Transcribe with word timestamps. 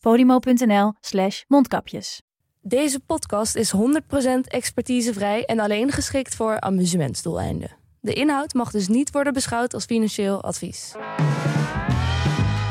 podimo.nl 0.00 0.92
slash 1.00 1.42
mondkapjes. 1.48 2.22
Deze 2.60 3.00
podcast 3.00 3.56
is 3.56 3.72
100% 3.76 3.80
expertisevrij 4.44 5.44
en 5.44 5.58
alleen 5.58 5.90
geschikt 5.92 6.34
voor 6.34 6.60
amusementsdoeleinden. 6.60 7.76
De 8.00 8.12
inhoud 8.12 8.54
mag 8.54 8.70
dus 8.70 8.88
niet 8.88 9.10
worden 9.10 9.32
beschouwd 9.32 9.74
als 9.74 9.84
financieel 9.84 10.42
advies. 10.42 10.94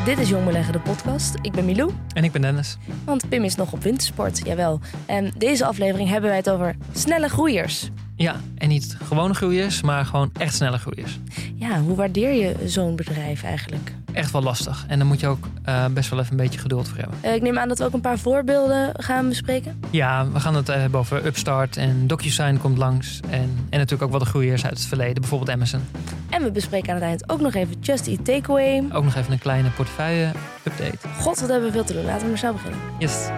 Dit 0.06 0.20
is 0.20 0.30
Jong 0.30 0.46
Beleggen, 0.46 0.74
de 0.74 0.80
podcast. 0.80 1.36
Ik 1.42 1.52
ben 1.52 1.66
Milou, 1.66 1.92
En 2.14 2.24
ik 2.24 2.32
ben 2.32 2.42
Dennis. 2.42 2.78
want 3.06 3.30
Pim 3.30 3.44
is 3.44 3.56
nog 3.56 3.74
op 3.74 3.84
wintersport, 3.84 4.46
jawel. 4.46 4.80
En 5.06 5.32
deze 5.38 5.66
aflevering 5.66 6.10
hebben 6.10 6.30
wij 6.30 6.38
het 6.40 6.50
over 6.50 6.76
snelle 6.94 7.30
groeiers. 7.30 7.90
Ja, 8.18 8.36
en 8.58 8.70
niet 8.70 8.98
gewone 9.04 9.34
groeiers, 9.34 9.82
maar 9.82 10.06
gewoon 10.06 10.30
echt 10.40 10.56
snelle 10.56 10.78
groeiers. 10.78 11.20
Ja, 11.56 11.82
hoe 11.82 11.96
waardeer 11.96 12.34
je 12.34 12.56
zo'n 12.66 12.96
bedrijf 12.96 13.44
eigenlijk? 13.44 13.94
Echt 14.14 14.32
wel 14.32 14.42
lastig. 14.42 14.86
En 14.88 14.98
daar 14.98 15.08
moet 15.08 15.20
je 15.20 15.28
ook 15.28 15.48
eh, 15.64 15.86
best 15.86 16.10
wel 16.10 16.20
even 16.20 16.32
een 16.32 16.38
beetje 16.38 16.60
geduld 16.60 16.88
voor 16.88 16.98
hebben. 16.98 17.18
Eh, 17.22 17.34
ik 17.34 17.42
neem 17.42 17.58
aan 17.58 17.68
dat 17.68 17.78
we 17.78 17.86
ook 17.86 17.94
een 17.94 18.02
paar 18.02 18.20
voorbeelden 18.20 18.92
gaan 19.04 19.30
bespreken. 19.30 19.80
Ja, 19.90 20.32
we 20.32 20.40
gaan 20.40 20.56
het 20.56 20.70
eh, 20.70 20.76
hebben 20.76 21.00
over 21.00 21.26
Upstart 21.26 21.78
en 21.78 22.08
DocuSign 22.08 22.58
komt 22.58 22.78
langs. 22.78 23.20
En, 23.30 23.68
en 23.70 23.78
natuurlijk 23.78 24.04
ook 24.04 24.12
wat 24.12 24.22
de 24.22 24.28
groeiers 24.28 24.66
uit 24.66 24.78
het 24.78 24.88
verleden, 24.88 25.22
bijvoorbeeld 25.22 25.50
Amazon. 25.50 25.82
En 26.30 26.44
we 26.44 26.52
bespreken 26.52 26.90
aan 26.90 26.96
het 26.96 27.04
eind 27.04 27.30
ook 27.30 27.42
nog 27.42 27.54
even 27.54 27.76
Just 27.80 28.08
Eat 28.08 28.26
Takeaway. 28.26 28.84
Ook 28.92 29.04
nog 29.04 29.16
even 29.16 29.32
een 29.32 29.40
kleine 29.40 29.70
portefeuille-update. 29.70 30.98
God, 31.20 31.40
wat 31.40 31.50
hebben 31.50 31.68
we 31.68 31.74
veel 31.74 31.86
te 31.86 31.94
doen. 31.94 32.06
Laten 32.06 32.22
we 32.22 32.28
maar 32.28 32.38
zo 32.38 32.54
beginnen. 32.54 32.80
Yes. 33.00 33.30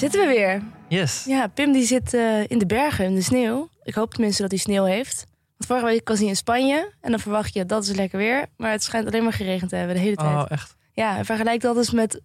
Zitten 0.00 0.20
we 0.20 0.26
weer? 0.26 0.62
Yes. 0.88 1.24
Ja, 1.26 1.46
Pim 1.46 1.72
die 1.72 1.84
zit 1.84 2.14
eh, 2.14 2.48
in 2.48 2.58
de 2.58 2.66
bergen, 2.66 3.04
in 3.04 3.14
de 3.14 3.22
sneeuw. 3.22 3.68
Ik 3.82 3.94
hoop 3.94 4.12
tenminste 4.12 4.42
dat 4.42 4.50
hij 4.50 4.60
sneeuw 4.60 4.84
heeft. 4.84 5.24
Want 5.56 5.66
vorige 5.66 5.84
week 5.86 6.08
was 6.08 6.18
hij 6.18 6.28
in 6.28 6.36
Spanje. 6.36 6.92
En 7.00 7.10
dan 7.10 7.20
verwacht 7.20 7.54
je, 7.54 7.66
dat 7.66 7.82
is 7.82 7.90
lekker 7.94 8.18
weer. 8.18 8.46
Maar 8.56 8.70
het 8.70 8.82
schijnt 8.82 9.06
alleen 9.06 9.22
maar 9.22 9.32
geregend 9.32 9.70
te 9.70 9.76
hebben 9.76 9.94
de 9.96 10.02
hele 10.02 10.16
tijd. 10.16 10.28
Oh, 10.34 10.44
echt. 10.48 10.76
Ja, 10.92 11.18
en 11.18 11.24
vergelijk 11.24 11.60
dat 11.60 11.76
eens 11.76 11.90
met 11.90 12.20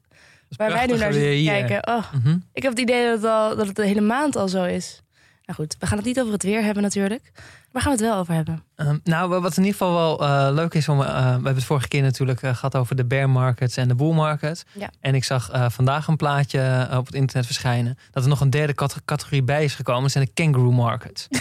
waar 0.57 0.71
wij 0.71 0.85
nu 0.85 0.97
naar 0.97 1.13
zitten 1.13 1.45
kijken. 1.45 1.87
Oh, 1.87 2.13
Mhm. 2.13 2.37
ik 2.53 2.61
heb 2.63 2.71
het 2.71 2.81
idee 2.81 3.05
dat 3.05 3.21
het, 3.21 3.31
al, 3.31 3.55
dat 3.55 3.67
het 3.67 3.75
de 3.75 3.85
hele 3.85 4.01
maand 4.01 4.35
al 4.35 4.47
zo 4.47 4.63
is. 4.63 5.01
Nou 5.45 5.59
goed, 5.59 5.75
we 5.79 5.85
gaan 5.87 5.97
het 5.97 6.05
niet 6.07 6.19
over 6.19 6.33
het 6.33 6.43
weer 6.43 6.63
hebben 6.63 6.83
natuurlijk. 6.83 7.31
Waar 7.71 7.81
gaan 7.81 7.95
we 7.95 7.97
het 8.03 8.07
wel 8.09 8.19
over 8.19 8.33
hebben? 8.33 8.63
Ehm, 8.75 8.97
nou, 9.03 9.29
wat 9.41 9.57
in 9.57 9.63
ieder 9.63 9.77
geval 9.79 9.93
wel 9.93 10.19
eh, 10.27 10.53
leuk 10.53 10.73
is, 10.73 10.89
om, 10.89 11.01
eh, 11.01 11.07
we 11.07 11.13
hebben 11.31 11.55
het 11.55 11.63
vorige 11.63 11.87
keer 11.87 12.01
natuurlijk 12.01 12.41
eh, 12.41 12.55
gehad 12.55 12.75
over 12.75 12.95
de 12.95 13.05
bear 13.05 13.29
markets 13.29 13.77
en 13.77 13.87
de 13.87 13.95
bull 13.95 14.13
markets. 14.13 14.63
Ja. 14.71 14.89
En 14.99 15.15
ik 15.15 15.23
zag 15.23 15.49
vandaag 15.67 16.07
een 16.07 16.15
plaatje 16.15 16.87
op 16.97 17.05
het 17.05 17.15
internet 17.15 17.45
verschijnen 17.45 17.97
dat 18.11 18.23
er 18.23 18.29
nog 18.29 18.41
een 18.41 18.49
derde 18.49 18.73
cat- 18.73 19.01
categorie 19.05 19.43
bij 19.43 19.63
is 19.63 19.75
gekomen. 19.75 20.01
Dat 20.01 20.11
zijn 20.11 20.25
de 20.25 20.31
kangaroo 20.43 20.71
markets. 20.71 21.27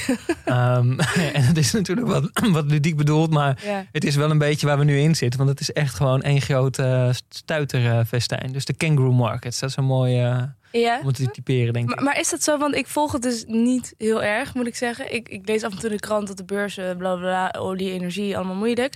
Ehm, 0.44 0.98
en 1.32 1.46
dat 1.46 1.56
is 1.56 1.72
natuurlijk 1.72 2.06
wat, 2.06 2.30
wat 2.52 2.64
ludiek 2.70 2.96
bedoeld, 2.96 3.30
maar 3.30 3.58
Ja. 3.64 3.86
het 3.92 4.04
is 4.04 4.16
wel 4.16 4.30
een 4.30 4.38
beetje 4.38 4.66
waar 4.66 4.78
we 4.78 4.84
nu 4.84 4.98
in 4.98 5.14
zitten. 5.16 5.38
Want 5.38 5.50
het 5.50 5.60
is 5.60 5.72
echt 5.72 5.94
gewoon 5.94 6.22
één 6.22 6.40
groot 6.40 6.78
eh 6.78 7.08
stuiterfestijn. 7.28 8.52
dus 8.52 8.64
de 8.64 8.72
kangaroo 8.74 9.12
markets, 9.12 9.58
dat 9.58 9.70
is 9.70 9.76
een 9.76 9.84
mooie 9.84 10.52
ja? 10.80 11.00
om 11.00 11.06
het 11.06 11.16
te 11.16 11.30
typeren, 11.30 11.72
denk 11.72 11.90
ik. 11.90 11.94
Maar, 11.94 12.04
maar 12.04 12.18
is 12.18 12.30
dat 12.30 12.42
zo? 12.42 12.58
Want 12.58 12.74
ik 12.74 12.86
volg 12.86 13.12
het 13.12 13.22
dus 13.22 13.44
niet 13.46 13.94
heel 13.98 14.22
erg, 14.22 14.54
moet 14.54 14.66
ik 14.66 14.76
zeggen. 14.76 15.14
Ik, 15.14 15.28
ik 15.28 15.48
lees 15.48 15.62
af 15.62 15.72
en 15.72 15.78
toe 15.78 15.90
de 15.90 15.98
krant 16.00 16.26
dat 16.26 16.36
de 16.36 16.44
beurzen, 16.44 16.96
bla 16.96 17.16
bla, 17.16 17.48
bla 17.48 17.60
olie, 17.60 17.90
energie, 17.90 18.36
allemaal 18.36 18.54
moeilijk. 18.54 18.94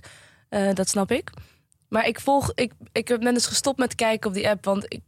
Eh, 0.49 0.75
dat 0.75 0.89
snap 0.89 1.11
ik. 1.11 1.31
Maar 1.89 2.07
ik 2.07 2.21
volg, 2.21 2.53
ik, 2.55 2.73
ik 2.93 3.07
ben 3.07 3.35
dus 3.35 3.47
gestopt 3.47 3.79
met 3.79 3.95
kijken 3.95 4.29
op 4.29 4.35
die 4.35 4.49
app. 4.49 4.65
Want 4.65 4.85
ik, 4.89 5.03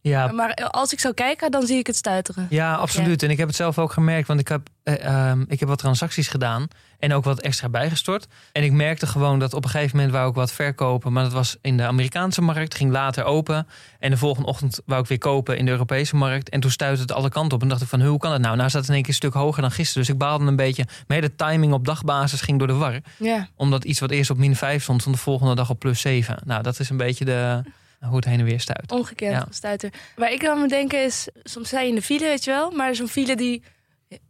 Ja, 0.00 0.32
maar 0.32 0.54
als 0.54 0.92
ik 0.92 1.00
zou 1.00 1.14
kijken, 1.14 1.50
dan 1.50 1.66
zie 1.66 1.78
ik 1.78 1.86
het 1.86 1.96
stuiteren. 1.96 2.46
Ja, 2.50 2.74
absoluut. 2.74 3.22
En 3.22 3.30
ik 3.30 3.38
heb 3.38 3.46
het 3.46 3.56
zelf 3.56 3.78
ook 3.78 3.92
gemerkt, 3.92 4.28
want 4.28 4.40
ik 4.40 4.48
heb, 4.48 4.68
eh, 4.82 5.04
ehm, 5.04 5.44
ik 5.48 5.60
heb 5.60 5.68
wat 5.68 5.78
transacties 5.78 6.28
gedaan 6.28 6.68
en 6.98 7.12
ook 7.12 7.24
wat 7.24 7.40
extra 7.40 7.68
bijgestort. 7.68 8.26
En 8.52 8.62
ik 8.62 8.72
merkte 8.72 9.06
gewoon 9.06 9.38
dat 9.38 9.54
op 9.54 9.64
een 9.64 9.70
gegeven 9.70 9.96
moment 9.96 10.14
wou 10.14 10.28
ik 10.28 10.34
wat 10.34 10.52
verkopen, 10.52 11.12
maar 11.12 11.22
dat 11.22 11.32
was 11.32 11.56
in 11.60 11.76
de 11.76 11.82
Amerikaanse 11.82 12.42
markt, 12.42 12.74
ging 12.74 12.92
later 12.92 13.24
open. 13.24 13.66
En 13.98 14.10
de 14.10 14.16
volgende 14.16 14.48
ochtend 14.48 14.80
wou 14.86 15.00
ik 15.02 15.08
weer 15.08 15.18
kopen 15.18 15.58
in 15.58 15.64
de 15.64 15.70
Europese 15.70 16.16
markt. 16.16 16.48
En 16.48 16.60
toen 16.60 16.70
stuitte 16.70 17.02
het 17.02 17.12
alle 17.12 17.28
kanten 17.28 17.56
op 17.56 17.62
en 17.62 17.68
dacht 17.68 17.82
ik 17.82 17.88
van, 17.88 18.02
hoe 18.02 18.18
kan 18.18 18.32
het 18.32 18.42
nou? 18.42 18.56
Nou 18.56 18.68
staat 18.68 18.80
het 18.80 18.90
in 18.90 18.94
één 18.94 19.04
keer 19.04 19.12
een 19.12 19.18
stuk 19.18 19.34
hoger 19.34 19.62
dan 19.62 19.70
gisteren. 19.70 20.02
Dus 20.02 20.12
ik 20.12 20.18
baalde 20.18 20.44
een 20.44 20.56
beetje. 20.56 20.84
Mijn 21.06 21.22
hele 21.22 21.36
timing 21.36 21.72
op 21.72 21.84
dagbasis 21.84 22.40
ging 22.40 22.58
door 22.58 22.68
de 22.68 22.74
war. 22.74 23.00
Ja. 23.16 23.48
Omdat 23.56 23.84
iets 23.84 24.00
wat 24.00 24.10
eerst 24.10 24.30
op 24.30 24.38
min 24.38 24.56
5 24.56 24.82
stond, 24.82 25.00
stond 25.00 25.16
de 25.16 25.22
volgende 25.22 25.54
dag 25.54 25.70
op 25.70 25.78
plus 25.78 26.00
7. 26.00 26.38
Nou, 26.44 26.62
dat 26.62 26.78
is 26.78 26.90
een 26.90 26.96
beetje 26.96 27.24
de, 27.24 27.62
hoe 28.06 28.16
het 28.16 28.24
heen 28.24 28.38
en 28.38 28.44
weer 28.44 28.60
stuit. 28.60 28.92
Ongekend 28.92 29.32
Ja. 29.32 29.46
stuiter. 29.50 29.90
Waar 30.16 30.32
ik 30.32 30.46
aan 30.46 30.58
moet 30.58 30.68
denken 30.68 31.04
is, 31.04 31.28
soms 31.42 31.66
sta 31.68 31.80
je 31.80 31.88
in 31.88 31.94
de 31.94 32.02
file, 32.02 32.24
weet 32.24 32.44
je 32.44 32.50
wel. 32.50 32.70
Maar 32.70 32.94
zo'n 32.94 33.08
file 33.08 33.36
die 33.36 33.62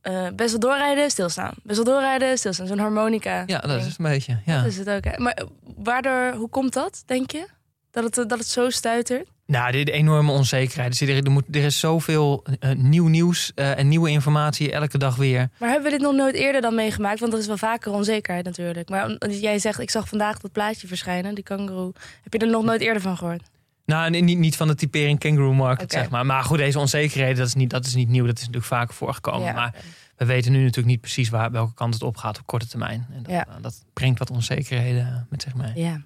eh, 0.01 0.27
best 0.35 0.51
wel 0.51 0.61
doorrijden, 0.61 1.11
stilstaan. 1.11 1.55
Best 1.63 1.77
wel 1.77 1.95
doorrijden, 1.95 2.39
stilstaan. 2.39 2.67
Zo'n 2.67 2.79
harmonica. 2.79 3.43
Ja, 3.47 3.59
dat 3.59 3.71
ding. 3.71 3.81
is 3.81 3.87
het 3.87 3.99
een 3.99 4.05
beetje. 4.05 4.39
Ja. 4.47 4.57
Dat 4.57 4.67
is 4.67 4.77
het 4.79 4.89
ook. 4.91 5.05
hè. 5.05 5.19
Maar 5.19 5.33
eh, 5.33 5.45
waardoor, 5.77 6.33
hoe 6.33 6.49
komt 6.49 6.73
dat, 6.73 7.03
denk 7.07 7.31
je? 7.31 7.47
Dat 7.91 8.05
het, 8.05 8.19
eh, 8.19 8.25
dat 8.27 8.39
het 8.39 8.49
zo 8.49 8.71
stuitert? 8.71 9.29
Nou, 9.47 9.85
de 9.85 9.91
enorme 9.93 10.33
onzekerheid. 10.33 10.99
Dus 10.99 11.09
er, 11.09 11.25
er, 11.25 11.31
moet, 11.31 11.45
er 11.53 11.65
is 11.65 11.79
zoveel 11.79 12.45
nieuw 12.77 13.07
nieuws 13.07 13.53
en 13.55 13.89
nieuwe 13.89 14.11
informatie 14.11 14.73
elke 14.73 14.99
dag 14.99 15.17
weer. 15.17 15.49
Maar 15.59 15.69
hebben 15.69 15.91
we 15.91 15.97
dit 15.97 16.07
nog 16.07 16.15
nooit 16.15 16.35
eerder 16.35 16.61
dan 16.61 16.75
meegemaakt? 16.75 17.21
Want 17.21 17.33
er 17.33 17.39
is 17.39 17.47
wel 17.47 17.57
vaker 17.57 17.93
onzekerheid 17.93 18.45
natuurlijk. 18.45 18.89
Maar 18.89 19.29
jij 19.31 19.59
zegt, 19.59 19.79
ik 19.81 19.91
zag 19.91 20.09
vandaag 20.09 20.39
dat 20.39 20.53
plaatje 20.53 20.87
verschijnen, 20.87 21.35
die 21.35 21.45
kangaroo. 21.45 21.93
Heb 22.23 22.33
je 22.33 22.39
er 22.39 22.47
nog 22.49 22.65
nooit 22.65 22.81
eerder 22.81 23.03
van 23.03 23.17
gehoord? 23.17 23.43
Nou, 23.91 24.11
nee, 24.11 24.21
niet, 24.23 24.39
niet 24.39 24.57
van 24.57 24.69
de 24.69 24.75
typering 24.75 25.19
kangaroo 25.19 25.53
market, 25.53 25.93
zeg 25.93 26.11
maar. 26.11 26.27
Maar 26.27 26.43
goed, 26.45 26.59
deze 26.59 26.79
onzekerheden, 26.79 27.37
dat 27.37 27.47
is, 27.47 27.55
niet, 27.55 27.71
dat 27.71 27.87
is 27.87 27.95
niet 27.95 28.09
nieuw. 28.09 28.27
Dat 28.27 28.35
is 28.35 28.41
natuurlijk 28.41 28.67
vaker 28.67 28.95
voorgekomen. 28.95 29.47
Ja. 29.47 29.53
Maar 29.53 29.75
we 30.17 30.25
weten 30.25 30.53
nu 30.53 30.59
natuurlijk 30.59 30.87
niet 30.87 31.01
precies 31.01 31.29
waar, 31.29 31.51
welke 31.51 31.75
kant 31.75 31.95
het 31.95 32.03
op 32.03 32.17
gaat 32.17 32.39
op 32.39 32.47
korte 32.47 32.67
termijn. 32.69 33.07
En 33.15 33.23
dat, 33.23 33.33
Ja. 33.33 33.47
eh, 33.47 33.55
dat 33.61 33.85
brengt 33.93 34.19
wat 34.19 34.31
onzekerheden 34.31 35.27
met 35.31 35.43
zich 35.43 35.55
mee. 35.55 35.73
Ja. 35.75 36.01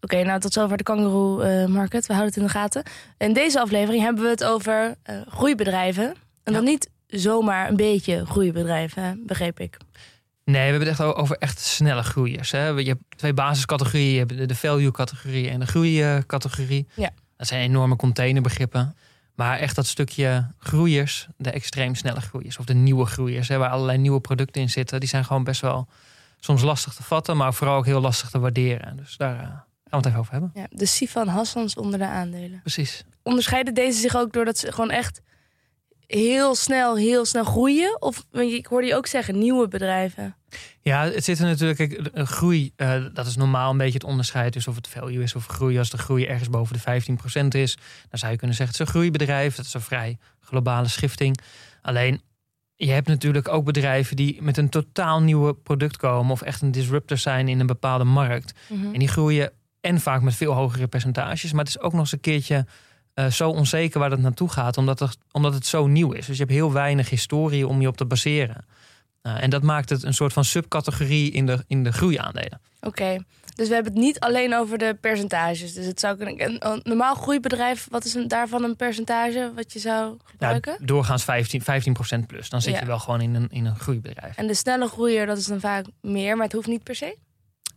Oké, 0.00 0.22
nou 0.22 0.40
tot 0.40 0.52
zover 0.52 0.76
de 0.76 0.82
kangaroo 0.82 1.40
eh, 1.40 1.66
market. 1.66 2.06
We 2.06 2.12
houden 2.14 2.34
het 2.34 2.36
in 2.42 2.42
de 2.52 2.58
gaten. 2.58 2.82
In 3.18 3.32
deze 3.32 3.60
aflevering 3.60 4.02
hebben 4.02 4.22
we 4.24 4.28
het 4.30 4.44
over 4.44 4.94
eh, 5.02 5.16
groeibedrijven. 5.28 6.14
En 6.44 6.52
dan 6.52 6.62
Ja. 6.64 6.68
niet 6.70 6.90
zomaar 7.06 7.68
een 7.68 7.76
beetje 7.76 8.26
groeibedrijven, 8.26 9.22
begreep 9.26 9.60
ik. 9.60 9.76
Nee, 10.46 10.64
we 10.64 10.70
hebben 10.70 10.88
het 10.88 11.00
echt 11.00 11.14
over 11.16 11.36
echt 11.38 11.58
snelle 11.60 12.02
groeiers. 12.02 12.50
Hè. 12.50 12.66
Je 12.68 12.88
hebt 12.88 13.02
twee 13.16 13.32
basiscategorieën. 13.34 14.12
Je 14.12 14.18
hebt 14.18 14.48
de- 14.48 14.54
value-categorie 14.54 15.48
en 15.48 15.60
de 15.60 15.66
groeicategorie. 15.66 16.86
Ja. 16.94 17.10
Dat 17.36 17.46
zijn 17.46 17.60
enorme 17.62 17.96
containerbegrippen. 17.96 18.96
Maar 19.34 19.58
echt 19.58 19.76
dat 19.76 19.86
stukje 19.86 20.46
groeiers, 20.58 21.26
de 21.36 21.50
extreem 21.50 21.94
snelle 21.94 22.20
groeiers... 22.20 22.58
of 22.58 22.64
de 22.64 22.74
nieuwe 22.74 23.06
groeiers, 23.06 23.48
hè, 23.48 23.56
waar 23.58 23.70
allerlei 23.70 23.98
nieuwe 23.98 24.20
producten 24.20 24.62
in 24.62 24.70
zitten... 24.70 25.00
die 25.00 25.08
zijn 25.08 25.24
gewoon 25.24 25.44
best 25.44 25.60
wel 25.60 25.88
soms 26.40 26.62
lastig 26.62 26.94
te 26.94 27.02
vatten... 27.02 27.36
maar 27.36 27.54
vooral 27.54 27.76
ook 27.76 27.84
heel 27.86 28.00
lastig 28.00 28.30
te 28.30 28.38
waarderen. 28.38 28.96
Dus 28.96 29.16
daar 29.16 29.34
eh, 29.34 29.46
gaan 29.46 29.64
we 29.90 29.96
het 29.96 30.06
even 30.06 30.18
over 30.18 30.32
hebben. 30.32 30.50
Ja, 30.54 30.66
de 30.70 30.86
Sifan 30.86 31.28
Hassans 31.28 31.74
onder 31.74 31.98
de 31.98 32.06
aandelen. 32.06 32.60
Precies. 32.60 33.04
Onderscheiden 33.22 33.74
deze 33.74 34.00
zich 34.00 34.16
ook 34.16 34.32
doordat 34.32 34.58
ze 34.58 34.72
gewoon 34.72 34.90
echt 34.90 35.20
heel 36.06 36.54
snel, 36.54 36.96
heel 36.96 37.24
snel 37.24 37.44
groeien? 37.44 38.02
Of, 38.02 38.26
ik 38.32 38.66
hoorde 38.66 38.86
je 38.86 38.94
ook 38.94 39.06
zeggen, 39.06 39.38
nieuwe 39.38 39.68
bedrijven. 39.68 40.36
Ja, 40.80 41.04
het 41.04 41.24
zit 41.24 41.38
er 41.38 41.46
natuurlijk. 41.46 41.78
Kijk, 41.78 42.10
een 42.12 42.26
groei, 42.26 42.72
eh, 42.76 43.04
dat 43.12 43.26
is 43.26 43.36
normaal 43.36 43.70
een 43.70 43.76
beetje 43.76 43.98
het 43.98 44.04
onderscheid. 44.04 44.52
Dus 44.52 44.68
of 44.68 44.76
het 44.76 44.88
value 44.88 45.22
is 45.22 45.34
of 45.34 45.46
groei. 45.46 45.78
Als 45.78 45.90
de 45.90 45.98
groei 45.98 46.24
ergens 46.24 46.50
boven 46.50 46.74
de 46.74 46.80
15% 46.80 47.54
is, 47.54 47.76
dan 48.08 48.18
zou 48.18 48.32
je 48.32 48.38
kunnen 48.38 48.56
zeggen: 48.56 48.76
het 48.76 48.86
is 48.86 48.94
een 48.94 49.00
groeibedrijf. 49.00 49.56
Dat 49.56 49.64
is 49.64 49.74
een 49.74 49.80
vrij 49.80 50.18
globale 50.40 50.88
schifting. 50.88 51.38
Alleen, 51.82 52.20
je 52.76 52.90
hebt 52.90 53.08
natuurlijk 53.08 53.48
ook 53.48 53.64
bedrijven 53.64 54.16
die 54.16 54.42
met 54.42 54.56
een 54.56 54.68
totaal 54.68 55.22
nieuwe 55.22 55.54
product 55.54 55.96
komen. 55.96 56.32
of 56.32 56.42
echt 56.42 56.62
een 56.62 56.70
disruptor 56.70 57.18
zijn 57.18 57.48
in 57.48 57.60
een 57.60 57.66
bepaalde 57.66 58.04
markt. 58.04 58.58
En 58.68 58.98
die 58.98 59.08
groeien 59.08 59.52
en 59.80 60.00
vaak 60.00 60.22
met 60.22 60.34
veel 60.34 60.52
hogere 60.52 60.86
percentages. 60.86 61.52
Maar 61.52 61.64
het 61.64 61.76
is 61.76 61.80
ook 61.80 61.92
nog 61.92 62.00
eens 62.00 62.12
een 62.12 62.20
keertje 62.20 62.66
eh, 63.16 63.26
zo 63.26 63.50
onzeker 63.50 64.00
waar 64.00 64.10
dat 64.10 64.18
naartoe 64.18 64.48
gaat, 64.48 64.76
omdat, 64.76 65.00
er, 65.00 65.14
omdat 65.32 65.54
het 65.54 65.66
zo 65.66 65.86
nieuw 65.86 66.12
is. 66.12 66.26
Dus 66.26 66.36
je 66.36 66.42
hebt 66.42 66.54
heel 66.54 66.72
weinig 66.72 67.10
historie 67.10 67.66
om 67.66 67.80
je 67.80 67.88
op 67.88 67.96
te 67.96 68.04
baseren. 68.04 68.64
Uh, 69.22 69.42
en 69.42 69.50
dat 69.50 69.62
maakt 69.62 69.88
het 69.90 70.02
een 70.02 70.14
soort 70.14 70.32
van 70.32 70.44
subcategorie 70.44 71.30
in 71.30 71.46
de, 71.46 71.64
in 71.66 71.84
de 71.84 71.92
groeiaandelen. 71.92 72.60
Oké, 72.80 73.16
dus 73.54 73.68
we 73.68 73.74
hebben 73.74 73.92
het 73.92 74.02
niet 74.02 74.20
alleen 74.20 74.54
over 74.54 74.78
de 74.78 74.96
percentages. 75.00 75.72
Dus 75.74 75.86
het 75.86 76.00
zou 76.00 76.16
kunnen. 76.16 76.44
Een, 76.44 76.66
een 76.72 76.80
normaal 76.82 77.14
groeibedrijf, 77.14 77.86
wat 77.90 78.04
is 78.04 78.14
een, 78.14 78.28
daarvan 78.28 78.64
een 78.64 78.76
percentage 78.76 79.52
wat 79.54 79.72
je 79.72 79.78
zou 79.78 80.16
gebruiken? 80.24 80.76
Ja, 80.80 80.86
doorgaans 80.86 81.24
15, 81.24 81.62
15% 82.22 82.26
plus. 82.26 82.48
Dan 82.48 82.62
zit 82.62 82.72
Ja. 82.74 82.80
je 82.80 82.86
wel 82.86 82.98
gewoon 82.98 83.20
in 83.20 83.34
een, 83.34 83.48
in 83.50 83.64
een 83.64 83.78
groeibedrijf. 83.78 84.36
En 84.36 84.46
de 84.46 84.54
snelle 84.54 84.88
groeier, 84.88 85.26
dat 85.26 85.38
is 85.38 85.46
dan 85.46 85.60
vaak 85.60 85.86
meer, 86.00 86.36
maar 86.36 86.44
het 86.44 86.54
hoeft 86.54 86.66
niet 86.68 86.82
per 86.82 86.94
se. 86.94 87.16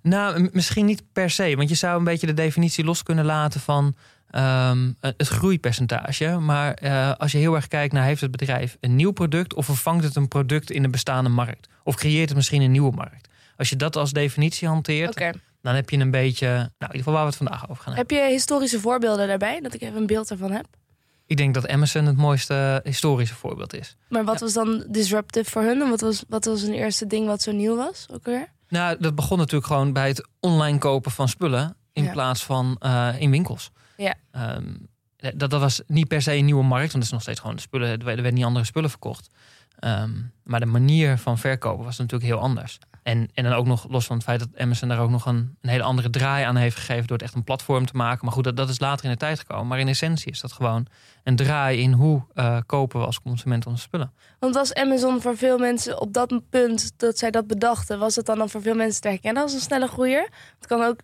Nou, 0.02 0.50
misschien 0.52 0.86
niet 0.86 1.04
per 1.14 1.30
se. 1.30 1.56
Want 1.56 1.70
je 1.70 1.76
zou 1.76 1.98
een 1.98 2.04
beetje 2.04 2.28
de 2.28 2.34
definitie 2.34 2.84
los 2.84 3.04
kunnen 3.04 3.26
laten 3.26 3.60
van 3.60 3.96
ehm, 4.32 4.92
het 5.00 5.28
groeipercentage. 5.28 6.28
Maar 6.40 6.74
eh, 6.74 7.12
als 7.18 7.32
je 7.32 7.38
heel 7.38 7.56
erg 7.56 7.68
kijkt 7.68 7.94
naar 7.94 8.04
heeft 8.04 8.22
het 8.22 8.32
bedrijf 8.32 8.78
een 8.80 8.96
nieuw 8.96 9.12
product 9.12 9.54
of 9.54 9.66
vervangt 9.66 10.04
het 10.04 10.16
een 10.16 10.28
product 10.28 10.72
in 10.72 10.82
de 10.82 10.90
bestaande 10.90 11.30
markt? 11.30 11.68
Of 11.84 11.96
creëert 11.96 12.28
het 12.28 12.38
misschien 12.38 12.62
een 12.62 12.72
nieuwe 12.72 12.96
markt? 12.96 13.28
Als 13.58 13.70
je 13.70 13.76
dat 13.76 13.96
als 13.96 14.12
definitie 14.12 14.68
hanteert, 14.68 15.18
dan 15.62 15.76
heb 15.76 15.90
je 15.90 15.98
een 15.98 16.12
beetje, 16.12 16.48
nou 16.48 16.62
in 16.64 16.86
ieder 16.86 16.98
geval 16.98 17.14
waar 17.14 17.22
we 17.24 17.28
het 17.30 17.38
vandaag 17.38 17.70
over 17.70 17.84
gaan 17.84 17.94
hebben. 17.94 18.16
Heb 18.18 18.26
je 18.26 18.32
historische 18.34 18.80
voorbeelden 18.80 19.28
daarbij, 19.28 19.60
dat 19.62 19.74
ik 19.74 19.82
even 19.82 19.96
een 19.98 20.08
beeld 20.08 20.30
ervan 20.32 20.52
heb? 20.52 20.66
Ik 21.26 21.38
denk 21.38 21.54
dat 21.54 21.68
Amazon 21.68 22.06
het 22.06 22.18
mooiste 22.18 22.80
historische 22.84 23.36
voorbeeld 23.36 23.74
is. 23.74 23.96
Maar 24.10 24.24
wat 24.26 24.40
was 24.40 24.54
dan 24.54 24.86
disruptive 24.90 25.50
voor 25.50 25.62
hun? 25.62 25.82
En 25.82 25.90
wat 25.90 26.02
was, 26.02 26.24
wat 26.30 26.46
was 26.46 26.62
een 26.62 26.74
eerste 26.74 27.08
ding 27.08 27.28
wat 27.28 27.42
zo 27.42 27.52
nieuw 27.52 27.76
was? 27.76 28.06
Ook 28.14 28.26
weer? 28.26 28.48
Nou, 28.70 28.96
dat 29.00 29.16
begon 29.16 29.38
natuurlijk 29.38 29.66
gewoon 29.66 29.94
bij 29.94 30.08
het 30.08 30.28
online 30.40 30.78
kopen 30.78 31.12
van 31.12 31.30
spullen 31.30 31.76
in 31.94 32.04
Ja. 32.04 32.12
plaats 32.12 32.44
van 32.44 32.76
eh, 32.80 33.10
in 33.20 33.32
winkels. 33.32 33.72
Ja. 34.04 34.16
Ehm, 34.32 34.74
dat, 35.18 35.50
dat 35.50 35.62
was 35.62 35.82
niet 35.88 36.08
per 36.08 36.22
se 36.22 36.34
een 36.34 36.46
nieuwe 36.46 36.64
markt, 36.64 36.92
want 36.92 36.94
het 36.94 37.04
is 37.04 37.12
nog 37.12 37.22
steeds 37.22 37.40
gewoon 37.40 37.56
de 37.56 37.62
spullen. 37.62 37.90
Er 37.90 38.06
werden 38.06 38.34
niet 38.34 38.44
andere 38.44 38.66
spullen 38.66 38.90
verkocht. 38.90 39.30
Ehm, 39.80 40.12
maar 40.44 40.60
de 40.60 40.66
manier 40.66 41.18
van 41.18 41.38
verkopen 41.38 41.86
was 41.86 41.98
natuurlijk 41.98 42.30
heel 42.30 42.40
anders. 42.40 42.80
En, 43.04 43.30
en 43.34 43.44
dan 43.44 43.54
ook 43.54 43.66
nog 43.66 43.86
los 43.90 44.06
van 44.06 44.16
het 44.16 44.26
feit 44.26 44.40
dat 44.40 44.50
Amazon 44.58 44.90
daar 44.90 45.00
ook 45.00 45.10
nog 45.10 45.26
een, 45.26 45.58
een 45.62 45.70
hele 45.70 45.84
andere 45.84 46.10
draai 46.10 46.46
aan 46.46 46.56
heeft 46.56 46.76
gegeven 46.76 47.08
door 47.08 47.18
het 47.18 47.26
echt 47.26 47.36
een 47.36 47.44
platform 47.44 47.86
te 47.86 47.96
maken. 47.96 48.26
Maar 48.26 48.34
goed, 48.34 48.44
dat, 48.44 48.58
dat 48.58 48.70
is 48.70 48.80
later 48.80 49.06
in 49.06 49.12
de 49.12 49.18
tijd 49.18 49.40
gekomen. 49.40 49.68
Maar 49.68 49.80
in 49.80 49.88
essentie 49.88 50.32
is 50.32 50.42
dat 50.42 50.52
gewoon 50.52 50.88
een 51.24 51.36
draai 51.36 51.82
in 51.82 51.92
hoe 51.92 52.24
eh, 52.34 52.58
kopen 52.66 53.00
we 53.00 53.06
als 53.06 53.22
consument 53.22 53.66
onze 53.66 53.82
spullen. 53.82 54.14
Want 54.40 54.56
was 54.56 54.74
Amazon 54.74 55.22
voor 55.22 55.38
veel 55.38 55.58
mensen 55.58 56.02
op 56.02 56.14
dat 56.14 56.42
punt 56.50 56.92
dat 56.98 57.18
zij 57.18 57.32
dat 57.32 57.48
bedachten, 57.48 58.00
was 58.00 58.16
het 58.16 58.26
dan, 58.26 58.38
dan 58.38 58.50
voor 58.50 58.62
veel 58.62 58.76
mensen 58.76 59.02
te 59.02 59.08
herkennen 59.08 59.44
als 59.44 59.54
een 59.54 59.60
snelle 59.60 59.88
groeier? 59.88 60.30
Het 60.58 60.68
kan 60.68 60.82
ook, 60.84 61.00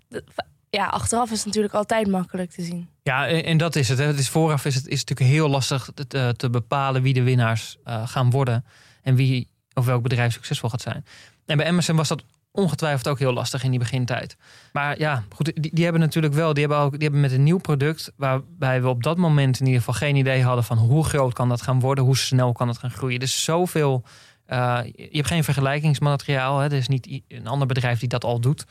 ja, 0.75 0.85
achteraf 0.85 1.31
is 1.31 1.45
natuurlijk 1.45 1.73
altijd 1.73 2.07
makkelijk 2.07 2.51
te 2.51 2.61
zien. 2.63 2.89
Ja, 3.03 3.27
en, 3.27 3.57
dat 3.57 3.75
is 3.75 3.89
het. 3.89 3.97
Hè. 3.97 4.05
Het 4.05 4.19
is 4.19 4.29
vooraf 4.29 4.65
is 4.65 4.75
het 4.75 4.87
is 4.87 5.03
natuurlijk 5.03 5.29
heel 5.29 5.49
lastig 5.49 5.89
te, 6.07 6.33
te- 6.37 6.49
bepalen 6.49 7.01
wie 7.01 7.13
de 7.13 7.23
winnaars 7.23 7.77
eh, 7.83 8.07
gaan 8.07 8.29
worden 8.29 8.65
en 9.01 9.15
wie 9.15 9.47
of 9.73 9.85
welk 9.85 10.03
bedrijf 10.03 10.33
succesvol 10.33 10.69
gaat 10.69 10.81
zijn. 10.81 11.05
En 11.45 11.57
bij 11.57 11.67
Amazon 11.67 11.95
was 11.95 12.07
dat 12.07 12.23
ongetwijfeld 12.51 13.07
ook 13.07 13.19
heel 13.19 13.33
lastig 13.33 13.63
in 13.63 13.69
die 13.69 13.79
begintijd. 13.79 14.37
Maar 14.71 14.99
ja, 14.99 15.23
goed, 15.29 15.51
die, 15.55 15.73
die 15.73 15.83
hebben 15.83 16.01
natuurlijk 16.01 16.33
wel, 16.33 16.53
die 16.53 16.65
hebben 16.65 16.83
ook, 16.83 16.91
die 16.91 17.01
hebben 17.01 17.21
met 17.21 17.31
een 17.31 17.43
nieuw 17.43 17.57
product 17.57 18.11
waarbij 18.15 18.81
we 18.81 18.87
op 18.87 19.03
dat 19.03 19.17
moment 19.17 19.59
in 19.59 19.65
ieder 19.65 19.81
geval 19.81 19.93
geen 19.93 20.15
idee 20.15 20.43
hadden 20.43 20.63
van 20.63 20.77
hoe 20.77 21.05
groot 21.05 21.33
kan 21.33 21.49
dat 21.49 21.61
gaan 21.61 21.79
worden, 21.79 22.03
hoe 22.03 22.17
snel 22.17 22.51
kan 22.51 22.67
het 22.67 22.77
gaan 22.77 22.91
groeien. 22.91 23.19
Dus 23.19 23.43
zoveel, 23.43 24.03
eh, 24.45 24.79
je 24.95 25.09
hebt 25.11 25.27
geen 25.27 25.43
vergelijkingsmateriaal. 25.43 26.59
Hè. 26.59 26.65
Er 26.65 26.73
is 26.73 26.87
niet 26.87 27.21
een 27.27 27.47
ander 27.47 27.67
bedrijf 27.67 27.99
die 27.99 28.09
dat 28.09 28.23
al 28.23 28.39
doet. 28.39 28.65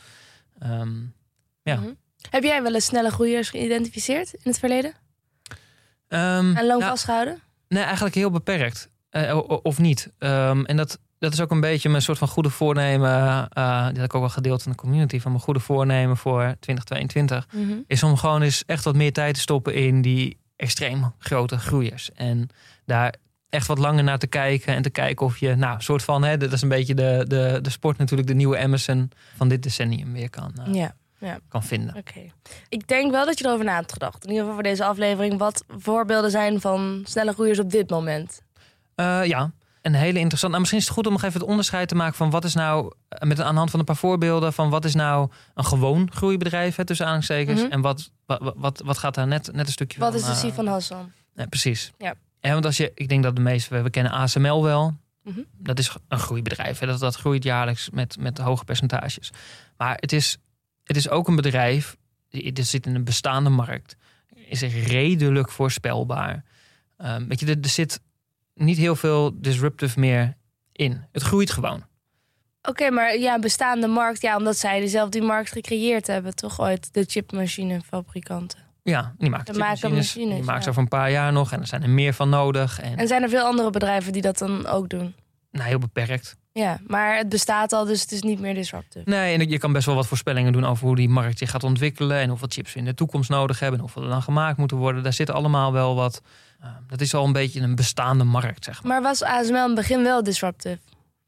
Ehm, 0.58 0.90
Ja. 1.64 1.76
Mhm. 1.76 1.88
Heb 2.30 2.42
jij 2.42 2.62
wel 2.62 2.74
eens 2.74 2.84
snelle 2.84 3.10
groeiers 3.10 3.50
geïdentificeerd 3.50 4.32
in 4.32 4.40
het 4.42 4.58
verleden? 4.58 4.92
ehm, 6.08 6.56
En 6.56 6.66
lang 6.66 6.80
nou, 6.80 6.82
vastgehouden? 6.82 7.40
Nee, 7.68 7.82
eigenlijk 7.82 8.14
heel 8.14 8.30
beperkt. 8.30 8.88
Eh, 9.10 9.40
of 9.62 9.78
niet. 9.78 10.12
Ehm, 10.18 10.64
en 10.64 10.76
dat, 10.76 10.98
dat 11.18 11.32
is 11.32 11.40
ook 11.40 11.50
een 11.50 11.60
beetje 11.60 11.88
mijn 11.88 12.02
soort 12.02 12.18
van 12.18 12.28
goede 12.28 12.50
voornemen. 12.50 13.48
eh, 13.48 13.86
die 13.88 13.96
had 13.96 14.04
ik 14.04 14.14
ook 14.14 14.20
wel 14.20 14.28
gedeeld 14.30 14.64
in 14.64 14.70
de 14.70 14.76
community. 14.76 15.20
Van 15.20 15.30
mijn 15.30 15.42
goede 15.42 15.60
voornemen 15.60 16.16
voor 16.16 16.54
2022. 16.60 17.46
Mhm. 17.52 17.72
Is 17.86 18.02
om 18.02 18.16
gewoon 18.16 18.42
eens 18.42 18.64
echt 18.66 18.84
wat 18.84 18.94
meer 18.94 19.12
tijd 19.12 19.34
te 19.34 19.40
stoppen 19.40 19.74
in 19.74 20.02
die 20.02 20.38
extreem 20.56 21.12
grote 21.18 21.58
groeiers. 21.58 22.12
En 22.12 22.48
daar 22.84 23.14
echt 23.48 23.66
wat 23.66 23.78
langer 23.78 24.04
naar 24.04 24.18
te 24.18 24.26
kijken. 24.26 24.74
En 24.74 24.82
te 24.82 24.90
kijken 24.90 25.26
of 25.26 25.38
je, 25.38 25.54
nou, 25.54 25.80
soort 25.82 26.02
van, 26.02 26.22
hè, 26.22 26.36
dat 26.36 26.52
is 26.52 26.62
een 26.62 26.68
beetje 26.68 26.94
de, 26.94 27.24
de, 27.28 27.58
de 27.62 27.70
sport 27.70 27.98
natuurlijk, 27.98 28.28
de 28.28 28.34
nieuwe 28.34 28.58
Amazon 28.58 29.10
van 29.36 29.48
dit 29.48 29.62
decennium 29.62 30.12
weer 30.12 30.30
kan, 30.30 30.52
eh, 30.66 30.74
Ja, 30.74 30.94
kan 31.48 31.62
vinden. 31.62 31.96
oké. 31.96 32.20
Ik 32.68 32.88
denk 32.88 33.10
wel 33.10 33.24
dat 33.26 33.38
je 33.38 33.44
erover 33.46 33.64
na 33.64 33.74
hebt 33.74 33.92
gedacht. 33.92 34.22
In 34.24 34.28
ieder 34.28 34.40
geval 34.40 34.54
voor 34.54 34.62
deze 34.62 34.84
aflevering. 34.84 35.38
Wat 35.38 35.64
voorbeelden 35.68 36.30
zijn 36.30 36.60
van 36.60 37.02
snelle 37.04 37.32
groeiers 37.32 37.58
op 37.58 37.70
dit 37.70 37.90
moment? 37.90 38.42
Eh, 38.94 39.24
ja, 39.24 39.50
een 39.82 39.94
hele 39.94 40.18
interessant. 40.18 40.48
Nou, 40.52 40.58
misschien 40.58 40.80
is 40.80 40.86
het 40.86 40.94
goed 40.96 41.06
om 41.06 41.12
nog 41.12 41.22
even 41.22 41.40
het 41.40 41.48
onderscheid 41.48 41.88
te 41.88 41.94
maken 41.94 42.14
van 42.14 42.30
wat 42.30 42.44
is 42.44 42.54
nou, 42.54 42.92
eh, 43.08 43.28
met 43.28 43.40
aan 43.40 43.52
de 43.52 43.58
hand 43.58 43.70
van 43.70 43.78
een 43.78 43.84
paar 43.84 43.96
voorbeelden, 43.96 44.52
van 44.52 44.70
wat 44.70 44.84
is 44.84 44.94
nou 44.94 45.30
een 45.54 45.64
gewoon 45.64 46.10
groeibedrijf, 46.12 46.76
hè, 46.76 46.84
tussen 46.84 47.06
aanhalingstekens, 47.06 47.62
Mhm. 47.62 47.72
en 47.72 47.80
wat, 47.80 48.10
wat, 48.26 48.52
wat, 48.56 48.82
wat 48.84 48.98
gaat 48.98 49.14
daar 49.14 49.26
net, 49.26 49.52
net 49.52 49.66
een 49.66 49.72
stukje 49.72 49.98
Wat 50.00 50.08
van. 50.10 50.18
is 50.20 50.26
de 50.26 50.32
eh, 50.32 50.36
Sifan 50.38 50.66
Hassan? 50.66 51.12
precies. 51.48 51.92
Ja. 51.98 52.14
En 52.40 52.52
want 52.52 52.64
als 52.64 52.76
je, 52.76 52.92
ik 52.94 53.08
denk 53.08 53.22
dat 53.22 53.36
de 53.36 53.42
meeste, 53.42 53.82
we, 53.82 53.90
kennen 53.90 54.12
ASML 54.12 54.62
wel. 54.62 54.96
Mhm. 55.22 55.40
Dat 55.58 55.78
is 55.78 55.96
een 56.08 56.18
groeibedrijf. 56.18 56.78
Hè. 56.78 56.86
Dat, 56.86 57.00
dat 57.00 57.14
groeit 57.16 57.42
jaarlijks 57.42 57.90
met, 57.90 58.16
met 58.18 58.38
hoge 58.38 58.64
percentages. 58.64 59.30
Maar 59.76 59.96
het 60.00 60.12
is, 60.12 60.38
het 60.84 60.96
is 60.96 61.08
ook 61.08 61.28
een 61.28 61.36
bedrijf, 61.36 61.96
dit 62.28 62.66
zit 62.66 62.86
in 62.86 62.94
een 62.94 63.04
bestaande 63.04 63.50
markt, 63.50 63.96
is 64.34 64.62
echt 64.62 64.74
redelijk 64.86 65.50
voorspelbaar. 65.50 66.44
Ehm, 66.96 67.26
weet 67.26 67.40
je, 67.40 67.46
er, 67.46 67.56
er 67.62 67.68
zit 67.68 68.00
niet 68.54 68.76
heel 68.76 68.96
veel 68.96 69.40
disruptive 69.40 70.00
meer 70.00 70.36
in. 70.72 71.04
Het 71.12 71.22
groeit 71.22 71.50
gewoon. 71.50 71.84
Oké, 72.62 72.90
maar 72.90 73.16
ja, 73.18 73.38
bestaande 73.38 73.86
markt. 73.86 74.22
Ja, 74.22 74.36
omdat 74.36 74.56
zij 74.56 74.80
dezelfde 74.80 75.18
die 75.18 75.28
markt 75.28 75.52
gecreëerd 75.52 76.06
hebben, 76.06 76.34
toch 76.34 76.60
ooit? 76.60 76.94
De 76.94 77.04
chipmachinefabrikanten. 77.06 78.58
Ja, 78.82 79.14
die 79.18 79.30
maken 79.30 79.54
chipmachines. 79.54 79.96
machines, 80.14 80.34
Die 80.34 80.44
maakt 80.44 80.58
ze 80.58 80.64
ja. 80.64 80.70
over 80.70 80.82
een 80.82 80.88
paar 80.88 81.10
jaar 81.10 81.32
nog. 81.32 81.52
En 81.52 81.60
er 81.60 81.66
zijn 81.66 81.82
er 81.82 81.90
meer 81.90 82.12
van 82.14 82.28
nodig. 82.28 82.80
En, 82.80 82.96
En 82.96 83.06
zijn 83.06 83.22
er 83.22 83.28
veel 83.28 83.44
andere 83.44 83.70
bedrijven 83.70 84.12
die 84.12 84.22
dat 84.22 84.38
dan 84.38 84.66
ook 84.66 84.88
doen? 84.88 85.14
nou, 85.50 85.68
heel 85.68 85.78
beperkt. 85.78 86.36
Ja, 86.56 86.78
maar 86.86 87.16
het 87.16 87.28
bestaat 87.28 87.72
al, 87.72 87.84
dus 87.84 88.00
het 88.00 88.12
is 88.12 88.22
niet 88.22 88.40
meer 88.40 88.54
disruptive. 88.54 89.10
Nee, 89.10 89.38
en 89.38 89.48
je 89.48 89.58
kan 89.58 89.72
best 89.72 89.86
wel 89.86 89.94
wat 89.94 90.06
voorspellingen 90.06 90.52
doen 90.52 90.64
over 90.64 90.86
hoe 90.86 90.96
die 90.96 91.08
markt 91.08 91.38
zich 91.38 91.50
gaat 91.50 91.64
ontwikkelen. 91.64 92.16
En 92.18 92.28
hoeveel 92.28 92.48
chips 92.50 92.72
we 92.72 92.78
in 92.78 92.84
de 92.84 92.94
toekomst 92.94 93.30
nodig 93.30 93.58
hebben. 93.60 93.78
En 93.78 93.84
hoeveel 93.84 94.02
er 94.02 94.08
dan 94.08 94.22
gemaakt 94.22 94.58
moeten 94.58 94.76
worden. 94.76 95.02
Daar 95.02 95.12
zit 95.12 95.30
allemaal 95.30 95.72
wel 95.72 95.94
wat. 95.94 96.22
eh, 96.60 96.68
dat 96.88 97.00
is 97.00 97.14
al 97.14 97.24
een 97.24 97.32
beetje 97.32 97.60
een 97.60 97.74
bestaande 97.74 98.24
markt, 98.24 98.64
zeg 98.64 98.82
maar. 98.82 98.92
Maar 98.92 99.02
was 99.10 99.22
ASML 99.22 99.54
in 99.56 99.62
het 99.62 99.74
begin 99.74 100.02
wel 100.02 100.22
disruptive? 100.22 100.78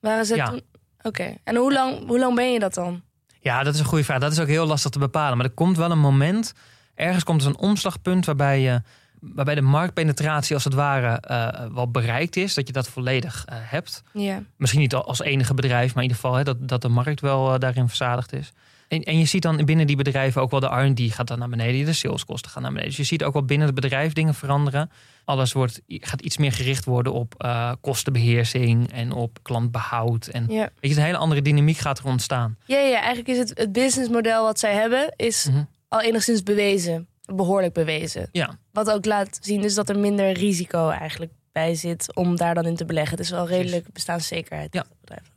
Waren 0.00 0.26
ze 0.26 0.34
Ja. 0.36 0.48
toen... 0.48 0.60
Oké, 1.02 1.34
en 1.44 1.56
hoe 1.56 1.72
lang, 1.72 2.06
hoe 2.06 2.18
lang 2.18 2.34
ben 2.34 2.52
je 2.52 2.58
dat 2.58 2.74
dan? 2.74 3.02
Ja, 3.40 3.62
dat 3.62 3.74
is 3.74 3.80
een 3.80 3.86
goede 3.86 4.04
vraag. 4.04 4.18
Dat 4.20 4.32
is 4.32 4.40
ook 4.40 4.46
heel 4.46 4.66
lastig 4.66 4.90
te 4.90 4.98
bepalen. 4.98 5.36
Maar 5.36 5.46
er 5.46 5.52
komt 5.52 5.76
wel 5.76 5.90
een 5.90 5.98
moment. 5.98 6.52
Ergens 6.94 7.24
komt 7.24 7.42
er 7.42 7.48
een 7.48 7.58
omslagpunt 7.58 8.26
waarbij 8.26 8.60
je. 8.60 8.82
Waarbij 9.20 9.54
de 9.54 9.60
marktpenetratie 9.60 10.54
als 10.54 10.64
het 10.64 10.74
ware 10.74 11.20
eh, 11.20 11.66
wel 11.74 11.90
bereikt 11.90 12.36
is. 12.36 12.54
Dat 12.54 12.66
je 12.66 12.72
dat 12.72 12.88
volledig 12.88 13.44
eh, 13.46 13.56
hebt. 13.60 14.02
Ja. 14.12 14.42
misschien 14.56 14.80
niet 14.80 14.94
als 14.94 15.20
enige 15.20 15.54
bedrijf, 15.54 15.94
maar 15.94 16.02
in 16.04 16.08
ieder 16.10 16.22
geval 16.22 16.34
hè, 16.36 16.44
dat, 16.44 16.68
dat 16.68 16.82
de 16.82 16.88
markt 16.88 17.20
wel 17.20 17.52
eh, 17.52 17.58
daarin 17.58 17.88
verzadigd 17.88 18.32
is. 18.32 18.52
En, 18.88 19.02
en 19.02 19.18
je 19.18 19.24
ziet 19.24 19.42
dan 19.42 19.64
binnen 19.64 19.86
die 19.86 19.96
bedrijven 19.96 20.42
ook 20.42 20.50
wel 20.50 20.60
de 20.60 20.66
R&D 20.66 21.00
gaat 21.14 21.26
dan 21.28 21.38
naar 21.38 21.48
beneden, 21.48 21.84
de 21.86 21.92
saleskosten 21.92 22.50
gaan 22.50 22.62
naar 22.62 22.70
beneden. 22.70 22.90
Dus 22.96 23.00
je 23.00 23.06
ziet 23.14 23.24
ook 23.24 23.32
wel 23.32 23.44
binnen 23.44 23.66
het 23.66 23.74
bedrijf 23.76 24.12
dingen 24.12 24.34
veranderen. 24.34 24.90
Alles 25.24 25.52
wordt, 25.52 25.80
gaat 25.88 26.20
iets 26.20 26.36
meer 26.36 26.52
gericht 26.52 26.84
worden 26.84 27.12
op 27.12 27.34
eh, 27.38 27.72
kostenbeheersing 27.80 28.92
en 28.92 29.12
op 29.12 29.38
klantbehoud. 29.42 30.26
En 30.26 30.46
Ja. 30.48 30.70
weet 30.80 30.90
je, 30.90 30.96
een 30.96 31.04
hele 31.04 31.16
andere 31.16 31.42
dynamiek 31.42 31.76
gaat 31.78 31.98
er 31.98 32.04
ontstaan. 32.04 32.56
Ja, 32.64 32.78
ja, 32.78 32.96
eigenlijk 32.98 33.28
is 33.28 33.38
het, 33.38 33.58
het 33.58 33.72
businessmodel 33.72 34.44
wat 34.44 34.58
zij 34.58 34.74
hebben, 34.74 35.12
is 35.16 35.46
Mhm. 35.50 35.62
al 35.88 36.00
enigszins 36.02 36.42
bewezen. 36.42 37.06
Behoorlijk 37.26 37.72
bewezen. 37.74 38.28
Ja, 38.32 38.58
Wat 38.72 38.90
ook 38.90 39.04
laat 39.04 39.38
zien 39.40 39.64
is 39.64 39.74
dat 39.74 39.88
er 39.88 39.98
minder 39.98 40.32
risico 40.32 40.88
eigenlijk 40.88 41.32
bij 41.52 41.74
zit 41.74 42.14
om 42.14 42.36
daar 42.36 42.54
dan 42.54 42.64
in 42.64 42.76
te 42.76 42.84
beleggen. 42.84 43.16
Het 43.16 43.24
is 43.26 43.30
wel 43.30 43.46
redelijk 43.48 43.92
bestaanszekerheid. 43.92 44.74
Ja. 44.74 44.84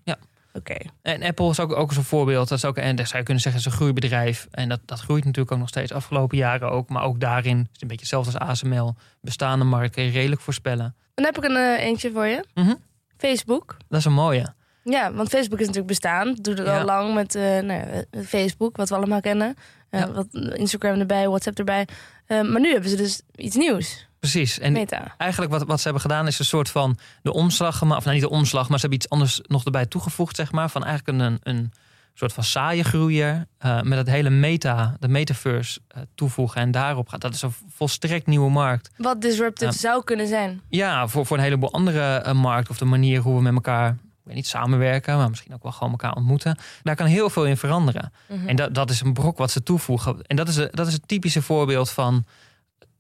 Ja. 0.03 0.17
Oké. 0.53 0.75
en 1.01 1.24
Apple 1.24 1.50
is 1.50 1.60
ook, 1.60 1.75
ook 1.75 1.93
zo'n 1.93 2.03
voorbeeld. 2.03 2.48
Dat 2.50 2.58
is 2.58 2.65
ook, 2.65 2.77
en 2.77 2.96
daar 2.96 3.05
zou 3.05 3.17
je 3.17 3.24
kunnen 3.24 3.43
zeggen, 3.43 3.62
is 3.62 3.67
een 3.67 3.72
groeibedrijf. 3.77 4.48
En 4.51 4.69
dat, 4.69 4.79
dat 4.86 5.00
groeit 5.00 5.25
natuurlijk 5.25 5.51
ook 5.53 5.60
nog 5.60 5.67
steeds 5.67 5.91
afgelopen 5.91 6.38
jaren 6.38 6.69
ook. 6.72 6.89
Maar 6.89 7.03
ook 7.03 7.19
daarin 7.19 7.58
is 7.60 7.67
het 7.72 7.81
een 7.81 7.88
beetje 7.88 8.01
hetzelfde 8.15 8.39
als 8.39 8.50
ASML. 8.50 8.96
Bestaande 9.22 9.65
markt 9.65 9.93
kun 9.96 10.03
je 10.03 10.12
redelijk 10.12 10.41
voorspellen. 10.41 10.96
Dan 11.13 11.25
heb 11.25 11.38
ik 11.38 11.43
een 11.43 11.55
eh, 11.55 11.86
eentje 11.86 12.12
voor 12.12 12.25
je. 12.25 12.46
Mhm. 12.53 12.74
Facebook. 13.17 13.77
Dat 13.89 14.00
is 14.00 14.05
een 14.05 14.13
mooie. 14.13 14.53
Ja, 14.84 15.13
want 15.13 15.29
Facebook 15.29 15.60
is 15.60 15.65
natuurlijk 15.65 15.88
bestaan. 16.00 16.34
Doet 16.41 16.58
het 16.58 16.67
Ja. 16.67 16.79
al 16.79 16.86
lang 16.86 17.13
met 17.13 17.36
eh, 17.36 17.43
nou, 17.43 17.81
eh, 18.12 18.22
Facebook, 18.25 18.77
wat 18.77 18.89
we 18.89 18.96
allemaal 18.96 19.22
kennen. 19.22 19.55
Eh, 19.89 20.00
Ja. 20.00 20.12
wat, 20.12 20.27
Instagram 20.55 21.00
erbij, 21.00 21.27
WhatsApp 21.27 21.58
erbij. 21.58 21.88
Eh, 22.25 22.41
maar 22.41 22.62
nu 22.62 22.72
hebben 22.72 22.89
ze 22.89 22.96
dus 22.96 23.22
iets 23.36 23.55
nieuws. 23.55 24.08
Precies. 24.19 24.60
En 24.60 24.72
Meta. 24.72 25.13
eigenlijk 25.17 25.51
wat, 25.51 25.63
wat 25.63 25.77
ze 25.77 25.84
hebben 25.84 26.01
gedaan 26.01 26.27
is 26.27 26.39
een 26.39 26.46
soort 26.46 26.69
van 26.69 26.98
de 27.22 27.34
omslag 27.34 27.77
gemaakt. 27.77 27.98
Of 28.00 28.03
nou, 28.05 28.15
niet 28.17 28.25
de 28.29 28.31
omslag, 28.36 28.69
maar 28.69 28.79
ze 28.79 28.86
hebben 28.88 29.00
iets 29.03 29.10
anders 29.10 29.41
nog 29.43 29.65
erbij 29.65 29.86
toegevoegd, 29.86 30.36
zeg 30.36 30.51
maar. 30.51 30.69
Van 30.69 30.84
eigenlijk 30.84 31.19
een, 31.19 31.39
een 31.43 31.72
soort 32.13 32.34
van 32.34 32.43
saaie 32.43 32.84
groeier. 32.84 33.46
eh, 33.58 33.81
met 33.81 33.98
het 33.98 34.08
hele 34.10 34.29
meta, 34.29 34.96
de 35.00 35.08
metaverse 35.08 35.79
toevoegen 36.15 36.62
en 36.62 36.72
daarop 36.72 37.10
gaat. 37.10 37.22
Dat 37.22 37.34
is 37.34 37.41
een 37.41 37.53
volstrekt 37.69 38.27
nieuwe 38.27 38.50
markt. 38.50 38.89
Wat 38.98 39.22
disruptive 39.22 39.72
zou 39.72 40.03
kunnen 40.03 40.27
zijn. 40.27 40.62
Ja, 40.69 41.08
voor, 41.08 41.25
voor 41.25 41.38
een 41.38 41.43
heleboel 41.43 41.74
andere 41.74 42.34
markten. 42.34 42.72
Of 42.72 42.77
de 42.77 42.86
manier 42.86 43.22
hoe 43.22 43.36
we 43.36 43.41
met 43.41 43.53
elkaar, 43.53 43.98
weet 44.29 44.38
niet, 44.38 44.48
samenwerken, 44.48 45.17
maar 45.17 45.29
misschien 45.29 45.53
ook 45.53 45.63
wel 45.63 45.71
gewoon 45.71 45.91
elkaar 45.91 46.15
ontmoeten. 46.15 46.57
Daar 46.83 46.95
kan 46.95 47.05
heel 47.05 47.29
veel 47.29 47.45
in 47.45 47.57
veranderen. 47.57 48.12
Mhm. 48.27 48.48
En 48.48 48.55
dat, 48.55 48.74
dat 48.74 48.89
is 48.89 49.01
een 49.01 49.13
brok 49.13 49.38
wat 49.38 49.51
ze 49.51 49.63
toevoegen. 49.63 50.21
En 50.21 50.36
dat 50.36 50.48
is, 50.48 50.55
dat 50.55 50.88
is 50.88 50.93
het 50.93 51.07
typische 51.07 51.41
voorbeeld 51.41 51.89
van. 51.89 52.25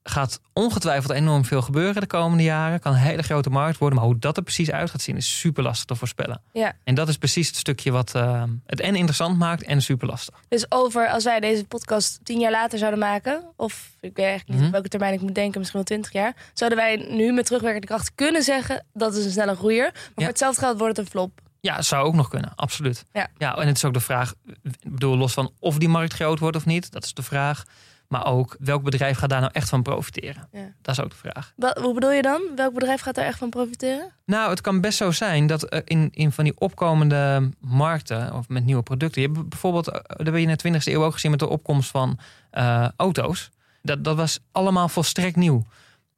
Gaat 0.09 0.39
ongetwijfeld 0.53 1.11
enorm 1.13 1.45
veel 1.45 1.61
gebeuren 1.61 2.01
de 2.01 2.07
komende 2.07 2.43
jaren. 2.43 2.79
Kan 2.79 2.91
een 2.93 2.99
hele 2.99 3.21
grote 3.21 3.49
markt 3.49 3.77
worden. 3.77 3.97
Maar 3.99 4.07
hoe 4.07 4.19
dat 4.19 4.37
er 4.37 4.43
precies 4.43 4.71
uit 4.71 4.89
gaat 4.89 5.01
zien 5.01 5.17
is 5.17 5.39
super 5.39 5.63
lastig 5.63 5.85
te 5.85 5.95
voorspellen. 5.95 6.41
Ja. 6.53 6.73
En 6.83 6.95
dat 6.95 7.07
is 7.07 7.17
precies 7.17 7.47
het 7.47 7.55
stukje 7.55 7.91
wat 7.91 8.15
eh, 8.15 8.43
het 8.65 8.79
en 8.79 8.95
interessant 8.95 9.37
maakt 9.37 9.63
en 9.63 9.81
super 9.81 10.07
lastig. 10.07 10.35
Dus 10.47 10.71
over 10.71 11.07
als 11.07 11.23
wij 11.23 11.39
deze 11.39 11.63
podcast 11.65 12.19
tien 12.23 12.39
jaar 12.39 12.51
later 12.51 12.77
zouden 12.79 12.99
maken, 12.99 13.43
of 13.55 13.89
ik 13.99 14.15
weet 14.15 14.25
eigenlijk 14.25 14.47
niet 14.47 14.57
Mhm. 14.57 14.65
op 14.65 14.71
welke 14.71 14.87
termijn 14.89 15.13
ik 15.13 15.21
moet 15.21 15.35
denken, 15.35 15.59
misschien 15.59 15.79
wel 15.79 15.87
twintig 15.87 16.11
jaar, 16.11 16.35
zouden 16.53 16.79
wij 16.79 16.95
nu 17.09 17.31
met 17.33 17.45
terugwerkende 17.45 17.87
kracht 17.87 18.11
kunnen 18.15 18.43
zeggen 18.43 18.85
dat 18.93 19.15
is 19.15 19.25
een 19.25 19.31
snelle 19.31 19.55
groeier. 19.55 19.91
Maar 19.93 20.11
voor 20.15 20.23
hetzelfde 20.25 20.61
geld 20.61 20.77
wordt 20.79 20.97
het 20.97 21.05
een 21.05 21.11
flop. 21.11 21.39
Ja, 21.61 21.81
zou 21.81 22.05
ook 22.05 22.13
nog 22.13 22.29
kunnen, 22.29 22.51
absoluut. 22.55 23.05
Ja. 23.13 23.27
ja, 23.37 23.55
en 23.57 23.67
het 23.67 23.75
is 23.77 23.85
ook 23.85 23.93
de 23.93 23.99
vraag, 23.99 24.33
ik 24.63 24.71
bedoel, 24.83 25.17
los 25.17 25.33
van 25.33 25.51
of 25.59 25.77
die 25.77 25.89
markt 25.89 26.13
groot 26.13 26.39
wordt 26.39 26.55
of 26.55 26.65
niet, 26.65 26.91
dat 26.91 27.03
is 27.03 27.13
de 27.13 27.21
vraag. 27.23 27.63
Maar 28.09 28.25
ook 28.25 28.55
welk 28.59 28.83
bedrijf 28.83 29.17
gaat 29.17 29.29
daar 29.29 29.39
nou 29.39 29.51
echt 29.53 29.69
van 29.69 29.83
profiteren? 29.83 30.47
Ja. 30.51 30.73
Dat 30.81 30.97
is 30.97 31.03
ook 31.03 31.09
de 31.09 31.15
vraag. 31.15 31.53
Wat, 31.55 31.77
hoe 31.77 31.93
bedoel 31.93 32.11
je 32.11 32.21
dan? 32.21 32.41
Welk 32.55 32.73
bedrijf 32.73 33.01
gaat 33.01 33.15
daar 33.15 33.25
echt 33.25 33.37
van 33.37 33.49
profiteren? 33.49 34.11
Nou, 34.25 34.49
het 34.49 34.61
kan 34.61 34.81
best 34.81 34.97
zo 34.97 35.11
zijn 35.11 35.47
dat 35.47 35.63
eh, 35.63 35.81
in, 35.83 36.09
in 36.13 36.31
van 36.31 36.43
die 36.43 36.59
opkomende 36.59 37.49
markten 37.59 38.33
of 38.33 38.47
met 38.47 38.65
nieuwe 38.65 38.83
producten. 38.83 39.21
Je 39.21 39.27
hebt 39.27 39.49
bijvoorbeeld, 39.49 39.87
eh, 39.87 39.93
dat 39.93 40.25
heb 40.25 40.35
je 40.35 40.41
in 40.41 40.57
de 40.57 40.79
20e 40.79 40.83
eeuw 40.83 41.03
ook 41.03 41.13
gezien 41.13 41.31
met 41.31 41.39
de 41.39 41.49
opkomst 41.49 41.89
van 41.89 42.19
eh, 42.51 42.87
auto's. 42.95 43.49
Dat, 43.81 44.03
dat 44.03 44.15
was 44.15 44.39
allemaal 44.51 44.89
volstrekt 44.89 45.35
nieuw. 45.35 45.65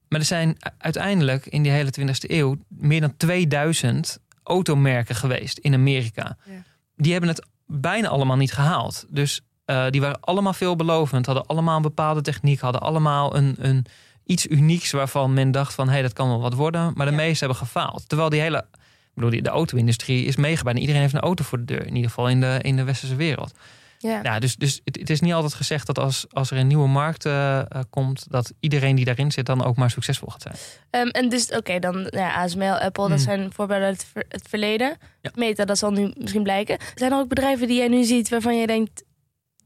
Maar 0.07 0.19
er 0.19 0.25
zijn 0.25 0.57
uiteindelijk 0.77 1.45
in 1.45 1.63
die 1.63 1.71
hele 1.71 1.93
20e 1.99 2.29
eeuw 2.29 2.55
meer 2.67 3.01
dan 3.01 3.17
2000 3.17 4.19
automerken 4.43 5.15
geweest 5.15 5.57
in 5.57 5.73
Amerika. 5.73 6.37
Ja. 6.45 6.63
Die 6.95 7.11
hebben 7.11 7.29
het 7.29 7.45
bijna 7.65 8.07
allemaal 8.07 8.37
niet 8.37 8.53
gehaald. 8.53 9.05
Dus 9.09 9.41
eh, 9.71 9.85
die 9.89 10.01
waren 10.01 10.19
allemaal 10.19 10.53
veelbelovend, 10.53 11.25
hadden 11.25 11.45
allemaal 11.45 11.75
een 11.75 11.81
bepaalde 11.81 12.21
techniek, 12.21 12.59
hadden 12.59 12.81
allemaal 12.81 13.35
een, 13.35 13.55
een, 13.59 13.85
iets 14.25 14.47
unieks 14.47 14.91
waarvan 14.91 15.33
men 15.33 15.51
dacht 15.51 15.73
van 15.73 15.85
hé, 15.87 15.93
hey, 15.93 16.01
dat 16.01 16.13
kan 16.13 16.27
wel 16.27 16.41
wat 16.41 16.53
worden. 16.53 16.91
Maar 16.95 17.05
de 17.05 17.11
Ja. 17.11 17.17
meeste 17.17 17.39
hebben 17.45 17.57
gefaald. 17.65 18.03
Terwijl 18.09 18.29
die 18.29 18.41
hele, 18.41 18.57
ik 18.57 19.11
bedoel, 19.13 19.41
de 19.43 19.49
auto-industrie 19.49 20.25
is 20.25 20.35
meegebouwd. 20.35 20.75
En 20.75 20.81
Iedereen 20.81 21.01
heeft 21.01 21.13
een 21.13 21.19
auto 21.19 21.43
voor 21.43 21.57
de 21.57 21.65
deur, 21.65 21.85
in 21.87 21.95
ieder 21.95 22.09
geval 22.09 22.29
in 22.29 22.39
de, 22.39 22.59
in 22.61 22.75
de 22.75 22.83
westerse 22.83 23.15
wereld. 23.15 23.51
Ja. 23.97 24.19
Ja, 24.23 24.39
dus, 24.39 24.55
dus 24.55 24.81
het, 24.83 24.99
het 24.99 25.09
is 25.09 25.19
niet 25.19 25.33
altijd 25.33 25.53
gezegd 25.53 25.87
dat 25.87 25.99
als, 25.99 26.25
als 26.29 26.51
er 26.51 26.57
een 26.57 26.67
nieuwe 26.67 26.87
markt 26.87 27.25
eh, 27.25 27.59
eh, 27.59 27.65
komt, 27.89 28.25
dat 28.29 28.53
iedereen 28.59 28.95
die 28.95 29.05
daarin 29.05 29.31
zit 29.31 29.45
dan 29.45 29.63
ook 29.63 29.75
maar 29.75 29.89
succesvol 29.91 30.27
gaat 30.27 30.41
zijn. 30.41 30.55
Ehm, 30.89 31.07
en 31.07 31.29
dus, 31.29 31.49
oké, 31.51 31.79
dan 31.79 32.07
ja, 32.09 32.33
ASML, 32.43 32.73
Apple, 32.79 33.07
dat 33.09 33.17
Hmm. 33.17 33.17
zijn 33.27 33.53
voorbeelden 33.53 33.85
uit 33.87 33.97
het, 33.97 34.07
ver- 34.13 34.25
het 34.29 34.47
verleden. 34.49 34.97
Ja. 35.21 35.31
Meta, 35.35 35.65
dat 35.65 35.77
zal 35.77 35.91
nu 35.91 36.11
misschien 36.17 36.43
blijken. 36.43 36.77
Zijn 36.95 37.11
er 37.11 37.17
ook 37.17 37.27
bedrijven 37.27 37.67
die 37.67 37.77
jij 37.77 37.87
nu 37.87 38.03
ziet 38.03 38.29
waarvan 38.29 38.57
je 38.57 38.67
denkt, 38.67 39.03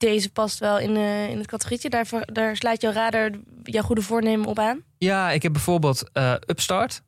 deze 0.05 0.31
past 0.31 0.59
wel 0.59 0.79
in, 0.79 0.95
eh, 0.95 1.29
in 1.29 1.37
het 1.37 1.47
categorietje? 1.47 1.89
Daar, 1.89 2.07
daar 2.25 2.55
slaat 2.57 2.81
jouw 2.81 2.91
radar 2.91 3.29
jouw 3.63 3.83
goede 3.83 4.01
voornemen 4.01 4.45
op 4.47 4.59
aan? 4.59 4.81
Ja, 4.97 5.31
ik 5.31 5.43
heb 5.43 5.53
bijvoorbeeld 5.53 6.09
eh, 6.13 6.33
Upstart. 6.47 7.01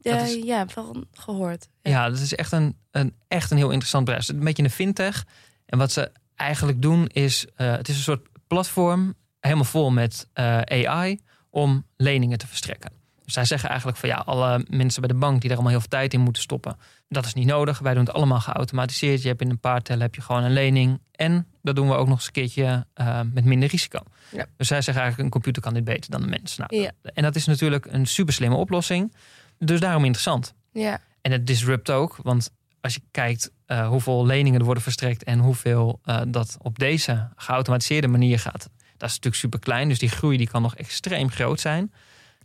Ja, 0.00 0.18
is- 0.20 0.34
ja, 0.44 0.66
van 0.68 1.06
gehoord. 1.12 1.68
Ja, 1.82 2.08
dat 2.08 2.18
is 2.18 2.34
echt 2.34 2.52
een, 2.52 2.76
een, 2.90 3.14
echt 3.28 3.50
een 3.50 3.56
heel 3.56 3.70
interessant 3.70 4.04
bedrijf. 4.04 4.28
Een 4.28 4.38
beetje 4.44 4.62
een 4.62 4.70
fintech. 4.70 5.24
En 5.66 5.78
wat 5.78 5.92
ze 5.92 6.12
eigenlijk 6.34 6.82
doen 6.82 7.06
is, 7.06 7.46
eh, 7.56 7.70
het 7.70 7.88
is 7.88 7.96
een 7.96 8.02
soort 8.02 8.26
platform, 8.46 9.14
helemaal 9.40 9.64
vol 9.64 9.90
met 9.90 10.28
AI, 10.34 11.20
om 11.50 11.86
leningen 11.96 12.38
te 12.38 12.46
verstrekken. 12.46 12.92
Dus 13.24 13.32
zij 13.34 13.44
zeggen 13.44 13.68
eigenlijk 13.68 13.98
van 13.98 14.08
ja, 14.08 14.16
alle 14.16 14.64
mensen 14.68 15.00
bij 15.00 15.10
de 15.10 15.18
bank 15.18 15.40
die 15.40 15.44
er 15.50 15.54
allemaal 15.54 15.72
heel 15.72 15.80
veel 15.80 15.98
tijd 15.98 16.14
in 16.14 16.20
moeten 16.20 16.42
stoppen, 16.42 16.76
dat 17.08 17.24
is 17.24 17.34
niet 17.34 17.46
nodig. 17.46 17.78
Wij 17.78 17.94
doen 17.94 18.04
het 18.04 18.14
allemaal 18.14 18.40
geautomatiseerd. 18.40 19.22
Je 19.22 19.28
hebt 19.28 19.40
in 19.40 19.50
een 19.50 19.60
paar 19.60 19.82
tellen 19.82 20.02
heb 20.02 20.14
je 20.14 20.20
gewoon 20.20 20.42
een 20.42 20.52
lening. 20.52 21.00
En 21.12 21.46
dat 21.62 21.76
doen 21.76 21.88
we 21.88 21.94
ook 21.94 22.06
nog 22.06 22.16
eens 22.16 22.26
een 22.26 22.32
keertje 22.32 22.86
eh, 22.94 23.20
met 23.32 23.44
minder 23.44 23.68
risico. 23.68 24.00
Ja. 24.30 24.46
Dus 24.56 24.66
zij 24.68 24.82
zeggen 24.82 25.02
eigenlijk, 25.02 25.18
een 25.22 25.40
computer 25.40 25.62
kan 25.62 25.74
dit 25.74 25.84
beter 25.84 26.10
dan 26.10 26.20
de 26.20 26.26
mens. 26.26 26.56
Nou, 26.56 26.76
Ja. 26.76 26.90
En 27.02 27.22
dat 27.22 27.36
is 27.36 27.46
natuurlijk 27.46 27.86
een 27.86 28.06
super 28.06 28.34
slimme 28.34 28.56
oplossing. 28.56 29.14
Dus 29.58 29.80
daarom 29.80 30.04
interessant. 30.04 30.54
Ja, 30.72 31.00
En 31.20 31.32
het 31.32 31.46
disrupt 31.46 31.90
ook, 31.90 32.18
want 32.22 32.50
als 32.80 32.94
je 32.94 33.00
kijkt 33.10 33.50
eh, 33.66 33.88
hoeveel 33.88 34.26
leningen 34.26 34.58
er 34.58 34.64
worden 34.64 34.82
verstrekt 34.82 35.24
en 35.24 35.38
hoeveel 35.38 36.00
eh, 36.04 36.20
dat 36.28 36.56
op 36.62 36.78
deze 36.78 37.28
geautomatiseerde 37.36 38.08
manier 38.08 38.38
gaat, 38.38 38.68
dat 38.96 39.08
is 39.08 39.14
natuurlijk 39.14 39.34
super 39.34 39.58
klein. 39.58 39.88
Dus 39.88 39.98
die 39.98 40.08
groei 40.08 40.36
die 40.36 40.48
kan 40.48 40.62
nog 40.62 40.76
extreem 40.76 41.30
groot 41.30 41.60
zijn. 41.60 41.92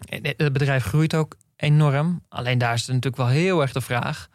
En 0.10 0.26
Het 0.26 0.34
het 0.38 0.54
bedrijf 0.54 0.84
groeit 0.84 1.16
ook 1.16 1.36
enorm. 1.56 2.24
Alleen 2.30 2.58
daar 2.58 2.74
is 2.74 2.80
het 2.80 2.90
natuurlijk 2.90 3.18
wel 3.18 3.28
heel 3.28 3.62
erg 3.62 3.72
de 3.72 3.82
vraag. 3.82 4.30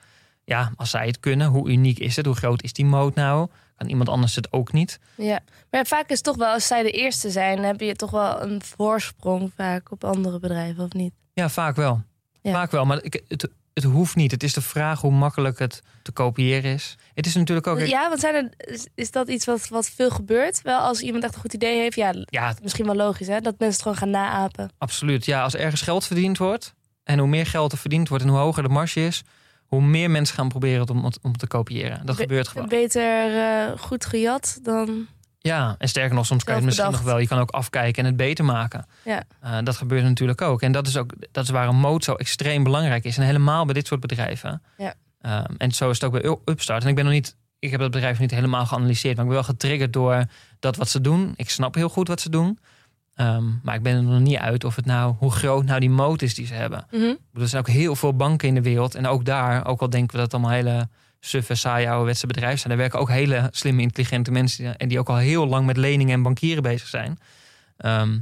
Ja, 0.45 0.73
als 0.77 0.91
zij 0.91 1.07
het 1.07 1.21
kunnen, 1.21 1.47
hoe 1.47 1.71
uniek 1.71 1.99
is 1.99 2.17
het? 2.17 2.27
Hoe 2.27 2.35
groot 2.35 2.63
is 2.63 2.73
die 2.73 2.85
moot 2.85 3.15
nou? 3.15 3.49
Kan 3.77 3.89
iemand 3.89 4.09
anders 4.09 4.35
het 4.35 4.53
ook 4.53 4.73
niet? 4.73 4.99
ja. 5.17 5.41
Maar 5.71 5.81
ja, 5.81 5.85
vaak 5.85 6.09
is 6.09 6.15
het 6.17 6.25
toch 6.25 6.37
wel, 6.37 6.53
als 6.53 6.67
zij 6.67 6.83
de 6.83 6.91
eerste 6.91 7.31
zijn, 7.31 7.63
heb 7.63 7.81
je 7.81 7.95
toch 7.95 8.11
wel 8.11 8.43
een 8.43 8.63
voorsprong 8.63 9.53
vaak 9.57 9.91
op 9.91 10.05
andere 10.05 10.39
bedrijven, 10.39 10.85
of 10.85 10.93
niet? 10.93 11.13
Ja, 11.33 11.49
vaak 11.49 11.77
wel. 11.77 12.03
Ja. 12.43 12.53
Vaak 12.53 12.71
wel, 12.71 12.85
maar 12.85 13.03
ik- 13.03 13.23
het, 13.29 13.49
het 13.75 13.85
hoeft 13.85 14.17
niet. 14.17 14.31
Het 14.31 14.43
is 14.43 14.53
de 14.53 14.61
vraag 14.61 15.01
hoe 15.01 15.11
makkelijk 15.13 15.59
het 15.59 15.83
te 16.03 16.13
kopiëren 16.13 16.73
is. 16.73 16.97
Het 17.15 17.27
is 17.27 17.35
natuurlijk 17.35 17.67
ook... 17.67 17.81
Ja, 17.81 18.09
want 18.09 18.21
zijn 18.21 18.35
er, 18.35 18.51
is, 18.95 19.11
dat 19.11 19.29
iets 19.29 19.45
wat, 19.45 19.69
wat 19.69 19.89
veel 19.91 20.11
gebeurt? 20.11 20.63
Wel, 20.63 20.81
als 20.81 21.01
iemand 21.01 21.25
echt 21.25 21.35
een 21.35 21.41
goed 21.41 21.53
idee 21.55 21.81
heeft, 21.81 21.97
ja, 21.97 22.13
Ja, 22.25 22.55
misschien 22.63 22.87
wel 22.87 22.95
logisch, 22.95 23.27
hè? 23.27 23.41
Dat 23.41 23.55
mensen 23.59 23.67
het 23.69 23.83
gewoon 23.83 23.97
gaan 23.97 24.11
naapen. 24.11 24.71
Absoluut. 24.79 25.25
Ja, 25.25 25.43
als 25.43 25.55
ergens 25.57 25.81
geld 25.83 26.05
verdiend 26.07 26.39
wordt 26.39 26.75
en 27.05 27.19
hoe 27.19 27.29
meer 27.29 27.47
geld 27.47 27.73
er 27.73 27.79
verdiend 27.79 28.09
wordt 28.09 28.25
en 28.25 28.31
hoe 28.31 28.39
hoger 28.39 28.63
de 28.63 28.69
marge 28.69 29.07
is, 29.07 29.23
hoe 29.75 29.83
meer 29.83 30.11
mensen 30.11 30.37
gaan 30.37 30.49
proberen 30.49 30.81
het 30.81 30.91
om, 30.91 31.11
om 31.23 31.37
te 31.37 31.47
kopiëren. 31.47 32.07
Dat 32.07 32.17
Be- 32.17 32.23
gebeurt 32.23 32.49
gewoon. 32.49 32.69
Beter 32.69 33.37
eh, 33.37 33.79
goed 33.79 34.07
gejat 34.07 34.59
dan. 34.63 35.07
Ja, 35.39 35.75
en 35.79 35.89
sterker 35.89 36.15
nog, 36.15 36.27
soms 36.27 36.45
kan 36.45 36.55
je 36.55 36.61
het 36.61 36.69
misschien 36.69 36.91
nog 36.91 37.03
wel. 37.03 37.19
Je 37.19 37.27
kan 37.27 37.39
ook 37.39 37.51
afkijken 37.51 38.03
en 38.03 38.09
het 38.09 38.17
beter 38.17 38.45
maken. 38.45 38.87
Ja. 39.05 39.23
Eh, 39.41 39.59
dat 39.63 39.77
gebeurt 39.77 40.03
natuurlijk 40.03 40.43
ook. 40.43 40.63
En 40.63 40.73
dat 40.73 40.87
is 40.87 40.97
ook 40.97 41.13
dat 41.33 41.45
is 41.45 41.51
waar 41.51 41.69
een 41.69 41.77
moot 41.77 42.05
zo 42.05 42.15
extreem 42.15 42.63
belangrijk 42.63 43.05
is. 43.05 43.17
En 43.17 43.25
helemaal 43.25 43.65
bij 43.65 43.75
dit 43.75 43.87
soort 43.87 44.01
bedrijven. 44.01 44.63
Ja. 44.77 44.95
Ehm, 45.21 45.55
en 45.59 45.73
zo 45.73 45.91
is 45.91 46.01
het 46.01 46.05
ook 46.05 46.23
bij 46.23 46.37
Upstart. 46.45 46.83
En 46.83 46.89
ik 46.89 46.95
ben 46.95 47.05
nog 47.05 47.13
niet, 47.13 47.37
ik 47.59 47.71
heb 47.71 47.81
dat 47.81 47.91
bedrijf 47.91 48.13
nog 48.13 48.21
niet 48.21 48.31
helemaal 48.31 48.67
geanalyseerd, 48.67 49.17
maar 49.17 49.25
ik 49.25 49.31
ben 49.31 49.41
wel 49.41 49.49
getriggerd 49.49 49.93
door 49.93 50.25
dat 50.59 50.77
wat 50.77 50.89
ze 50.89 51.01
doen. 51.01 51.33
Ik 51.37 51.51
snap 51.51 51.75
heel 51.75 51.89
goed 51.89 52.09
wat 52.09 52.21
ze 52.21 52.31
doen. 52.31 52.59
Ehm, 53.15 53.45
maar 53.63 53.75
ik 53.75 53.83
ben 53.83 53.97
er 53.97 54.03
nog 54.03 54.21
niet 54.21 54.37
uit 54.37 54.65
of 54.65 54.77
het 54.77 54.87
nou, 54.87 55.15
hoe 55.19 55.31
groot 55.31 55.65
nou 55.65 55.81
die 55.81 55.91
moot 55.91 56.23
is 56.23 56.35
die 56.35 56.47
ze 56.47 56.55
hebben. 56.55 56.87
Mhm. 56.91 57.15
Er 57.35 57.49
zijn 57.49 57.63
ook 57.63 57.69
heel 57.69 57.97
veel 57.97 58.17
banken 58.17 58.49
in 58.49 58.55
de 58.55 58.63
wereld. 58.63 58.95
En 58.95 59.07
ook 59.07 59.25
daar, 59.25 59.67
ook 59.67 59.81
al 59.81 59.91
denken 59.91 60.11
we 60.11 60.23
dat 60.23 60.33
het 60.33 60.35
allemaal 60.35 60.57
hele 60.57 60.89
suffe, 61.21 61.55
saaie, 61.55 61.89
ouderwetse 61.89 62.27
bedrijven 62.27 62.59
zijn. 62.59 62.73
Er 62.73 62.79
werken 62.79 62.99
ook 62.99 63.09
hele 63.09 63.49
slimme, 63.51 63.83
intelligente 63.83 64.31
mensen. 64.31 64.77
En 64.77 64.89
die 64.89 64.99
ook 64.99 65.09
al 65.09 65.17
heel 65.17 65.47
lang 65.47 65.67
met 65.67 65.77
leningen 65.77 66.15
en 66.15 66.23
bankieren 66.23 66.63
bezig 66.63 66.89
zijn. 66.89 67.19
Ehm, 67.77 68.19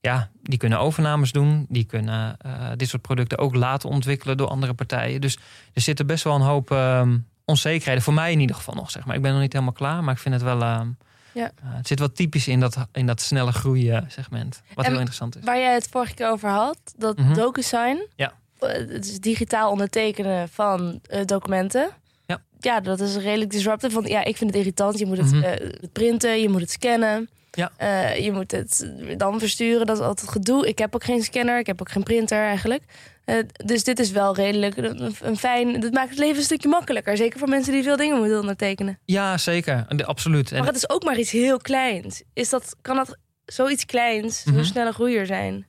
ja, 0.00 0.30
die 0.42 0.58
kunnen 0.58 0.78
overnames 0.78 1.32
doen. 1.32 1.66
Die 1.68 1.84
kunnen 1.84 2.36
eh, 2.38 2.70
dit 2.76 2.88
soort 2.88 3.02
producten 3.02 3.38
ook 3.38 3.54
laten 3.54 3.88
ontwikkelen 3.88 4.36
door 4.36 4.48
andere 4.48 4.74
partijen. 4.74 5.20
Dus 5.20 5.38
er 5.72 5.80
zitten 5.80 6.06
best 6.06 6.24
wel 6.24 6.34
een 6.34 6.40
hoop 6.40 6.70
ehm, 6.70 7.18
onzekerheden. 7.44 8.02
Voor 8.02 8.14
mij 8.14 8.32
in 8.32 8.40
ieder 8.40 8.56
geval 8.56 8.74
nog, 8.74 8.90
zeg 8.90 9.04
maar. 9.04 9.16
Ik 9.16 9.22
ben 9.22 9.32
nog 9.32 9.40
niet 9.40 9.52
helemaal 9.52 9.74
klaar, 9.74 10.04
maar 10.04 10.14
ik 10.14 10.20
vind 10.20 10.34
het 10.34 10.44
wel... 10.44 10.86
Ja. 11.34 11.44
eh, 11.44 11.50
het 11.76 11.86
zit 11.86 11.98
wel 11.98 12.12
typisch 12.12 12.48
in 12.48 12.60
dat, 12.60 12.76
in 12.92 13.06
dat 13.06 13.20
snelle 13.20 13.52
groeien 13.52 14.04
segment. 14.08 14.62
Wat 14.74 14.84
En 14.84 14.90
heel 14.90 14.98
interessant 15.00 15.36
is. 15.36 15.44
Waar 15.44 15.58
jij 15.58 15.74
het 15.74 15.88
vorige 15.90 16.14
keer 16.14 16.28
over 16.30 16.48
had, 16.48 16.78
dat 16.96 17.18
Mhm. 17.18 17.34
DocuSign. 17.34 18.06
Ja. 18.16 18.32
eh, 18.58 18.68
Het 18.72 19.04
is 19.06 19.18
digitaal 19.20 19.70
ondertekenen 19.70 20.48
van 20.48 21.00
eh, 21.08 21.24
documenten. 21.24 21.90
Ja. 22.26 22.40
Ja, 22.60 22.80
dat 22.80 23.00
is 23.00 23.16
redelijk 23.16 23.50
disruptive. 23.50 23.94
Want 23.94 24.08
ja, 24.08 24.24
ik 24.24 24.36
vind 24.36 24.50
het 24.50 24.58
irritant. 24.58 24.98
Je 24.98 25.06
moet 25.06 25.16
het 25.18 25.32
Mhm. 25.32 25.54
printen, 25.92 26.40
je 26.40 26.48
moet 26.48 26.60
het 26.60 26.70
scannen. 26.70 27.28
Ja. 27.50 27.70
Je 28.14 28.30
moet 28.32 28.50
het 28.50 28.90
dan 29.16 29.38
versturen. 29.38 29.86
Dat 29.86 29.98
is 29.98 30.04
altijd 30.04 30.30
gedoe. 30.30 30.68
Ik 30.68 30.78
heb 30.78 30.94
ook 30.94 31.04
geen 31.04 31.22
scanner. 31.22 31.58
Ik 31.58 31.66
heb 31.66 31.80
ook 31.80 31.90
geen 31.90 32.02
printer 32.02 32.38
eigenlijk. 32.38 32.82
Eh, 33.24 33.36
dus 33.64 33.84
dit 33.84 33.98
is 33.98 34.10
wel 34.10 34.34
redelijk 34.34 34.76
een, 34.76 35.14
een 35.20 35.36
fijn... 35.36 35.80
Dit 35.80 35.92
maakt 35.92 36.10
het 36.10 36.18
leven 36.18 36.36
een 36.36 36.42
stukje 36.42 36.68
makkelijker. 36.68 37.16
Zeker 37.16 37.38
voor 37.38 37.48
mensen 37.48 37.72
die 37.72 37.82
veel 37.82 37.96
dingen 37.96 38.18
moeten 38.18 38.40
ondertekenen. 38.40 38.98
Ja, 39.04 39.38
zeker. 39.38 39.84
De- 39.88 40.04
Absoluut. 40.04 40.50
Maar 40.50 40.66
het 40.66 40.76
is 40.76 40.88
ook 40.90 41.04
maar 41.04 41.18
iets 41.18 41.30
heel 41.30 41.58
kleins. 41.58 42.22
Is 42.32 42.48
dat, 42.48 42.76
kan 42.82 42.96
dat 42.96 43.16
zoiets 43.46 43.84
kleins 43.84 44.42
zo'n 44.42 44.64
snelle 44.64 44.92
groeier 44.92 45.26
zijn? 45.26 45.66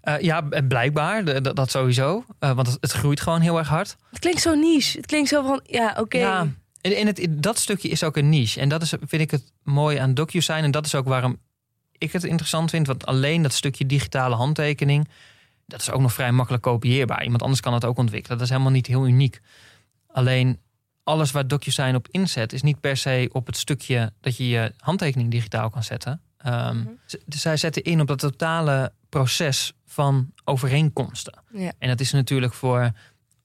Eh, 0.00 0.20
ja, 0.20 0.40
blijkbaar. 0.68 1.24
De- 1.24 1.40
dat- 1.40 1.56
dat 1.56 1.70
sowieso. 1.70 2.24
Eh, 2.38 2.52
want 2.52 2.66
het, 2.66 2.76
het 2.80 2.92
groeit 2.92 3.20
gewoon 3.20 3.40
heel 3.40 3.58
erg 3.58 3.68
hard. 3.68 3.96
Het 4.10 4.18
klinkt 4.18 4.40
zo 4.40 4.54
niche. 4.54 4.96
Het 4.96 5.06
klinkt 5.06 5.28
zo 5.28 5.42
van, 5.46 5.60
ja, 5.64 5.96
oké. 6.00 6.18
Ja, 6.18 6.46
en, 6.80 6.96
en 6.96 7.06
het, 7.06 7.26
dat 7.30 7.58
stukje 7.58 7.88
is 7.88 8.02
ook 8.04 8.16
een 8.16 8.28
niche. 8.28 8.60
En 8.60 8.68
dat 8.68 8.82
is, 8.82 8.88
vind 9.00 9.22
ik 9.22 9.30
het 9.30 9.52
mooi 9.62 9.96
aan 9.98 10.14
DocuSign. 10.14 10.62
En 10.62 10.70
dat 10.70 10.86
is 10.86 10.94
ook 10.94 11.08
waarom 11.08 11.38
ik 11.98 12.12
het 12.12 12.24
interessant 12.24 12.70
vind. 12.70 12.86
Want 12.86 13.06
alleen 13.06 13.42
dat 13.42 13.52
stukje 13.52 13.86
digitale 13.86 14.34
handtekening... 14.34 15.08
dat 15.66 15.80
is 15.80 15.90
ook 15.90 16.00
nog 16.00 16.12
vrij 16.12 16.32
makkelijk 16.32 16.62
kopieerbaar. 16.62 17.22
Iemand 17.24 17.42
anders 17.42 17.60
kan 17.60 17.74
het 17.74 17.84
ook 17.84 17.98
ontwikkelen. 17.98 18.36
Dat 18.38 18.46
is 18.46 18.52
helemaal 18.52 18.72
niet 18.72 18.86
heel 18.86 19.06
uniek. 19.06 19.40
Alleen 20.06 20.60
alles 21.02 21.30
waar 21.30 21.46
DocuSign 21.48 21.94
op 21.94 22.08
inzet... 22.10 22.52
is 22.52 22.62
niet 22.62 22.80
per 22.80 22.96
se 22.96 23.28
op 23.32 23.46
het 23.46 23.56
stukje 23.56 24.12
dat 24.20 24.36
je 24.36 24.48
je 24.48 24.72
handtekening 24.78 25.30
digitaal 25.30 25.70
kan 25.70 25.82
zetten. 25.82 26.20
Mhm. 26.44 26.76
z- 27.06 27.14
dus 27.26 27.40
zij 27.40 27.56
zetten 27.56 27.82
in 27.82 28.00
op 28.00 28.06
dat 28.06 28.18
totale 28.18 28.92
proces 29.08 29.72
van 29.86 30.32
overeenkomsten. 30.44 31.38
Ja. 31.52 31.72
En 31.78 31.88
dat 31.88 32.00
is 32.00 32.12
natuurlijk 32.12 32.54
voor 32.54 32.92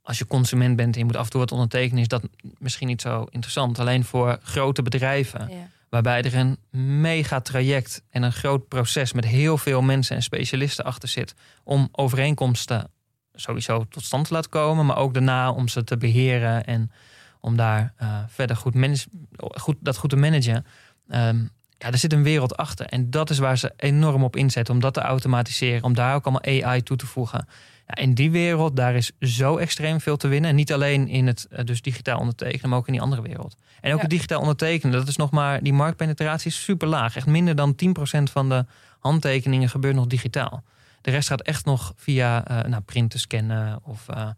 als 0.02 0.18
je 0.18 0.28
consument 0.28 0.76
bent 0.76 0.94
en 0.94 1.00
je 1.00 1.06
moet 1.06 1.16
af 1.16 1.24
en 1.26 1.30
toe 1.32 1.40
wat 1.40 1.52
ondertekenen, 1.52 2.02
is 2.02 2.08
dat 2.08 2.24
misschien 2.58 2.88
niet 2.88 3.02
zo 3.02 3.26
interessant. 3.30 3.80
Alleen 3.80 4.04
voor 4.04 4.40
grote 4.44 4.82
bedrijven, 4.82 5.48
Ja. 5.50 5.70
Waarbij 5.92 6.22
er 6.22 6.36
een 6.36 6.58
mega 7.02 7.40
traject 7.40 8.04
en 8.10 8.24
een 8.24 8.32
groot 8.32 8.68
proces 8.68 9.14
met 9.14 9.26
heel 9.26 9.58
veel 9.58 9.82
mensen 9.82 10.16
en 10.16 10.24
specialisten 10.24 10.86
achter 10.86 11.10
zit 11.10 11.36
om 11.64 11.90
overeenkomsten 11.92 12.90
sowieso 13.34 13.86
tot 13.90 14.04
stand 14.04 14.28
te 14.28 14.34
laten 14.34 14.50
komen, 14.50 14.86
maar 14.86 14.98
ook 14.98 15.14
daarna 15.14 15.52
om 15.52 15.68
ze 15.68 15.84
te 15.84 15.98
beheren 15.98 16.66
en 16.66 16.92
om 17.40 17.58
daar 17.58 17.94
eh, 17.98 18.20
verder 18.28 18.56
goed, 18.56 18.74
manage- 18.74 19.10
goed, 19.38 19.76
dat 19.80 19.98
goed 19.98 20.10
te 20.10 20.16
managen. 20.16 20.66
Ehm, 21.08 21.40
ja, 21.78 21.92
er 21.92 21.98
zit 21.98 22.14
een 22.14 22.24
wereld 22.24 22.58
achter. 22.58 22.86
En 22.86 23.10
dat 23.10 23.30
is 23.30 23.38
waar 23.38 23.58
ze 23.58 23.74
enorm 23.78 24.24
op 24.24 24.36
inzetten. 24.36 24.74
Om 24.74 24.80
dat 24.80 24.94
te 24.94 25.02
automatiseren. 25.02 25.84
Om 25.84 25.94
daar 25.94 26.16
ook 26.16 26.26
allemaal 26.26 26.64
AI 26.64 26.84
toe 26.84 26.98
te 26.98 27.06
voegen. 27.06 27.48
Ja, 27.96 28.04
in 28.04 28.14
die 28.14 28.32
wereld, 28.32 28.76
daar 28.76 28.96
is 28.96 29.12
zo 29.20 29.58
extreem 29.58 30.02
veel 30.02 30.18
te 30.18 30.28
winnen. 30.28 30.50
En 30.50 30.56
niet 30.56 30.74
alleen 30.74 31.08
in 31.08 31.28
het 31.28 31.48
eh, 31.50 31.66
dus 31.66 31.82
digitaal 31.82 32.20
ondertekenen, 32.20 32.70
maar 32.70 32.78
ook 32.80 32.88
in 32.88 32.94
die 32.94 33.02
andere 33.02 33.22
wereld. 33.22 33.56
En 33.82 33.90
ook 33.92 33.96
Ja. 33.96 34.02
het 34.02 34.10
digitaal 34.10 34.40
ondertekenen, 34.40 34.98
dat 34.98 35.08
is 35.08 35.16
nog 35.16 35.32
maar... 35.32 35.64
Die 35.64 35.74
marktpenetratie 35.74 36.52
is 36.52 36.64
super 36.64 36.88
laag. 36.88 37.16
Echt 37.16 37.28
minder 37.28 37.56
dan 37.56 37.76
10% 37.76 38.24
van 38.32 38.50
de 38.50 38.66
handtekeningen 39.00 39.70
gebeurt 39.70 39.96
nog 39.96 40.08
digitaal. 40.08 40.64
De 41.02 41.12
rest 41.12 41.28
gaat 41.28 41.42
echt 41.42 41.66
nog 41.66 41.94
via 41.96 42.46
eh 42.48 42.70
nou, 42.70 42.82
printen, 42.82 43.20
scannen 43.20 43.80
of... 43.84 44.08
eh, 44.10 44.30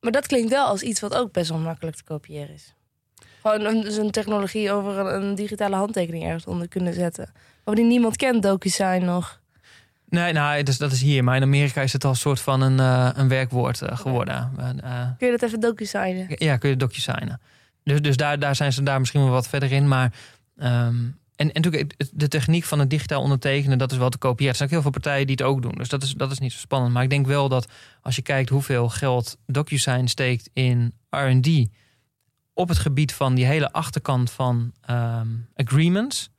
Maar 0.00 0.12
dat 0.12 0.26
klinkt 0.26 0.50
wel 0.50 0.66
als 0.66 0.82
iets 0.82 1.00
wat 1.00 1.14
ook 1.14 1.32
best 1.32 1.48
wel 1.50 1.58
makkelijk 1.58 1.96
te 1.96 2.04
kopiëren 2.04 2.54
is. 2.54 2.74
Gewoon 3.42 3.60
een, 3.64 3.80
dus 3.80 3.96
een 3.96 4.10
technologie 4.10 4.72
over 4.72 4.98
een, 4.98 5.22
een 5.22 5.34
digitale 5.34 5.76
handtekening 5.76 6.24
ergens 6.24 6.46
onder 6.46 6.68
kunnen 6.68 6.94
zetten. 6.94 7.32
Maar 7.64 7.74
die 7.74 7.84
niemand 7.84 8.16
kent, 8.16 8.42
DocuSign 8.42 9.04
nog. 9.04 9.40
Nee, 10.08 10.32
nou, 10.32 10.62
dus 10.62 10.78
dat 10.78 10.92
is 10.92 11.00
hier. 11.02 11.24
Maar 11.24 11.36
in 11.36 11.42
Amerika 11.42 11.80
is 11.80 11.92
het 11.92 12.04
al 12.04 12.10
een 12.10 12.16
soort 12.16 12.40
van 12.40 12.60
een, 12.60 12.80
eh, 12.80 13.10
een 13.14 13.28
werkwoord 13.28 13.82
eh, 13.82 13.96
geworden. 13.96 14.50
Eh, 14.82 15.08
Kun 15.18 15.26
je 15.26 15.36
dat 15.38 15.42
even 15.42 15.60
DocuSignen? 15.60 16.26
Ja, 16.28 16.56
kun 16.56 16.70
je 16.70 16.76
DocuSignen. 16.76 17.40
Dus, 17.84 18.00
dus 18.00 18.16
daar, 18.16 18.38
daar 18.38 18.56
zijn 18.56 18.72
ze 18.72 18.82
daar 18.82 18.98
misschien 18.98 19.22
wel 19.22 19.30
wat 19.30 19.48
verder 19.48 19.72
in. 19.72 19.88
Maar, 19.88 20.12
ehm, 20.56 20.94
en, 21.36 21.52
en 21.52 21.62
natuurlijk, 21.62 22.08
de 22.12 22.28
techniek 22.28 22.64
van 22.64 22.78
het 22.78 22.90
digitaal 22.90 23.22
ondertekenen, 23.22 23.78
dat 23.78 23.92
is 23.92 23.98
wel 23.98 24.08
te 24.08 24.18
kopiëren. 24.18 24.50
Er 24.50 24.56
zijn 24.56 24.68
ook 24.68 24.74
heel 24.74 24.82
veel 24.82 25.00
partijen 25.00 25.26
die 25.26 25.36
het 25.38 25.44
ook 25.44 25.62
doen. 25.62 25.74
Dus 25.76 25.88
dat 25.88 26.02
is, 26.02 26.12
dat 26.12 26.30
is 26.30 26.38
niet 26.38 26.52
zo 26.52 26.58
spannend. 26.58 26.92
Maar 26.92 27.02
ik 27.02 27.10
denk 27.10 27.26
wel 27.26 27.48
dat 27.48 27.68
als 28.02 28.16
je 28.16 28.22
kijkt 28.22 28.48
hoeveel 28.48 28.88
geld 28.88 29.36
DocuSign 29.46 30.06
steekt 30.06 30.50
in 30.52 30.92
RD. 31.10 31.48
op 32.52 32.68
het 32.68 32.78
gebied 32.78 33.12
van 33.14 33.34
die 33.34 33.44
hele 33.44 33.72
achterkant 33.72 34.30
van 34.30 34.72
ehm, 34.80 35.28
agreements. 35.54 36.30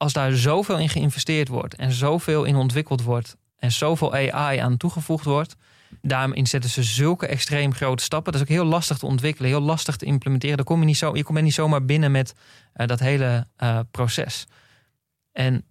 Als 0.00 0.12
daar 0.12 0.32
zoveel 0.32 0.78
in 0.78 0.88
geïnvesteerd 0.88 1.48
wordt 1.48 1.74
en 1.74 1.92
zoveel 1.92 2.44
in 2.44 2.56
ontwikkeld 2.56 3.02
wordt. 3.02 3.36
en 3.58 3.72
zoveel 3.72 4.14
AI 4.14 4.58
aan 4.58 4.76
toegevoegd 4.76 5.24
wordt. 5.24 5.56
Daarin 6.02 6.46
zetten 6.46 6.70
ze 6.70 6.82
zulke 6.82 7.26
extreem 7.26 7.74
grote 7.74 8.02
stappen. 8.02 8.32
Dat 8.32 8.40
is 8.40 8.48
ook 8.48 8.54
heel 8.54 8.64
lastig 8.64 8.98
te 8.98 9.06
ontwikkelen, 9.06 9.50
heel 9.50 9.60
lastig 9.60 9.96
te 9.96 10.04
implementeren. 10.04 10.56
Daar 10.56 10.66
kom 10.66 10.80
je, 10.80 10.86
niet 10.86 10.96
zo, 10.96 11.16
je 11.16 11.24
komt 11.24 11.40
niet 11.40 11.54
zomaar 11.54 11.84
binnen 11.84 12.10
met 12.10 12.34
eh, 12.72 12.86
dat 12.86 13.00
hele 13.00 13.46
eh, 13.56 13.78
proces. 13.90 14.46
En 15.32 15.64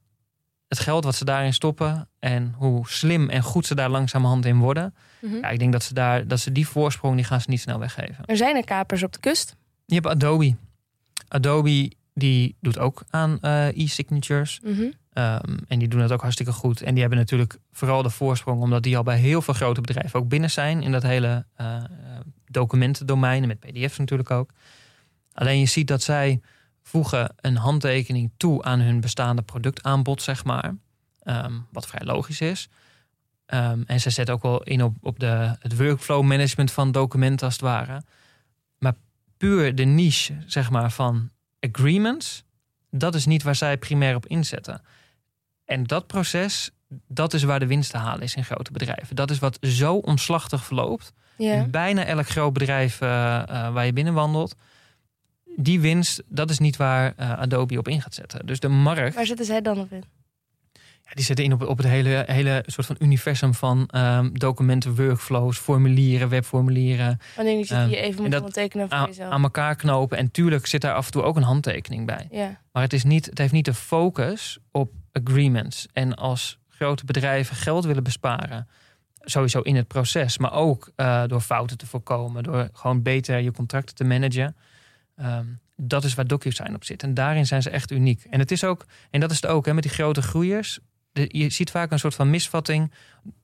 het 0.68 0.80
geld 0.80 1.04
wat 1.04 1.16
ze 1.16 1.26
daarin 1.26 1.54
stoppen 1.54 2.10
en 2.20 2.54
hoe 2.58 2.90
slim 2.90 3.30
en 3.30 3.44
goed 3.44 3.66
ze 3.66 3.76
daar 3.76 3.90
langzamerhand 3.90 4.46
in 4.46 4.58
worden. 4.58 4.96
Mhm. 5.22 5.36
Ja, 5.36 5.50
ik 5.50 5.60
denk 5.60 5.72
dat 5.72 5.84
ze, 5.84 5.94
daar, 5.94 6.28
dat 6.28 6.40
ze 6.40 6.52
die 6.52 6.68
voorsprong 6.68 7.16
die 7.16 7.26
gaan 7.26 7.42
ze 7.42 7.50
niet 7.50 7.62
snel 7.62 7.80
weggeven. 7.80 8.26
Er 8.26 8.38
zijn 8.38 8.56
er 8.56 8.66
kapers 8.66 9.04
op 9.04 9.14
de 9.14 9.20
kust. 9.20 9.56
Je 9.86 9.96
hebt 9.96 10.08
Adobe. 10.08 10.56
Adobe 11.28 11.92
die 12.20 12.56
doet 12.62 12.78
ook 12.78 13.04
aan 13.10 13.40
eh, 13.42 13.68
e-signatures. 13.68 14.60
Mhm. 14.64 14.92
Ehm, 15.14 15.58
en 15.68 15.80
die 15.80 15.88
doen 15.88 16.00
het 16.00 16.12
ook 16.12 16.22
hartstikke 16.22 16.52
goed. 16.52 16.82
En 16.82 16.92
die 16.92 17.00
hebben 17.00 17.20
natuurlijk 17.20 17.58
vooral 17.72 18.02
de 18.02 18.10
voorsprong, 18.10 18.62
omdat 18.62 18.84
die 18.84 18.98
al 18.98 19.04
bij 19.04 19.18
heel 19.18 19.42
veel 19.42 19.54
grote 19.54 19.82
bedrijven 19.82 20.20
ook 20.20 20.28
binnen 20.28 20.52
zijn 20.52 20.82
in 20.82 20.92
dat 20.92 21.04
hele 21.04 21.46
eh, 21.56 21.84
documentendomein, 22.46 23.42
en 23.42 23.48
met 23.48 23.60
PDF's 23.60 23.98
natuurlijk 23.98 24.32
ook. 24.32 24.50
Alleen 25.34 25.60
je 25.60 25.66
ziet 25.66 25.88
dat 25.88 26.02
zij 26.02 26.42
voegen 26.82 27.34
een 27.36 27.56
handtekening 27.56 28.32
toe 28.38 28.64
aan 28.64 28.80
hun 28.80 29.00
bestaande 29.00 29.42
productaanbod, 29.42 30.22
zeg 30.22 30.44
maar. 30.44 30.76
Ehm, 31.20 31.54
wat 31.72 31.88
vrij 31.88 32.06
logisch 32.06 32.42
is. 32.42 32.70
Ehm, 33.46 33.82
en 33.86 34.00
ze 34.00 34.10
zetten 34.10 34.36
ook 34.36 34.42
wel 34.42 34.64
in 34.64 34.84
op, 34.84 34.96
op 35.02 35.20
de, 35.20 35.56
het 35.60 35.78
workflow 35.78 36.24
management 36.24 36.72
van 36.72 36.92
documenten 36.92 37.46
als 37.46 37.56
het 37.56 37.64
ware. 37.64 38.04
Maar 38.78 38.94
puur 39.38 39.76
de 39.76 39.84
niche, 39.84 40.34
zeg 40.46 40.70
maar, 40.70 40.92
van 40.92 41.30
agreements, 41.60 42.44
dat 42.92 43.16
is 43.16 43.26
niet 43.26 43.44
waar 43.44 43.56
zij 43.56 43.78
primair 43.78 44.16
op 44.16 44.28
inzetten. 44.28 44.82
En 45.66 45.84
dat 45.84 46.08
proces, 46.08 46.72
dat 47.08 47.34
is 47.34 47.44
waar 47.44 47.60
de 47.60 47.68
winst 47.68 47.92
te 47.92 47.98
halen 47.98 48.22
is 48.22 48.36
in 48.36 48.46
grote 48.46 48.72
bedrijven. 48.72 49.16
Dat 49.16 49.32
is 49.32 49.40
wat 49.40 49.58
zo 49.62 49.96
omslachtig 49.96 50.66
verloopt. 50.66 51.14
Ja. 51.38 51.54
In 51.54 51.72
bijna 51.72 52.06
elk 52.06 52.28
groot 52.28 52.54
bedrijf 52.54 53.02
eh, 53.02 53.38
eh, 53.38 53.74
waar 53.74 53.86
je 53.86 53.94
binnenwandelt. 53.94 54.56
Die 55.56 55.80
winst, 55.80 56.24
dat 56.28 56.50
is 56.50 56.60
niet 56.60 56.78
waar 56.78 57.14
eh, 57.16 57.40
Adobe 57.40 57.78
op 57.78 57.88
in 57.88 58.02
gaat 58.02 58.14
zetten. 58.14 58.46
Dus 58.46 58.60
de 58.60 58.68
markt, 58.68 59.16
Waar 59.16 59.26
zitten 59.26 59.46
zij 59.46 59.62
dan 59.62 59.80
op 59.80 59.92
in? 59.92 60.04
Die 61.14 61.24
zetten 61.26 61.46
in 61.46 61.54
op, 61.54 61.62
op 61.68 61.78
het 61.78 61.88
hele, 61.88 62.24
hele 62.28 62.64
soort 62.66 62.88
van 62.88 62.96
universum 63.00 63.54
van 63.54 63.88
ehm, 63.88 64.30
documenten, 64.34 64.96
workflows, 64.96 65.58
formulieren, 65.58 66.30
webformulieren. 66.30 67.20
Wanneer 67.36 67.58
je 67.58 67.66
Ehm, 67.68 67.88
die 67.88 67.98
even 67.98 68.24
moet 68.24 68.36
ondertekenen 68.36 68.90
voor 68.90 68.98
Aan, 68.98 69.08
jezelf. 69.08 69.32
aan 69.32 69.44
elkaar 69.44 69.76
knopen. 69.76 70.18
En 70.18 70.32
tuurlijk 70.32 70.66
zit 70.66 70.82
daar 70.82 70.94
af 70.94 71.06
en 71.06 71.12
toe 71.12 71.24
ook 71.24 71.36
een 71.36 71.44
handtekening 71.44 72.06
bij. 72.06 72.28
Maar 72.72 72.84
het, 72.84 72.94
is 72.94 73.04
niet, 73.04 73.26
het 73.26 73.38
heeft 73.38 73.52
niet 73.54 73.66
de 73.66 73.74
focus 73.74 74.58
op 74.72 74.92
agreements. 75.12 75.88
En 75.94 76.16
als 76.16 76.58
grote 76.70 77.06
bedrijven 77.06 77.56
geld 77.56 77.86
willen 77.86 78.04
besparen, 78.04 78.68
sowieso 79.22 79.60
in 79.62 79.76
het 79.76 79.88
proces, 79.88 80.38
maar 80.38 80.54
ook 80.54 80.92
eh, 80.96 81.24
door 81.28 81.42
fouten 81.42 81.78
te 81.78 81.86
voorkomen, 81.88 82.44
door 82.44 82.70
gewoon 82.74 83.02
beter 83.02 83.38
je 83.40 83.52
contracten 83.52 83.96
te 83.96 84.04
managen. 84.04 84.56
ehm, 85.16 85.46
dat 85.82 86.04
is 86.04 86.14
waar 86.14 86.28
DocuSign 86.28 86.74
op 86.74 86.84
zit. 86.84 87.04
En 87.04 87.14
daarin 87.14 87.46
zijn 87.46 87.62
ze 87.62 87.70
echt 87.70 87.92
uniek. 87.92 88.24
En 88.30 88.40
het 88.40 88.52
is 88.52 88.64
ook, 88.64 88.86
en 89.10 89.20
dat 89.20 89.32
is 89.32 89.42
het 89.42 89.52
ook 89.52 89.66
hè, 89.66 89.74
met 89.74 89.84
die 89.84 89.92
grote 89.92 90.22
groeiers. 90.22 90.80
Je 91.28 91.50
ziet 91.50 91.72
vaak 91.72 91.92
een 91.92 92.00
soort 92.00 92.16
van 92.16 92.30
misvatting 92.30 92.92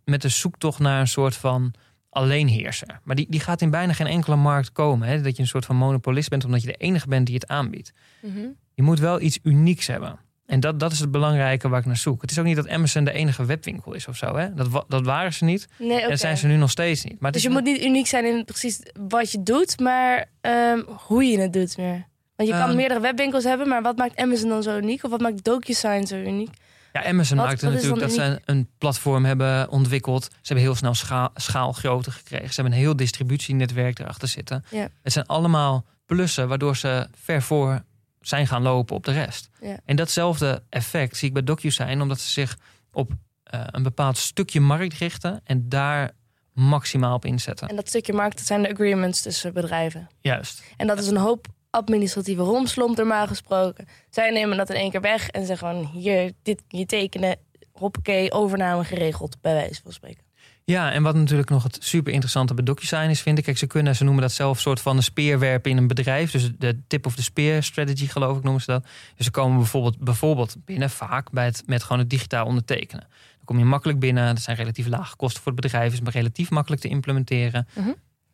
met 0.06 0.22
de 0.22 0.30
zoektocht 0.30 0.80
naar 0.80 1.00
een 1.00 1.08
soort 1.08 1.36
van 1.36 1.74
alleenheerser. 2.10 3.00
Maar 3.04 3.16
die, 3.16 3.26
die 3.30 3.40
gaat 3.40 3.62
in 3.62 3.70
bijna 3.70 3.94
geen 3.94 4.08
enkele 4.08 4.36
markt 4.36 4.72
komen. 4.72 5.08
Hè? 5.08 5.22
Dat 5.22 5.36
je 5.36 5.42
een 5.42 5.48
soort 5.48 5.66
van 5.66 5.76
monopolist 5.76 6.30
bent, 6.30 6.46
omdat 6.46 6.62
je 6.62 6.68
de 6.68 6.74
enige 6.78 7.08
bent 7.08 7.26
die 7.26 7.36
het 7.36 7.48
aanbiedt. 7.48 7.92
Mhm. 8.22 8.38
Je 8.74 8.82
moet 8.84 9.00
wel 9.00 9.22
iets 9.22 9.40
unieks 9.44 9.88
hebben. 9.88 10.20
En 10.46 10.60
dat, 10.60 10.80
dat 10.80 10.92
is 10.92 11.00
het 11.00 11.12
belangrijke 11.12 11.70
waar 11.70 11.80
ik 11.80 11.86
naar 11.86 11.98
zoek. 11.98 12.22
Het 12.22 12.32
is 12.32 12.40
ook 12.40 12.46
niet 12.46 12.56
dat 12.56 12.70
Amazon 12.70 13.04
de 13.04 13.12
enige 13.12 13.46
webwinkel 13.46 13.94
is 13.94 14.08
of 14.08 14.18
zo. 14.18 14.36
Hè? 14.36 14.54
Dat, 14.54 14.86
dat 14.88 15.06
waren 15.06 15.34
ze 15.34 15.44
niet. 15.46 15.68
Nee. 15.80 16.02
En 16.02 16.10
dat 16.10 16.20
zijn 16.20 16.38
ze 16.38 16.48
nu 16.48 16.56
nog 16.56 16.70
steeds 16.72 17.04
niet. 17.04 17.20
Maar 17.20 17.32
Dus 17.32 17.44
je 17.44 17.50
moet 17.50 17.64
niet 17.64 17.84
uniek 17.84 18.08
zijn 18.08 18.26
in 18.26 18.46
precies 18.46 18.80
wat 19.10 19.32
je 19.32 19.44
doet, 19.44 19.80
maar 19.80 20.26
ehm, 20.42 20.80
hoe 21.08 21.24
je 21.24 21.40
het 21.40 21.54
doet 21.54 21.78
meer. 21.78 22.06
Want 22.36 22.50
je 22.50 22.56
kan 22.56 22.68
Ehm. 22.68 22.76
meerdere 22.76 23.00
webwinkels 23.00 23.44
hebben, 23.44 23.68
maar 23.68 23.82
wat 23.82 23.98
maakt 23.98 24.18
Amazon 24.18 24.50
dan 24.50 24.64
zo 24.64 24.78
uniek? 24.78 25.04
Of 25.04 25.12
wat 25.12 25.22
maakt 25.22 25.44
DocuSign 25.44 26.06
zo 26.06 26.16
uniek? 26.16 26.50
Ja, 26.96 27.10
Amazon 27.10 27.38
Wat- 27.38 27.46
maakt 27.46 27.62
het 27.62 27.70
wat 27.70 27.80
is 27.80 27.88
natuurlijk 27.90 28.16
dat 28.16 28.26
ze 28.26 28.42
een, 28.46 28.70
platform 28.78 29.26
hebben 29.26 29.70
ontwikkeld. 29.70 30.24
Ze 30.24 30.30
hebben 30.42 30.64
heel 30.66 30.76
snel 30.76 30.94
schaal, 30.94 31.30
schaalgrootte 31.34 32.12
gekregen. 32.12 32.50
Ze 32.50 32.62
hebben 32.62 32.74
een 32.74 32.86
heel 32.86 32.96
distributienetwerk 32.96 34.00
erachter 34.00 34.28
zitten. 34.28 34.64
Ja. 34.72 34.88
Het 35.04 35.12
zijn 35.12 35.26
allemaal 35.26 35.86
plussen 36.06 36.48
waardoor 36.48 36.78
ze 36.78 37.08
ver 37.24 37.42
voor 37.42 37.84
zijn 38.22 38.48
gaan 38.48 38.62
lopen 38.62 38.96
op 38.96 39.04
de 39.04 39.12
rest. 39.12 39.50
Ja. 39.62 39.80
En 39.86 39.96
datzelfde 39.96 40.64
effect 40.70 41.18
zie 41.18 41.28
ik 41.28 41.34
bij 41.34 41.44
DocuSign, 41.44 42.02
omdat 42.02 42.20
ze 42.20 42.30
zich 42.30 42.58
op 42.92 43.12
eh, 43.44 43.62
een 43.66 43.84
bepaald 43.84 44.18
stukje 44.18 44.60
markt 44.60 44.94
richten 44.94 45.42
en 45.44 45.70
daar 45.70 46.12
maximaal 46.54 47.16
op 47.16 47.26
inzetten. 47.26 47.68
En 47.68 47.76
dat 47.76 47.88
stukje 47.88 48.14
markt, 48.14 48.38
dat 48.38 48.46
zijn 48.46 48.62
de 48.62 48.72
agreements 48.72 49.22
tussen 49.22 49.54
bedrijven. 49.54 50.08
Juist. 50.22 50.64
En 50.78 50.88
dat 50.88 51.00
is 51.00 51.08
een 51.08 51.18
hoop 51.18 51.48
administratieve 51.76 52.42
romslomp 52.42 52.98
normaal 52.98 53.28
gesproken. 53.28 53.88
Zij 54.10 54.32
nemen 54.32 54.58
dat 54.58 54.70
in 54.70 54.76
één 54.76 54.92
keer 54.92 55.02
weg 55.02 55.30
en 55.30 55.46
zeggen 55.46 55.68
gewoon... 55.68 55.86
hier, 55.86 56.32
dit 56.44 56.62
je 56.68 56.86
tekenen, 56.86 57.38
hoppakee, 57.72 58.32
overname 58.32 58.84
geregeld, 58.84 59.38
bij 59.42 59.54
wijze 59.54 59.82
van 59.84 59.92
spreken. 59.92 60.24
Ja, 60.64 60.92
en 60.92 61.04
wat 61.04 61.16
natuurlijk 61.16 61.50
nog 61.50 61.64
het 61.64 61.78
super 61.80 62.12
interessante 62.12 62.54
bij 62.54 62.64
DocuSign 62.64 63.10
is, 63.10 63.22
vind 63.22 63.38
ik. 63.38 63.44
Kijk, 63.44 63.58
ze 63.58 63.68
kunnen, 63.68 63.96
ze 63.96 64.04
noemen 64.04 64.22
dat 64.22 64.32
zelf 64.32 64.60
soort 64.60 64.82
van 64.82 64.98
een 64.98 65.04
speerwerpen 65.04 65.72
in 65.72 65.78
een 65.78 65.88
bedrijf. 65.88 66.32
Dus 66.32 66.52
de 66.58 66.80
tip 66.88 67.06
of 67.06 67.16
the 67.16 67.24
spear 67.24 67.64
strategy, 67.64 68.08
geloof 68.08 68.38
ik, 68.38 68.44
noemen 68.44 68.62
ze 68.62 68.72
dat. 68.72 68.84
Dus 69.16 69.26
ze 69.26 69.32
komen 69.32 69.58
bijvoorbeeld, 69.58 70.00
bijvoorbeeld 70.00 70.56
binnen 70.66 70.90
vaak 70.90 71.32
bij 71.32 71.46
het, 71.46 71.64
met 71.66 71.84
gewoon 71.84 72.00
het 72.00 72.10
digitaal 72.10 72.46
ondertekenen. 72.46 73.08
Dan 73.10 73.46
kom 73.46 73.58
je 73.58 73.66
makkelijk 73.66 74.00
binnen. 74.00 74.36
Dat 74.36 74.44
zijn 74.44 74.58
relatief 74.58 74.88
lage 74.88 75.16
kosten 75.16 75.44
voor 75.44 75.52
het 75.52 75.62
bedrijf. 75.62 75.94
Is 75.94 76.02
maar 76.02 76.14
relatief 76.14 76.50
makkelijk 76.50 76.82
te 76.82 76.88
implementeren. 76.88 77.68
Mhm. 77.76 77.92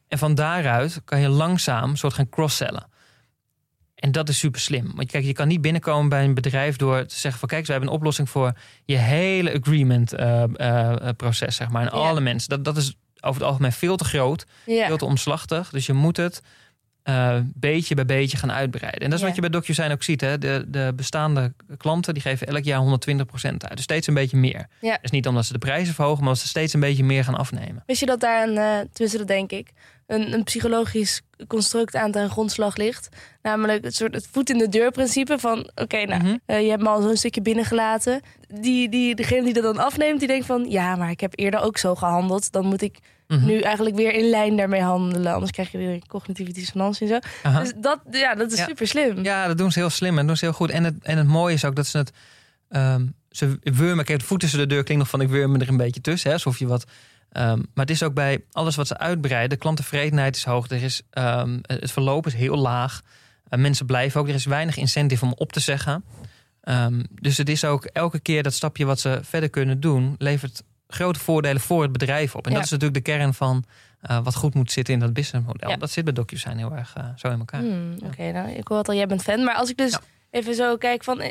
En 0.08 0.18
van 0.18 0.36
daaruit 0.36 1.02
kan 1.06 1.20
je 1.20 1.30
langzaam 1.30 1.96
soort 1.96 2.14
gaan 2.14 2.30
cross-sellen. 2.30 2.90
En 4.02 4.12
dat 4.12 4.30
is 4.30 4.40
super 4.40 4.60
slim. 4.60 4.92
Want 4.96 5.12
kijk, 5.12 5.24
je 5.24 5.34
kan 5.34 5.48
niet 5.48 5.62
binnenkomen 5.62 6.10
bij 6.10 6.24
een 6.24 6.34
bedrijf 6.34 6.76
door 6.76 7.06
te 7.06 7.20
zeggen 7.20 7.40
van 7.40 7.50
kijk, 7.50 7.66
we 7.66 7.72
hebben 7.72 7.90
een 7.90 7.96
oplossing 7.96 8.30
voor 8.30 8.54
je 8.86 8.98
hele 8.98 9.60
agreement 9.60 10.14
eh, 10.14 10.44
eh, 10.44 11.08
eh, 11.08 11.16
proces, 11.18 11.56
zeg 11.56 11.70
maar. 11.70 11.82
En 11.82 11.92
alle 11.92 12.22
mensen. 12.22 12.50
Dat, 12.50 12.66
dat 12.66 12.78
is 12.78 12.96
over 13.20 13.42
het 13.42 13.50
algemeen 13.50 13.72
veel 13.72 13.96
te 13.96 14.04
groot, 14.04 14.46
veel 14.66 14.98
te 14.98 15.06
omslachtig. 15.06 15.70
Dus 15.70 15.86
je 15.86 15.94
moet 15.94 16.18
het 16.18 16.42
beetje 17.54 17.96
bij 17.96 18.06
beetje 18.06 18.38
gaan 18.38 18.52
uitbreiden. 18.52 19.02
En 19.02 19.10
dat 19.10 19.20
is 19.20 19.26
wat 19.26 19.36
je 19.36 19.42
bij 19.42 19.50
DocuSign 19.50 19.92
ook 19.92 20.04
ziet. 20.04 20.22
Hè? 20.22 20.38
De, 20.38 20.66
de 20.68 20.94
bestaande 20.96 21.54
klanten 21.78 22.14
die 22.14 22.24
geven 22.24 22.48
elk 22.48 22.64
jaar 22.64 22.82
120% 22.82 22.88
uit. 23.42 23.76
Dus 23.76 23.84
steeds 23.84 24.08
een 24.08 24.14
beetje 24.14 24.38
meer. 24.38 24.68
Ja. 24.82 24.98
Dus 25.02 25.12
niet 25.12 25.28
omdat 25.28 25.46
ze 25.46 25.54
de 25.54 25.60
prijzen 25.60 25.94
verhogen, 25.94 26.20
maar 26.20 26.28
omdat 26.28 26.44
ze 26.44 26.50
steeds 26.50 26.74
een 26.74 26.80
beetje 26.80 27.04
meer 27.04 27.24
gaan 27.24 27.36
afnemen. 27.36 27.84
Wist 27.86 28.00
je 28.00 28.06
dat 28.06 28.20
daar 28.20 28.48
een, 28.48 28.88
dat 28.94 29.28
denk 29.28 29.52
ik, 29.52 29.72
een, 30.12 30.34
een 30.34 30.44
psychologisch 30.44 31.22
construct 31.48 31.96
aan 31.96 32.12
ten 32.12 32.30
grondslag 32.30 32.76
ligt? 32.78 33.10
Namelijk 33.42 33.84
het 33.84 33.96
soort 33.96 34.14
het 34.14 34.28
voet 34.32 34.50
in 34.50 34.58
de 34.58 34.70
deur 34.70 34.92
principe 34.92 35.40
van, 35.40 35.70
oké, 35.76 36.06
nou, 36.06 36.24
Mhm. 36.24 36.36
eh, 36.46 36.62
je 36.62 36.70
hebt 36.70 36.82
me 36.82 36.90
al 36.90 37.02
zo'n 37.02 37.18
stukje 37.18 37.42
binnengelaten. 37.42 38.22
Die, 38.62 38.90
die, 38.90 39.16
degene 39.16 39.44
die 39.44 39.54
dat 39.54 39.64
dan 39.64 39.78
afneemt, 39.78 40.20
die 40.20 40.28
denkt 40.28 40.46
van, 40.46 40.66
ja, 40.70 40.96
maar 40.96 41.10
ik 41.10 41.20
heb 41.20 41.34
eerder 41.36 41.62
ook 41.62 41.78
zo 41.78 41.96
gehandeld. 41.96 42.52
Dan 42.52 42.66
moet 42.66 42.82
ik 42.82 42.98
Mhm. 43.28 43.46
nu 43.46 43.60
eigenlijk 43.60 43.96
weer 43.96 44.14
in 44.14 44.30
lijn 44.30 44.56
daarmee 44.58 44.82
handelen. 44.82 45.34
Anders 45.34 45.52
krijg 45.52 45.72
je 45.72 45.78
weer 45.78 46.02
cognitieve 46.08 46.52
dissonantie 46.52 47.12
en 47.14 47.22
zo. 47.44 47.60
Dus 47.60 47.74
dat, 47.78 48.00
ja, 48.12 48.36
dat 48.36 48.52
is 48.52 48.58
Ja. 48.58 48.66
super 48.66 48.88
slim. 48.88 49.24
Ja, 49.24 49.48
dat 49.48 49.58
doen 49.58 49.72
ze 49.72 49.80
heel 49.80 49.90
slim 49.90 50.18
en 50.18 50.28
doen 50.28 50.38
ze 50.38 50.46
heel 50.46 50.54
goed. 50.54 50.70
En 50.70 50.84
het, 50.84 50.94
en 51.02 51.18
het 51.18 51.28
mooie 51.28 51.54
is 51.54 51.66
ook 51.66 51.76
dat 51.76 51.88
ze 51.88 51.98
het... 51.98 52.12
ehm, 52.70 53.06
ze 53.30 53.60
wurmen, 53.62 54.06
kijk, 54.06 54.20
de 54.20 54.26
voet 54.26 54.40
tussen 54.40 54.60
de 54.60 54.68
deur 54.68 54.84
klinkt 54.84 55.04
nog 55.04 55.12
van 55.12 55.22
ik 55.22 55.30
wurm 55.30 55.52
me 55.52 55.60
er 55.60 55.70
een 55.70 55.78
beetje 55.78 56.02
tussen. 56.02 56.28
Hè, 56.30 56.36
alsof 56.36 56.60
je 56.60 56.68
wat... 56.68 56.84
ehm, 57.32 57.58
maar 57.58 57.86
het 57.86 57.90
is 57.90 58.04
ook 58.04 58.14
bij 58.14 58.44
alles 58.52 58.76
wat 58.76 58.88
ze 58.88 58.98
uitbreiden. 58.98 59.50
De 59.50 59.56
klanttevredenheid 59.56 60.36
is 60.36 60.44
hoog. 60.44 60.70
Er 60.70 60.84
is, 60.84 61.02
ehm, 61.10 61.60
het 61.62 61.92
verloop 61.92 62.26
is 62.26 62.34
heel 62.34 62.56
laag. 62.58 63.02
Eh, 63.50 63.60
mensen 63.60 63.86
blijven 63.86 64.22
ook. 64.22 64.28
Er 64.28 64.34
is 64.34 64.46
weinig 64.46 64.78
incentive 64.78 65.26
om 65.26 65.34
op 65.36 65.52
te 65.54 65.60
zeggen. 65.60 66.04
Ehm, 66.62 67.04
dus 67.22 67.38
het 67.38 67.50
is 67.50 67.66
ook 67.66 67.86
elke 67.86 68.20
keer 68.20 68.44
dat 68.44 68.54
stapje 68.54 68.86
wat 68.86 69.00
ze 69.00 69.20
verder 69.24 69.50
kunnen 69.50 69.80
doen... 69.80 70.16
levert 70.18 70.64
grote 70.88 71.20
voordelen 71.20 71.62
voor 71.62 71.82
het 71.82 71.92
bedrijf 71.92 72.36
op. 72.36 72.46
En 72.46 72.50
Ja. 72.52 72.56
dat 72.58 72.66
is 72.66 72.72
natuurlijk 72.72 73.06
de 73.06 73.12
kern 73.12 73.34
van 73.34 73.64
eh, 74.02 74.24
wat 74.24 74.36
goed 74.36 74.54
moet 74.54 74.72
zitten 74.72 74.94
in 74.94 75.00
dat 75.00 75.14
businessmodel. 75.14 75.70
Ja. 75.70 75.76
Dat 75.76 75.92
zit 75.92 76.04
bij 76.04 76.14
DocuSign 76.14 76.58
heel 76.58 76.76
erg 76.76 76.94
eh, 76.96 77.06
zo 77.16 77.30
in 77.30 77.40
elkaar. 77.40 77.62
Hmm, 77.62 77.96
Oké, 78.04 78.32
nou, 78.32 78.50
ik 78.50 78.68
hoor 78.68 78.78
het 78.78 78.88
al, 78.88 78.96
jij 78.96 79.08
bent 79.08 79.24
fan. 79.24 79.44
Maar 79.44 79.56
als 79.56 79.70
ik 79.70 79.78
dus 79.78 79.98
even 80.32 80.56
zo 80.56 80.78
kijk 80.78 81.04
van... 81.04 81.22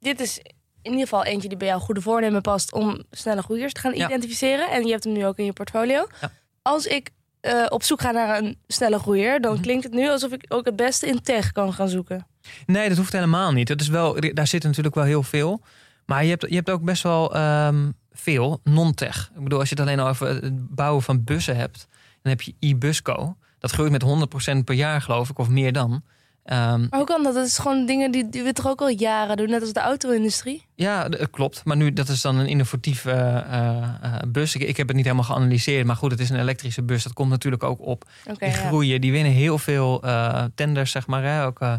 dit 0.00 0.20
is 0.20 0.40
in 0.84 0.90
ieder 0.90 1.08
geval 1.08 1.24
eentje 1.24 1.48
die 1.48 1.58
bij 1.58 1.68
jouw 1.68 1.78
goede 1.78 2.00
voornemen 2.00 2.40
past... 2.42 2.72
om 2.72 3.02
snelle 3.10 3.42
groeiers 3.42 3.72
te 3.72 3.80
gaan 3.80 3.94
Ja. 3.94 4.06
identificeren. 4.06 4.70
En 4.70 4.84
je 4.84 4.90
hebt 4.90 5.04
hem 5.04 5.12
nu 5.12 5.26
ook 5.26 5.36
in 5.38 5.44
je 5.44 5.52
portfolio. 5.52 6.06
Ja. 6.20 6.30
Als 6.62 6.86
ik 6.86 7.10
eh, 7.40 7.66
op 7.68 7.82
zoek 7.82 8.00
ga 8.00 8.10
naar 8.10 8.38
een 8.38 8.58
snelle 8.66 8.98
groeier... 8.98 9.40
dan 9.40 9.52
Mhm. 9.52 9.62
klinkt 9.62 9.84
het 9.84 9.92
nu 9.92 10.08
alsof 10.10 10.32
ik 10.32 10.44
ook 10.48 10.64
het 10.64 10.76
beste 10.76 11.06
in 11.06 11.22
tech 11.22 11.52
kan 11.52 11.72
gaan 11.72 11.88
zoeken. 11.88 12.26
Nee, 12.66 12.88
dat 12.88 12.96
hoeft 12.96 13.12
helemaal 13.12 13.52
niet. 13.52 13.68
Dat 13.68 13.80
is 13.80 13.88
wel, 13.88 14.16
daar 14.32 14.46
zit 14.46 14.62
natuurlijk 14.62 14.94
wel 14.94 15.04
heel 15.04 15.22
veel. 15.22 15.60
Maar 16.06 16.22
je 16.24 16.30
hebt, 16.30 16.46
je 16.48 16.54
hebt 16.54 16.70
ook 16.70 16.82
best 16.82 17.02
wel 17.02 17.34
ehm, 17.34 17.90
veel 18.12 18.60
non-tech. 18.64 19.30
Ik 19.36 19.42
bedoel, 19.42 19.58
als 19.58 19.68
je 19.68 19.74
het 19.74 19.84
alleen 19.84 20.00
al 20.00 20.08
over 20.08 20.26
het 20.28 20.74
bouwen 20.74 21.02
van 21.02 21.24
bussen 21.24 21.56
hebt... 21.56 21.86
dan 22.22 22.32
heb 22.32 22.40
je 22.40 22.54
e-busco. 22.60 23.36
Dat 23.58 23.70
groeit 23.70 23.90
met 23.90 24.02
100% 24.02 24.64
per 24.64 24.74
jaar, 24.74 25.02
geloof 25.02 25.30
ik, 25.30 25.38
of 25.38 25.48
meer 25.48 25.72
dan. 25.72 26.02
Ehm, 26.44 26.80
Maar 26.80 26.98
hoe 26.98 27.04
kan 27.04 27.22
dat? 27.22 27.34
Dat 27.34 27.46
is 27.46 27.58
gewoon 27.58 27.86
dingen 27.86 28.10
die, 28.10 28.28
die 28.28 28.42
we 28.42 28.52
toch 28.52 28.66
ook 28.66 28.80
al 28.80 28.88
jaren 28.88 29.36
doen. 29.36 29.48
Net 29.50 29.60
als 29.60 29.72
de 29.72 29.80
auto-industrie. 29.80 30.66
ja, 30.74 31.08
d- 31.08 31.30
klopt. 31.30 31.64
Maar 31.64 31.76
nu, 31.76 31.92
dat 31.92 32.08
is 32.08 32.20
dan 32.20 32.36
een 32.36 32.46
innovatieve 32.46 33.10
eh, 33.10 33.76
eh, 34.02 34.14
bus. 34.28 34.54
Ik, 34.54 34.62
ik 34.62 34.76
heb 34.76 34.86
het 34.86 34.96
niet 34.96 35.04
helemaal 35.04 35.24
geanalyseerd. 35.26 35.86
Maar 35.86 35.96
goed, 35.96 36.10
het 36.10 36.20
is 36.20 36.30
een 36.30 36.40
elektrische 36.40 36.82
bus. 36.82 37.02
Dat 37.02 37.12
komt 37.12 37.30
natuurlijk 37.30 37.62
ook 37.62 37.80
op. 37.80 38.04
Oké, 38.26 38.38
die 38.38 38.48
ja. 38.48 38.66
groeien, 38.66 39.00
die 39.00 39.12
winnen 39.12 39.32
heel 39.32 39.58
veel 39.58 40.02
eh, 40.02 40.44
tenders, 40.54 40.90
zeg 40.90 41.06
maar. 41.06 41.22
Hè? 41.22 41.44
Ook, 41.44 41.60
eh, 41.60 41.74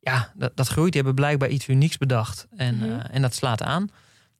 ja, 0.00 0.32
dat, 0.34 0.52
dat 0.56 0.68
groeit. 0.68 0.92
Die 0.92 1.02
hebben 1.02 1.14
blijkbaar 1.22 1.48
iets 1.48 1.68
unieks 1.68 1.98
bedacht. 1.98 2.46
En, 2.56 2.76
Mhm. 2.76 2.84
eh, 2.90 3.04
en 3.10 3.22
dat 3.22 3.34
slaat 3.34 3.62
aan. 3.62 3.90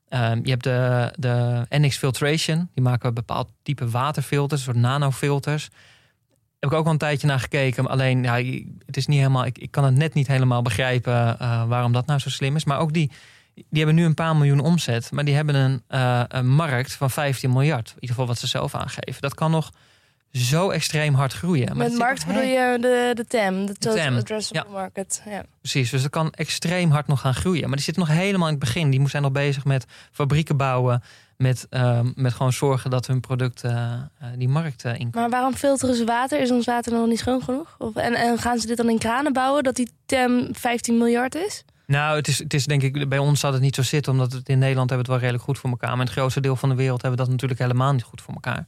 Ehm, 0.09 0.41
je 0.43 0.51
hebt 0.51 0.65
de, 0.65 1.13
de 1.19 1.67
NX 1.69 1.97
Filtration. 1.97 2.69
Die 2.75 2.85
maken 2.85 3.09
een 3.09 3.15
bepaald 3.15 3.49
type 3.63 3.89
waterfilters, 3.91 4.61
een 4.61 4.67
soort 4.73 4.85
nanofilters. 4.85 5.69
Heb 6.61 6.71
ik 6.71 6.77
ook 6.77 6.87
al 6.87 6.93
een 6.93 6.99
tijdje 6.99 7.27
naar 7.27 7.41
gekeken. 7.41 7.87
Alleen, 7.87 8.23
ja, 8.23 8.35
het 8.87 8.97
is 8.97 9.07
niet 9.07 9.19
helemaal, 9.19 9.47
ik, 9.47 9.59
ik 9.59 9.71
kan 9.71 9.85
het 9.85 9.95
net 9.95 10.15
niet 10.15 10.27
helemaal 10.27 10.63
begrijpen 10.63 11.39
eh, 11.39 11.69
waarom 11.69 11.93
dat 11.93 12.07
nou 12.07 12.21
zo 12.21 12.29
slim 12.31 12.57
is. 12.57 12.65
Maar 12.65 12.79
ook 12.79 12.93
die, 12.93 13.11
die 13.55 13.67
hebben 13.79 13.95
nu 13.95 14.05
een 14.05 14.15
paar 14.15 14.37
miljoen 14.37 14.61
omzet. 14.61 15.13
Maar 15.13 15.25
die 15.25 15.35
hebben 15.35 15.55
een, 15.55 15.83
eh, 15.89 16.23
een 16.29 16.49
markt 16.49 16.93
van 16.93 17.11
15 17.11 17.53
miljard. 17.53 17.89
In 17.89 17.95
ieder 17.95 18.09
geval 18.09 18.27
wat 18.27 18.39
ze 18.39 18.47
zelf 18.47 18.75
aangeven. 18.75 19.23
Dat 19.23 19.35
kan 19.35 19.51
nog 19.51 19.71
zo 20.33 20.71
extreem 20.71 21.15
hard 21.15 21.33
groeien. 21.33 21.67
Maar 21.67 21.89
Met 21.89 21.99
markt 21.99 22.27
bedoel 22.27 22.43
je 22.43 22.79
de, 22.81 23.11
de 23.15 23.27
TAM, 23.27 23.67
de 23.67 23.75
Total 23.75 24.05
TAM, 24.05 24.17
Addressable 24.17 24.73
Market. 24.73 25.23
Ja. 25.29 25.43
Precies, 25.61 25.91
dus 25.91 26.03
dat 26.03 26.11
kan 26.11 26.33
extreem 26.33 26.91
hard 26.91 27.07
nog 27.07 27.21
gaan 27.21 27.35
groeien. 27.35 27.67
Maar 27.67 27.77
die 27.77 27.85
zit 27.85 27.97
nog 27.97 28.09
helemaal 28.09 28.47
in 28.47 28.55
het 28.55 28.65
begin. 28.65 28.91
Die 28.91 29.09
zijn 29.09 29.23
nog 29.23 29.33
bezig 29.33 29.65
met 29.65 29.85
fabrieken 30.13 30.57
bouwen. 30.57 31.03
Met, 31.39 31.67
ehm, 31.71 32.11
met 32.15 32.33
gewoon 32.33 32.53
zorgen 32.53 32.91
dat 32.91 33.07
hun 33.07 33.21
product 33.21 33.65
eh, 33.65 33.93
die 34.37 34.49
markt 34.49 34.85
eh, 34.85 34.99
in 34.99 35.09
Maar 35.13 35.31
waarom 35.31 35.55
filteren 35.55 35.95
ze 35.95 36.05
water? 36.05 36.41
Is 36.41 36.51
ons 36.51 36.67
water 36.67 36.93
nog 36.93 37.07
niet 37.09 37.19
schoon 37.19 37.43
genoeg? 37.43 37.75
Of, 37.79 37.95
en, 37.97 38.15
en 38.15 38.39
gaan 38.39 38.59
ze 38.59 38.67
dit 38.67 38.77
dan 38.77 38.91
in 38.91 38.99
kranen 38.99 39.33
bouwen 39.33 39.63
dat 39.63 39.75
die 39.77 39.91
TAM 40.07 40.49
15 40.53 40.99
miljard 40.99 41.35
is? 41.35 41.65
Nou, 41.87 42.17
het 42.17 42.29
is, 42.29 42.39
het 42.39 42.55
is 42.55 42.67
denk 42.67 42.83
ik, 42.83 43.09
bij 43.09 43.19
ons 43.19 43.41
zal 43.41 43.53
het 43.53 43.63
niet 43.63 43.75
zo 43.75 43.83
zitten. 43.83 44.13
Omdat 44.13 44.33
het 44.33 44.49
in 44.49 44.59
Nederland 44.59 44.91
hebben 44.91 45.07
we 45.07 45.13
het 45.13 45.21
wel 45.23 45.31
redelijk 45.31 45.45
goed 45.45 45.59
voor 45.59 45.71
elkaar. 45.71 45.89
Maar 45.91 45.99
in 45.99 46.05
het 46.07 46.15
grootste 46.15 46.41
deel 46.41 46.57
van 46.57 46.69
de 46.69 46.75
wereld 46.75 47.03
hebben 47.03 47.19
we 47.19 47.25
dat 47.25 47.33
natuurlijk 47.35 47.61
helemaal 47.61 47.93
niet 47.93 48.03
goed 48.03 48.21
voor 48.21 48.35
elkaar. 48.35 48.67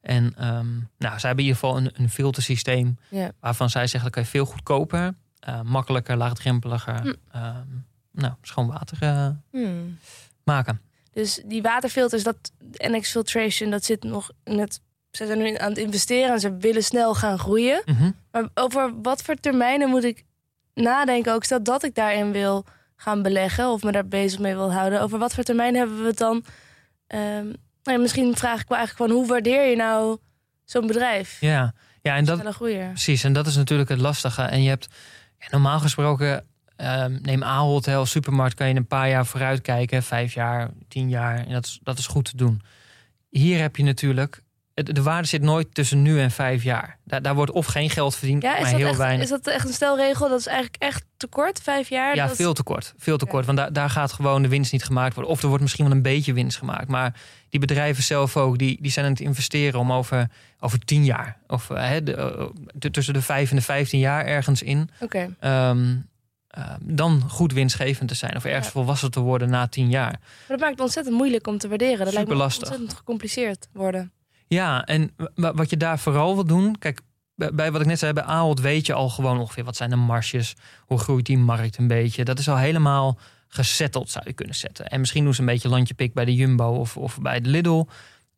En 0.00 0.34
ehm, 0.36 0.70
nou, 0.98 1.18
zij 1.18 1.28
hebben 1.28 1.44
in 1.44 1.50
ieder 1.50 1.54
geval 1.54 1.76
een, 1.76 1.90
een 1.94 2.10
filtersysteem 2.10 2.98
waarvan 3.40 3.70
zij 3.70 3.86
zeggen 3.86 4.02
dat 4.02 4.12
kan 4.12 4.22
je 4.22 4.28
veel 4.28 4.44
goedkoper, 4.44 5.14
eh, 5.38 5.60
makkelijker, 5.60 6.16
laagdrempeliger, 6.16 7.00
Hm. 7.00 7.12
ehm, 7.32 7.66
nou, 8.12 8.32
schoon 8.42 8.66
water 8.66 9.34
Hmm. 9.50 9.98
maken. 10.44 10.80
Dus 11.12 11.40
die 11.44 11.62
waterfilters, 11.62 12.22
dat 12.22 12.36
NX 12.72 13.10
Filtration, 13.10 13.70
dat 13.70 13.84
zit 13.84 14.02
nog 14.02 14.30
in 14.44 14.58
het... 14.58 14.80
Ze 15.10 15.26
zijn 15.26 15.38
nu 15.38 15.56
aan 15.56 15.68
het 15.68 15.78
investeren 15.78 16.32
en 16.32 16.40
ze 16.40 16.56
willen 16.56 16.84
snel 16.84 17.14
gaan 17.14 17.38
groeien. 17.38 17.82
Mhm. 17.84 18.10
Maar 18.30 18.48
over 18.54 18.92
wat 19.02 19.22
voor 19.22 19.34
termijnen 19.34 19.88
moet 19.88 20.04
ik 20.04 20.24
nadenken? 20.74 21.34
Ook 21.34 21.44
stel 21.44 21.62
dat 21.62 21.84
ik 21.84 21.94
daarin 21.94 22.32
wil 22.32 22.64
gaan 22.96 23.22
beleggen 23.22 23.68
of 23.68 23.82
me 23.82 23.92
daar 23.92 24.06
bezig 24.06 24.38
mee 24.40 24.54
wil 24.54 24.72
houden. 24.72 25.00
Over 25.00 25.18
wat 25.18 25.34
voor 25.34 25.44
termijn 25.44 25.74
hebben 25.74 26.00
we 26.00 26.06
het 26.06 26.18
dan? 26.18 26.44
Ehm, 27.06 27.46
nou 27.82 27.98
misschien 27.98 28.36
vraag 28.36 28.60
ik 28.60 28.68
wel 28.68 28.78
eigenlijk 28.78 29.10
van 29.10 29.18
hoe 29.18 29.28
waardeer 29.28 29.64
je 29.64 29.76
nou 29.76 30.18
zo'n 30.64 30.86
bedrijf? 30.86 31.40
Ja. 31.40 31.74
ja, 32.02 32.16
en 32.16 32.24
dat. 32.24 32.58
Precies, 32.88 33.24
en 33.24 33.32
dat 33.32 33.46
is 33.46 33.56
natuurlijk 33.56 33.88
het 33.88 34.00
lastige. 34.00 34.42
En 34.42 34.62
je 34.62 34.68
hebt 34.68 34.88
ja, 35.38 35.46
normaal 35.50 35.78
gesproken, 35.78 36.46
ehm, 36.82 37.18
neem 37.22 37.42
Ahold, 37.42 37.86
heel 37.86 38.06
supermarkt, 38.06 38.54
kan 38.54 38.68
je 38.68 38.74
een 38.74 38.86
paar 38.86 39.08
jaar 39.08 39.26
vooruit 39.26 39.60
kijken, 39.60 40.02
vijf 40.02 40.34
jaar, 40.34 40.70
tien 40.88 41.08
jaar. 41.08 41.46
En 41.46 41.52
dat 41.52 41.64
is, 41.66 41.80
dat 41.82 41.98
is 41.98 42.06
goed 42.06 42.24
te 42.24 42.36
doen. 42.36 42.62
Hier 43.30 43.60
heb 43.60 43.76
je 43.76 43.82
natuurlijk, 43.82 44.42
de 44.74 45.02
waarde 45.02 45.28
zit 45.28 45.42
nooit 45.42 45.74
tussen 45.74 46.02
nu 46.02 46.20
en 46.20 46.30
vijf 46.30 46.62
jaar. 46.62 46.98
Daar, 47.04 47.22
daar 47.22 47.34
wordt 47.34 47.50
of 47.52 47.66
geen 47.66 47.90
geld 47.90 48.16
verdiend, 48.16 48.42
Ja, 48.42 48.54
is 48.56 48.60
maar 48.62 48.70
dat, 48.70 48.78
heel 48.80 48.88
echt, 48.88 48.96
weinig. 48.98 49.22
is 49.24 49.28
dat 49.30 49.46
echt 49.46 49.66
een 49.66 49.72
stelregel? 49.72 50.28
Dat 50.28 50.38
is 50.38 50.46
eigenlijk 50.46 50.82
echt 50.82 51.04
te 51.16 51.26
kort, 51.26 51.60
vijf 51.62 51.88
jaar? 51.88 52.14
Ja, 52.14 52.26
Dat- 52.26 52.36
veel 52.36 52.52
te 52.54 52.62
kort. 52.62 52.94
Veel 52.98 53.18
te 53.18 53.26
kort. 53.26 53.46
Want 53.46 53.58
daar, 53.58 53.72
daar 53.72 53.90
gaat 53.90 54.12
gewoon 54.12 54.42
de 54.42 54.48
winst 54.48 54.72
niet 54.72 54.84
gemaakt 54.84 55.14
worden. 55.14 55.32
Of 55.32 55.42
er 55.42 55.48
wordt 55.48 55.62
misschien 55.62 55.84
wel 55.84 55.94
een 55.94 56.02
beetje 56.02 56.32
winst 56.32 56.58
gemaakt. 56.58 56.88
Maar 56.88 57.14
die 57.48 57.60
bedrijven 57.60 58.02
zelf 58.02 58.36
ook, 58.36 58.58
die, 58.58 58.78
die 58.80 58.90
zijn 58.90 59.04
aan 59.04 59.10
het 59.12 59.20
investeren 59.20 59.80
om 59.80 59.92
over, 59.92 60.28
over 60.60 60.78
tien 60.78 61.04
jaar. 61.04 61.36
Of 61.46 61.70
eh, 61.70 61.88
hè, 61.88 62.02
de, 62.02 62.14
eh, 62.14 62.46
de- 62.74 62.90
tussen 62.90 63.14
de 63.14 63.22
vijf 63.22 63.50
en 63.50 63.56
de 63.56 63.62
vijftien 63.62 64.00
jaar 64.00 64.24
ergens 64.26 64.62
in. 64.62 64.90
Oké. 65.00 65.34
ehm, 65.40 65.94
eh, 66.52 66.74
dan 66.80 67.22
goed 67.28 67.52
winstgevend 67.52 68.08
te 68.08 68.14
zijn. 68.14 68.36
Of 68.36 68.44
ergens 68.44 68.66
Ja. 68.66 68.72
volwassen 68.72 69.10
te 69.10 69.20
worden 69.20 69.50
na 69.50 69.66
tien 69.68 69.90
jaar. 69.90 70.10
Maar 70.20 70.20
dat 70.48 70.58
maakt 70.58 70.72
het 70.72 70.80
ontzettend 70.80 71.16
moeilijk 71.16 71.46
om 71.46 71.58
te 71.58 71.68
waarderen. 71.68 72.04
Dat 72.04 72.14
lijkt 72.14 72.28
me 72.28 72.42
ontzettend 72.42 72.94
gecompliceerd 72.94 73.68
worden. 73.72 74.12
Ja, 74.46 74.84
en 74.84 75.10
wa- 75.34 75.54
wat 75.54 75.70
je 75.70 75.76
daar 75.76 75.98
vooral 75.98 76.34
wil 76.34 76.44
doen... 76.44 76.78
Kijk, 76.78 77.00
bij- 77.34 77.72
wat 77.72 77.80
ik 77.80 77.86
net 77.86 77.98
zei, 77.98 78.12
bij 78.12 78.22
Ahold 78.22 78.60
weet 78.60 78.86
je 78.86 78.92
al 78.92 79.08
gewoon 79.08 79.38
ongeveer... 79.38 79.64
wat 79.64 79.76
zijn 79.76 79.90
de 79.90 79.96
marges, 79.96 80.54
hoe 80.86 80.98
groeit 80.98 81.26
die 81.26 81.38
markt 81.38 81.78
een 81.78 81.86
beetje. 81.86 82.24
Dat 82.24 82.38
is 82.38 82.48
al 82.48 82.56
helemaal 82.56 83.18
gesetteld, 83.48 84.10
zou 84.10 84.24
je 84.26 84.32
kunnen 84.32 84.54
zetten. 84.54 84.86
En 84.88 85.00
misschien 85.00 85.24
doen 85.24 85.34
ze 85.34 85.40
een 85.40 85.46
beetje 85.46 85.68
landje 85.68 85.94
pik 85.94 86.14
bij 86.14 86.24
de 86.24 86.34
Jumbo 86.34 86.68
of, 86.74 86.96
of 86.96 87.18
bij 87.20 87.40
de 87.40 87.48
Lidl. 87.48 87.84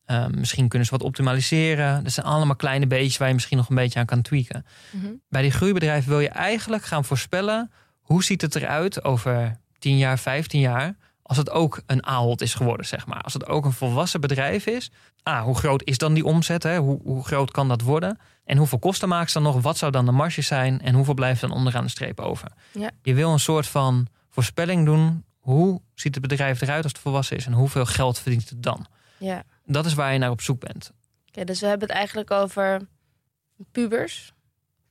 Ehm, 0.04 0.38
misschien 0.38 0.68
kunnen 0.68 0.88
ze 0.88 0.94
wat 0.94 1.02
optimaliseren. 1.06 2.02
Dat 2.04 2.12
zijn 2.12 2.26
allemaal 2.26 2.56
kleine 2.56 2.86
beetjes 2.86 3.16
waar 3.16 3.28
je 3.28 3.34
misschien 3.34 3.56
nog 3.56 3.68
een 3.68 3.74
beetje 3.76 3.98
aan 3.98 4.06
kan 4.06 4.22
tweaken. 4.22 4.66
Mhm. 4.90 5.06
Bij 5.28 5.42
die 5.42 5.50
groeibedrijven 5.50 6.08
wil 6.10 6.20
je 6.20 6.28
eigenlijk 6.28 6.84
gaan 6.84 7.04
voorspellen... 7.04 7.70
hoe 8.04 8.24
ziet 8.24 8.40
het 8.40 8.54
eruit 8.54 9.04
over 9.04 9.56
10 9.78 9.98
jaar, 9.98 10.18
15 10.18 10.60
jaar... 10.60 10.96
als 11.22 11.36
het 11.36 11.50
ook 11.50 11.82
een 11.86 12.06
Ahold 12.06 12.40
is 12.40 12.54
geworden, 12.54 12.86
zeg 12.86 13.06
maar. 13.06 13.20
Als 13.20 13.32
het 13.32 13.46
ook 13.46 13.64
een 13.64 13.72
volwassen 13.72 14.20
bedrijf 14.20 14.66
is. 14.66 14.90
Ah, 15.22 15.42
hoe 15.42 15.56
groot 15.56 15.82
is 15.84 15.98
dan 15.98 16.14
die 16.14 16.24
omzet? 16.24 16.62
Hè? 16.62 16.78
Hoe, 16.78 17.00
hoe 17.02 17.24
groot 17.24 17.50
kan 17.50 17.68
dat 17.68 17.80
worden? 17.80 18.18
En 18.44 18.56
hoeveel 18.56 18.78
kosten 18.78 19.08
maken 19.08 19.30
ze 19.30 19.42
dan 19.42 19.52
nog? 19.52 19.62
Wat 19.62 19.78
zou 19.78 19.92
dan 19.92 20.04
de 20.04 20.12
marge 20.12 20.42
zijn? 20.42 20.80
En 20.80 20.94
hoeveel 20.94 21.14
blijft 21.14 21.40
dan 21.40 21.50
onderaan 21.50 21.84
de 21.84 21.90
streep 21.90 22.20
over? 22.20 22.52
Ja. 22.72 22.90
Je 23.02 23.14
wil 23.14 23.32
een 23.32 23.40
soort 23.40 23.66
van 23.66 24.06
voorspelling 24.30 24.84
doen. 24.84 25.24
Hoe 25.38 25.80
ziet 25.94 26.14
het 26.14 26.28
bedrijf 26.28 26.60
eruit 26.60 26.82
als 26.82 26.92
het 26.92 27.00
volwassen 27.00 27.36
is? 27.36 27.46
En 27.46 27.52
hoeveel 27.52 27.86
geld 27.86 28.18
verdient 28.18 28.48
het 28.48 28.62
dan? 28.62 28.86
Ja. 29.18 29.42
Dat 29.66 29.86
is 29.86 29.94
waar 29.94 30.12
je 30.12 30.18
naar 30.18 30.30
op 30.30 30.40
zoek 30.40 30.60
bent. 30.60 30.92
Oké, 31.28 31.44
dus 31.44 31.60
we 31.60 31.66
hebben 31.66 31.88
het 31.88 31.96
eigenlijk 31.96 32.30
over 32.30 32.80
pubers 33.72 34.32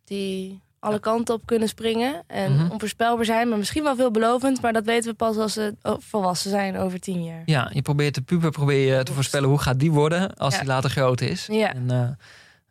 die 0.04 0.62
alle 0.84 1.00
kanten 1.00 1.36
op 1.36 1.42
kunnen 1.46 1.68
springen 1.68 2.24
en 2.28 2.54
Mhm. 2.54 2.72
onvoorspelbaar 2.72 3.26
zijn, 3.26 3.50
maar 3.50 3.58
misschien 3.58 3.84
wel 3.84 3.96
veelbelovend, 3.96 4.62
maar 4.62 4.74
dat 4.74 4.86
weten 4.86 5.10
we 5.10 5.16
pas 5.16 5.38
als 5.38 5.54
ze 5.54 5.76
volwassen 6.00 6.50
zijn 6.50 6.78
over 6.78 7.00
tien 7.00 7.24
jaar. 7.24 7.42
Ja, 7.46 7.70
je 7.74 7.82
probeert 7.82 8.16
de 8.16 8.22
puber 8.22 8.52
probeer 8.52 8.98
je 8.98 9.04
te 9.04 9.14
voorspellen 9.14 9.50
hoe 9.50 9.60
gaat 9.60 9.80
die 9.80 9.92
worden 9.92 10.34
als 10.36 10.54
Ja. 10.54 10.60
die 10.60 10.68
later 10.70 10.90
groot 10.90 11.22
is. 11.22 11.46
Ja. 11.52 11.74
En, 11.74 11.92
eh, 11.92 12.08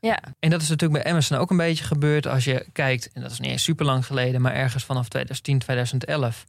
Ja. 0.00 0.18
En 0.40 0.50
dat 0.50 0.62
is 0.62 0.68
natuurlijk 0.68 1.02
bij 1.02 1.12
Amazon 1.12 1.38
ook 1.38 1.50
een 1.50 1.56
beetje 1.56 1.84
gebeurd. 1.84 2.26
Als 2.26 2.44
je 2.44 2.66
kijkt, 2.72 3.10
en 3.12 3.22
dat 3.22 3.30
is 3.30 3.40
niet 3.40 3.50
eens 3.50 3.62
super 3.62 3.84
lang 3.86 4.06
geleden, 4.06 4.40
maar 4.40 4.52
ergens 4.54 4.84
vanaf 4.84 5.08
2010, 5.08 5.58
2011 5.58 6.44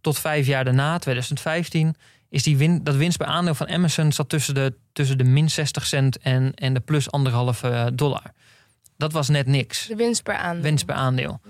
tot 0.00 0.18
vijf 0.18 0.46
jaar 0.46 0.64
daarna, 0.64 0.98
2015, 0.98 1.94
is 2.28 2.42
die 2.42 2.56
win, 2.56 2.84
dat 2.84 2.94
winst 2.96 3.18
per 3.18 3.26
aandeel 3.26 3.54
van 3.54 3.68
Amazon 3.68 4.12
zat 4.12 4.28
tussen 4.28 4.54
de, 4.54 4.74
tussen 4.92 5.18
de 5.18 5.24
min 5.24 5.50
60 5.50 5.86
cent 5.86 6.18
en, 6.18 6.54
en 6.54 6.74
de 6.74 6.80
plus 6.80 7.10
anderhalve 7.10 7.90
dollar. 7.94 8.22
Dat 8.98 9.12
was 9.12 9.28
net 9.28 9.46
niks. 9.46 9.86
De 9.86 9.96
winst 9.96 10.22
per 10.22 10.34
aandeel. 10.34 10.62
Winst 10.62 10.84
per 10.84 10.94
aandeel. 10.94 11.40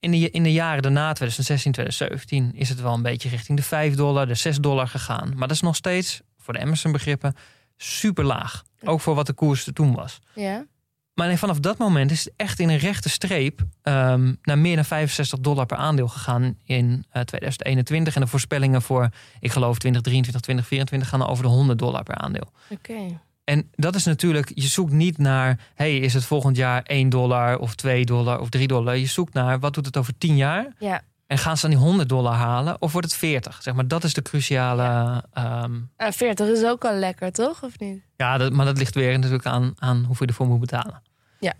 In 0.00 0.10
de, 0.10 0.30
in 0.30 0.42
de 0.42 0.52
jaren 0.52 0.82
daarna, 0.82 1.12
2016, 1.12 1.72
2017, 1.72 2.60
is 2.60 2.68
het 2.68 2.80
wel 2.80 2.94
een 2.94 3.02
beetje 3.02 3.28
richting 3.28 3.58
de 3.58 3.64
5 3.64 3.94
dollar, 3.94 4.26
de 4.26 4.34
6 4.34 4.58
dollar 4.58 4.88
gegaan. 4.88 5.28
Maar 5.28 5.48
dat 5.48 5.56
is 5.56 5.62
nog 5.62 5.76
steeds, 5.76 6.20
voor 6.38 6.52
de 6.52 6.60
Amazon 6.60 6.92
begrippen, 6.92 7.36
super 7.76 8.24
laag. 8.24 8.64
Ook 8.84 9.00
voor 9.00 9.14
wat 9.14 9.26
de 9.26 9.32
koers 9.32 9.66
er 9.66 9.72
toen 9.72 9.94
was. 9.94 10.20
Ja. 10.34 10.66
Maar 11.14 11.36
vanaf 11.36 11.60
dat 11.60 11.78
moment 11.78 12.10
is 12.10 12.24
het 12.24 12.32
echt 12.36 12.58
in 12.58 12.68
een 12.68 12.78
rechte 12.78 13.08
streep 13.08 13.66
ehm, 13.82 14.34
naar 14.42 14.58
meer 14.58 14.74
dan 14.74 14.84
65 14.84 15.38
dollar 15.38 15.66
per 15.66 15.76
aandeel 15.76 16.08
gegaan 16.08 16.58
in 16.64 17.04
eh, 17.10 17.22
2021. 17.22 18.14
En 18.14 18.20
de 18.20 18.26
voorspellingen 18.26 18.82
voor, 18.82 19.08
ik 19.40 19.50
geloof 19.50 19.78
2023, 19.78 20.40
2024 20.40 21.08
gaan 21.08 21.28
over 21.28 21.44
de 21.44 21.50
100 21.50 21.78
dollar 21.78 22.02
per 22.02 22.14
aandeel. 22.14 22.52
Oké. 22.70 23.20
En 23.50 23.70
dat 23.74 23.94
is 23.94 24.04
natuurlijk, 24.04 24.50
je 24.54 24.66
zoekt 24.66 24.92
niet 24.92 25.18
naar, 25.18 25.58
hey, 25.74 25.96
is 25.98 26.14
het 26.14 26.24
volgend 26.24 26.56
jaar 26.56 26.82
1 26.82 27.08
dollar 27.08 27.58
of 27.58 27.74
2 27.74 28.04
dollar 28.04 28.40
of 28.40 28.48
3 28.48 28.66
dollar. 28.66 28.96
Je 28.96 29.06
zoekt 29.06 29.34
naar, 29.34 29.58
wat 29.58 29.74
doet 29.74 29.86
het 29.86 29.96
over 29.96 30.18
10 30.18 30.36
jaar? 30.36 30.66
Ja. 30.78 31.00
En 31.26 31.38
gaan 31.38 31.56
ze 31.56 31.68
dan 31.68 31.76
die 31.76 31.86
100 31.86 32.08
dollar 32.08 32.34
halen 32.34 32.82
of 32.82 32.92
wordt 32.92 33.06
het 33.06 33.16
40? 33.16 33.62
Zeg 33.62 33.74
maar, 33.74 33.88
dat 33.88 34.04
is 34.04 34.14
de 34.14 34.22
cruciale. 34.22 34.82
Ja, 34.82 35.68
uh, 35.98 36.10
40 36.10 36.48
is 36.48 36.64
ook 36.64 36.84
al 36.84 36.94
lekker, 36.94 37.32
toch? 37.32 37.62
Of 37.62 37.78
niet? 37.78 38.02
Ja, 38.16 38.38
dat, 38.38 38.52
maar 38.52 38.66
dat 38.66 38.78
ligt 38.78 38.94
weer 38.94 39.18
natuurlijk 39.18 39.46
aan, 39.46 39.72
aan 39.78 39.96
hoeveel 40.04 40.26
je 40.26 40.32
ervoor 40.32 40.46
moet 40.46 40.60
betalen. 40.60 41.02
Ja. 41.40 41.52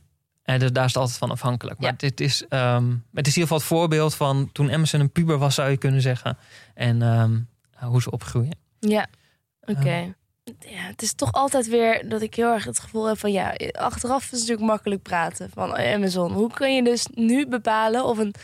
En 0.42 0.58
dus 0.58 0.72
daar 0.72 0.84
is 0.84 0.92
het 0.92 1.00
altijd 1.00 1.18
van 1.18 1.30
afhankelijk. 1.30 1.78
Maar 1.80 1.90
Ja. 1.90 1.96
dit 1.96 2.20
is, 2.20 2.46
ehm, 2.48 2.90
het 2.90 3.26
is 3.26 3.36
in 3.36 3.42
ieder 3.42 3.42
geval 3.42 3.56
het 3.58 3.66
voorbeeld 3.66 4.14
van 4.14 4.48
toen 4.52 4.72
Amazon 4.72 5.00
een 5.00 5.12
puber 5.12 5.38
was, 5.38 5.54
zou 5.54 5.70
je 5.70 5.76
kunnen 5.76 6.00
zeggen. 6.02 6.38
En 6.74 7.02
ehm, 7.02 7.40
hoe 7.90 8.02
ze 8.02 8.10
opgroeien. 8.10 8.58
Ja. 8.78 9.06
Oké. 9.60 10.14
Ja, 10.44 10.80
het 10.80 11.02
is 11.02 11.12
toch 11.12 11.32
altijd 11.32 11.68
weer 11.68 12.08
dat 12.08 12.22
ik 12.22 12.34
heel 12.34 12.52
erg 12.52 12.64
het 12.64 12.78
gevoel 12.78 13.04
heb 13.04 13.18
van 13.18 13.32
ja, 13.32 13.54
achteraf 13.72 14.22
is 14.22 14.30
het 14.30 14.40
natuurlijk 14.40 14.66
makkelijk 14.66 15.02
praten 15.02 15.50
van 15.50 15.76
Amazon. 15.76 16.32
Hoe 16.32 16.52
kun 16.52 16.74
je 16.74 16.84
dus 16.84 17.06
nu 17.14 17.46
bepalen 17.46 18.04
of 18.04 18.18
een 18.18 18.34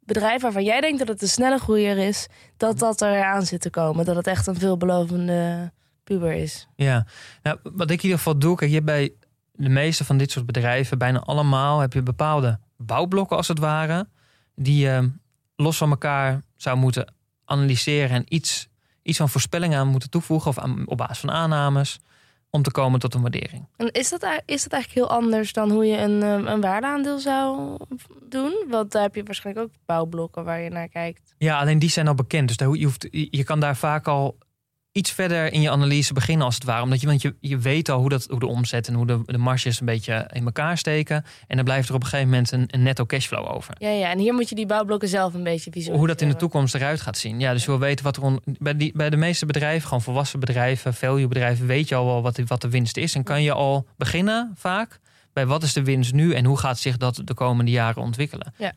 bedrijf 0.00 0.42
waarvan 0.42 0.64
jij 0.64 0.80
denkt 0.80 0.98
dat 0.98 1.08
het 1.08 1.22
een 1.22 1.28
snelle 1.28 1.58
groeier 1.58 1.98
is, 1.98 2.26
dat 2.56 2.78
dat 2.78 3.00
er 3.00 3.22
aan 3.22 3.46
zit 3.46 3.60
te 3.60 3.70
komen, 3.70 4.04
dat 4.04 4.16
het 4.16 4.26
echt 4.26 4.46
een 4.46 4.54
veelbelovende 4.54 5.72
puber 6.04 6.32
is? 6.32 6.68
Ja, 6.76 7.06
nou, 7.42 7.58
wat 7.62 7.90
ik 7.90 7.98
in 7.98 8.02
ieder 8.02 8.18
geval 8.18 8.38
doe, 8.38 8.56
kijk, 8.56 8.70
je 8.70 8.76
hebt 8.76 8.88
bij 8.88 9.12
de 9.52 9.68
meeste 9.68 10.04
van 10.04 10.16
dit 10.16 10.30
soort 10.30 10.46
bedrijven, 10.46 10.98
bijna 10.98 11.18
allemaal, 11.18 11.78
heb 11.78 11.92
je 11.92 12.02
bepaalde 12.02 12.58
bouwblokken 12.76 13.36
als 13.36 13.48
het 13.48 13.58
ware, 13.58 14.08
die 14.54 14.78
je 14.86 15.10
los 15.56 15.76
van 15.76 15.90
elkaar 15.90 16.42
zou 16.56 16.76
moeten 16.76 17.14
analyseren 17.44 18.10
en 18.10 18.34
iets, 18.34 18.68
iets 19.04 19.18
van 19.18 19.28
voorspellingen 19.28 19.78
aan 19.78 19.88
moeten 19.88 20.10
toevoegen 20.10 20.50
of 20.50 20.58
aan, 20.58 20.82
op 20.86 20.96
basis 20.96 21.18
van 21.18 21.30
aannames 21.30 22.00
om 22.50 22.62
te 22.62 22.70
komen 22.70 23.00
tot 23.00 23.14
een 23.14 23.20
waardering. 23.20 23.68
En 23.76 23.90
is 23.90 24.08
dat, 24.08 24.42
is 24.44 24.62
dat 24.62 24.72
eigenlijk 24.72 24.92
heel 24.92 25.16
anders 25.18 25.52
dan 25.52 25.70
hoe 25.70 25.86
je 25.86 25.96
een, 25.96 26.22
eh, 26.22 26.52
een 26.52 26.60
waardeaandeel 26.60 27.18
zou 27.18 27.76
doen? 28.28 28.64
Want 28.68 28.92
daar 28.92 29.02
heb 29.02 29.14
je 29.14 29.22
waarschijnlijk 29.22 29.66
ook 29.66 29.72
bouwblokken 29.86 30.44
waar 30.44 30.60
je 30.60 30.70
naar 30.70 30.88
kijkt. 30.88 31.34
Ja, 31.38 31.58
alleen 31.58 31.78
die 31.78 31.90
zijn 31.90 32.08
al 32.08 32.14
bekend. 32.14 32.48
Dus 32.48 32.56
daar, 32.56 32.74
je, 32.74 32.84
hoeft, 32.84 33.08
je 33.10 33.44
kan 33.44 33.60
daar 33.60 33.76
vaak 33.76 34.08
al 34.08 34.38
iets 34.94 35.10
verder 35.10 35.52
in 35.52 35.60
je 35.60 35.70
analyse 35.70 36.12
beginnen 36.12 36.46
als 36.46 36.54
het 36.54 36.64
ware. 36.64 36.82
Omdat 36.82 37.00
je, 37.00 37.06
want 37.06 37.22
je, 37.22 37.34
je 37.40 37.58
weet 37.58 37.88
al 37.88 37.98
hoe, 37.98 38.08
dat, 38.08 38.26
hoe 38.30 38.38
de 38.38 38.46
omzet 38.46 38.88
en 38.88 38.94
hoe 38.94 39.06
de, 39.06 39.20
de 39.26 39.38
marges 39.38 39.80
een 39.80 39.86
beetje 39.86 40.30
in 40.32 40.44
elkaar 40.44 40.78
steken. 40.78 41.24
En 41.46 41.56
dan 41.56 41.64
blijft 41.64 41.88
er 41.88 41.94
op 41.94 42.02
een 42.02 42.08
gegeven 42.08 42.30
moment 42.30 42.52
een, 42.52 42.64
een 42.66 42.82
netto 42.82 43.06
cashflow 43.06 43.54
over. 43.54 43.74
Ja, 43.78 43.88
ja, 43.88 44.10
en 44.10 44.18
hier 44.18 44.34
moet 44.34 44.48
je 44.48 44.54
die 44.54 44.66
bouwblokken 44.66 45.08
zelf 45.08 45.34
een 45.34 45.42
beetje 45.42 45.58
visualiseren. 45.70 45.98
Hoe 45.98 46.06
dat 46.08 46.20
in 46.20 46.28
de 46.28 46.36
toekomst 46.36 46.74
eruit 46.74 47.00
gaat 47.00 47.18
zien. 47.18 47.40
Ja, 47.40 47.52
dus 47.52 47.64
je 47.64 47.70
wil 47.70 47.78
weten 47.78 48.04
wat 48.04 48.16
er 48.16 48.22
on- 48.22 48.40
bij, 48.44 48.76
die, 48.76 48.92
bij 48.96 49.10
de 49.10 49.16
meeste 49.16 49.46
bedrijven, 49.46 49.86
gewoon 49.88 50.02
volwassen 50.02 50.40
bedrijven, 50.40 50.94
value 50.94 51.28
bedrijven, 51.28 51.66
weet 51.66 51.88
je 51.88 51.94
al 51.94 52.06
wel 52.06 52.22
wat, 52.22 52.36
de- 52.36 52.44
wat 52.46 52.60
de 52.60 52.68
winst 52.68 52.96
is. 52.96 53.14
En 53.14 53.22
kan 53.22 53.42
je 53.42 53.52
al 53.52 53.86
beginnen 53.96 54.52
vaak 54.56 55.00
bij 55.32 55.46
wat 55.46 55.62
is 55.62 55.72
de 55.72 55.82
winst 55.84 56.12
nu 56.12 56.32
en 56.34 56.44
hoe 56.44 56.58
gaat 56.58 56.78
zich 56.78 56.96
dat 56.96 57.20
de 57.24 57.34
komende 57.34 57.70
jaren 57.70 58.02
ontwikkelen. 58.02 58.54
Ja. 58.58 58.72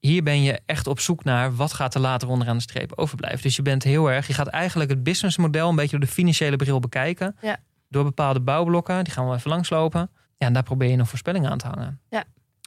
Hier 0.00 0.22
ben 0.22 0.42
je 0.42 0.60
echt 0.66 0.86
op 0.86 1.00
zoek 1.00 1.24
naar 1.24 1.54
wat 1.54 1.72
gaat 1.72 1.94
er 1.94 2.00
later 2.00 2.28
onderaan 2.28 2.56
de 2.56 2.62
streep 2.62 2.92
overblijven. 2.94 3.42
Dus 3.42 3.56
je 3.56 3.62
bent 3.62 3.82
heel 3.82 4.10
erg, 4.10 4.26
je 4.26 4.34
gaat 4.34 4.46
eigenlijk 4.46 4.90
het 4.90 5.02
businessmodel 5.02 5.68
een 5.68 5.76
beetje 5.76 5.90
door 5.90 6.06
de 6.06 6.12
financiële 6.12 6.56
bril 6.56 6.80
bekijken. 6.80 7.36
Ja. 7.40 7.58
Door 7.88 8.04
bepaalde 8.04 8.40
bouwblokken, 8.40 9.04
die 9.04 9.12
gaan 9.12 9.28
we 9.28 9.34
even 9.34 9.50
langslopen. 9.50 10.10
Ja, 10.36 10.46
en 10.46 10.52
daar 10.52 10.62
probeer 10.62 10.90
je 10.90 10.96
een 10.96 11.06
voorspelling 11.06 11.46
aan 11.46 11.58
te 11.58 11.66
hangen. 11.66 12.00
Ja. 12.10 12.24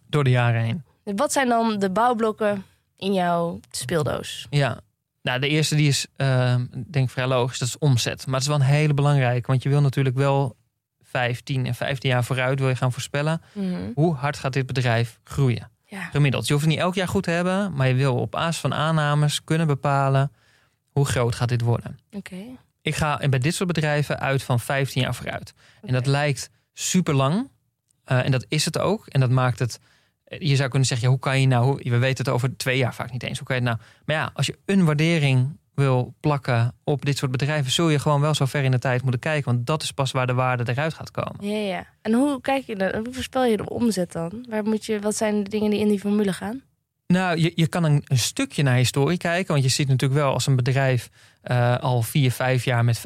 Door 0.08 0.24
de 0.24 0.30
jaren 0.30 0.62
heen. 0.62 0.84
Wat 1.16 1.32
zijn 1.32 1.48
dan 1.48 1.80
de 1.80 1.92
bouwblokken 1.92 2.64
in 2.98 3.14
jouw 3.14 3.60
speeldoos? 3.72 4.48
Ja, 4.50 4.80
nou, 5.22 5.40
de 5.40 5.48
eerste 5.48 5.76
die 5.76 5.88
is, 5.88 6.08
eh, 6.16 6.56
denk 6.72 7.06
ik 7.06 7.10
vrij 7.10 7.28
logisch, 7.28 7.60
dat 7.60 7.68
is 7.68 7.78
omzet. 7.78 8.26
Maar 8.26 8.34
het 8.34 8.44
is 8.44 8.48
wel 8.48 8.60
een 8.60 8.74
hele 8.74 8.94
belangrijke, 8.94 9.48
want 9.48 9.64
je 9.64 9.70
wil 9.70 9.82
natuurlijk 9.82 10.16
wel 10.16 10.56
5, 11.02 11.42
10 11.42 11.66
en 11.66 11.76
15 11.76 12.10
jaar 12.10 12.24
vooruit 12.24 12.60
wil 12.60 12.70
je 12.70 12.76
gaan 12.76 12.92
voorspellen. 12.92 13.42
Mhm. 13.52 13.92
Hoe 13.94 14.16
hard 14.16 14.38
gaat 14.38 14.54
dit 14.54 14.66
bedrijf 14.66 15.20
groeien? 15.24 15.72
Gemiddeld. 16.14 16.48
Je 16.48 16.54
hoeft 16.54 16.66
het 16.66 16.74
niet 16.74 16.84
elk 16.84 16.96
jaar 16.96 17.08
goed 17.08 17.24
te 17.24 17.32
hebben, 17.32 17.74
maar 17.74 17.88
je 17.88 17.94
wil 17.94 18.16
op 18.16 18.32
basis 18.32 18.62
van 18.62 18.74
aannames 18.74 19.44
kunnen 19.44 19.68
bepalen 19.68 20.32
hoe 20.90 21.06
groot 21.06 21.36
gaat 21.36 21.50
dit 21.50 21.62
worden. 21.62 22.00
Oké. 22.12 22.36
Ik 22.82 22.96
ga 22.96 23.30
bij 23.30 23.40
dit 23.40 23.56
soort 23.56 23.68
bedrijven 23.68 24.20
uit 24.20 24.44
van 24.44 24.60
15 24.60 25.02
jaar 25.02 25.16
vooruit. 25.16 25.54
En 25.82 25.94
dat 25.94 26.06
lijkt 26.06 26.50
super 26.74 27.14
lang. 27.14 27.50
en 28.04 28.32
dat 28.32 28.46
is 28.48 28.66
het 28.66 28.78
ook. 28.80 29.08
En 29.08 29.20
dat 29.20 29.30
maakt 29.30 29.60
het. 29.60 29.80
Je 30.26 30.56
zou 30.56 30.70
kunnen 30.70 30.88
zeggen, 30.88 31.08
ja, 31.08 31.14
hoe 31.14 31.24
kan 31.24 31.42
je 31.42 31.48
nou. 31.48 31.90
We 31.90 31.98
weten 31.98 32.26
het 32.26 32.34
over 32.34 32.58
twee 32.58 32.78
jaar 32.78 32.94
vaak 32.94 33.12
niet 33.12 33.24
eens. 33.24 33.38
Hoe 33.38 33.48
kan 33.48 33.56
je 33.56 33.62
het 33.62 33.72
nou. 33.72 33.88
Maar 34.06 34.16
ja, 34.16 34.32
als 34.34 34.46
je 34.46 34.58
een 34.66 34.86
waardering 34.86 35.58
wil 35.76 36.14
plakken 36.20 36.74
op 36.84 37.06
dit 37.06 37.18
soort 37.18 37.32
bedrijven, 37.32 37.72
zul 37.72 37.90
je 37.90 38.00
gewoon 38.00 38.22
wel 38.22 38.34
zo 38.34 38.46
ver 38.46 38.64
in 38.64 38.72
de 38.72 38.80
tijd 38.80 39.02
moeten 39.02 39.20
kijken. 39.20 39.54
Want 39.54 39.68
dat 39.68 39.84
is 39.84 39.92
pas 39.92 40.12
waar 40.12 40.28
de 40.28 40.34
waarde 40.34 40.72
eruit 40.72 40.94
gaat 40.94 41.12
komen. 41.12 41.48
Ja, 41.50 41.58
ja. 41.58 41.86
En 42.02 42.14
hoe 42.14 42.42
kijk 42.42 42.66
je 42.66 42.76
dan? 42.76 42.96
Hoe 42.96 43.14
voorspel 43.14 43.46
je 43.46 43.58
de 43.58 43.70
omzet 43.70 44.12
dan? 44.12 44.46
Waar 44.50 44.64
moet 44.64 44.86
je, 44.86 45.00
wat 45.00 45.16
zijn 45.16 45.44
de 45.44 45.50
dingen 45.50 45.70
die 45.70 45.80
in 45.80 45.88
die 45.88 46.00
formule 46.00 46.34
gaan? 46.34 46.62
Nou, 47.08 47.40
je, 47.40 47.52
je 47.56 47.68
kan 47.68 47.84
een, 47.84 48.02
een 48.06 48.18
stukje 48.18 48.64
naar 48.64 48.76
historie 48.76 49.18
kijken. 49.18 49.52
Want 49.52 49.64
je 49.64 49.70
ziet 49.70 49.88
natuurlijk 49.88 50.20
wel 50.22 50.34
als 50.34 50.48
een 50.48 50.56
bedrijf 50.56 51.10
eh, 51.42 51.78
al 51.78 52.02
vier, 52.02 52.32
vijf 52.32 52.66
jaar 52.66 52.84
met 52.86 52.98
50% 52.98 53.02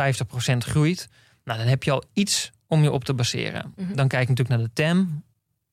groeit. 0.58 1.10
Nou, 1.44 1.60
dan 1.60 1.68
heb 1.68 1.84
je 1.84 1.92
al 1.92 2.04
iets 2.14 2.52
om 2.68 2.84
je 2.84 2.92
op 2.92 3.04
te 3.04 3.14
baseren. 3.14 3.74
Mhm. 3.76 3.96
Dan 3.96 4.08
kijk 4.08 4.28
je 4.28 4.30
natuurlijk 4.30 4.50
naar 4.50 4.68
de 4.68 4.74
TAM. 4.74 5.24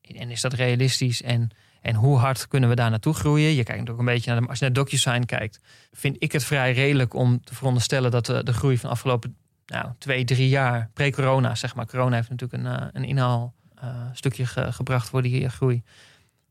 En 0.00 0.30
is 0.30 0.40
dat 0.40 0.52
realistisch? 0.52 1.22
En, 1.22 1.50
en 1.84 1.94
hoe 1.94 2.18
hard 2.18 2.48
kunnen 2.48 2.68
we 2.68 2.74
daar 2.74 2.90
naartoe 2.90 3.14
groeien? 3.14 3.48
Je 3.48 3.54
kijkt 3.54 3.70
natuurlijk 3.70 3.98
een 3.98 4.14
beetje 4.14 4.30
naar 4.32 4.40
de, 4.40 4.46
als 4.48 4.58
je 4.58 4.64
naar 4.64 4.74
DocuSign 4.74 5.24
kijkt, 5.24 5.60
vind 5.92 6.16
ik 6.18 6.32
het 6.32 6.44
vrij 6.44 6.72
redelijk 6.72 7.14
om 7.14 7.44
te 7.44 7.54
veronderstellen 7.54 8.10
dat 8.10 8.26
de, 8.26 8.42
de 8.42 8.52
groei 8.52 8.78
van 8.78 8.88
de 8.88 8.94
afgelopen 8.94 9.36
nou, 9.66 9.86
twee, 9.98 10.24
drie 10.24 10.48
jaar, 10.48 10.90
pre-corona, 10.94 11.54
zeg 11.54 11.74
maar. 11.74 11.86
Corona 11.86 12.16
heeft 12.16 12.30
natuurlijk 12.30 12.62
een, 12.64 12.72
eh, 12.78 12.86
een 12.92 13.04
inhaalstukje 13.04 14.46
ge- 14.46 14.72
gebracht 14.72 15.08
voor 15.08 15.22
die 15.22 15.44
eh, 15.44 15.50
groei. 15.50 15.82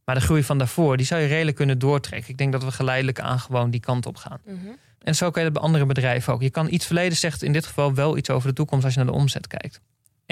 Maar 0.05 0.15
de 0.15 0.21
groei 0.21 0.43
van 0.43 0.57
daarvoor, 0.57 0.97
die 0.97 1.05
zou 1.05 1.21
je 1.21 1.27
redelijk 1.27 1.57
kunnen 1.57 1.79
doortrekken. 1.79 2.29
Ik 2.31 2.37
denk 2.37 2.51
dat 2.51 2.63
we 2.63 2.71
geleidelijk 2.71 3.19
aan 3.19 3.39
gewoon 3.39 3.69
die 3.69 3.79
kant 3.79 4.05
op 4.05 4.15
gaan. 4.17 4.39
En 5.03 5.15
zo 5.15 5.29
kan 5.31 5.43
je 5.43 5.49
dat 5.49 5.57
bij 5.57 5.67
andere 5.67 5.85
bedrijven 5.85 6.33
ook. 6.33 6.41
Je 6.41 6.49
kan 6.49 6.67
iets 6.73 6.85
verleden 6.85 7.17
zegt 7.17 7.43
in 7.43 7.53
dit 7.53 7.65
geval 7.65 7.93
wel 7.93 8.17
iets 8.17 8.29
over 8.29 8.47
de 8.49 8.55
toekomst 8.55 8.83
als 8.85 8.93
je 8.93 8.99
naar 9.03 9.11
de 9.13 9.15
omzet 9.19 9.47
kijkt. 9.47 9.81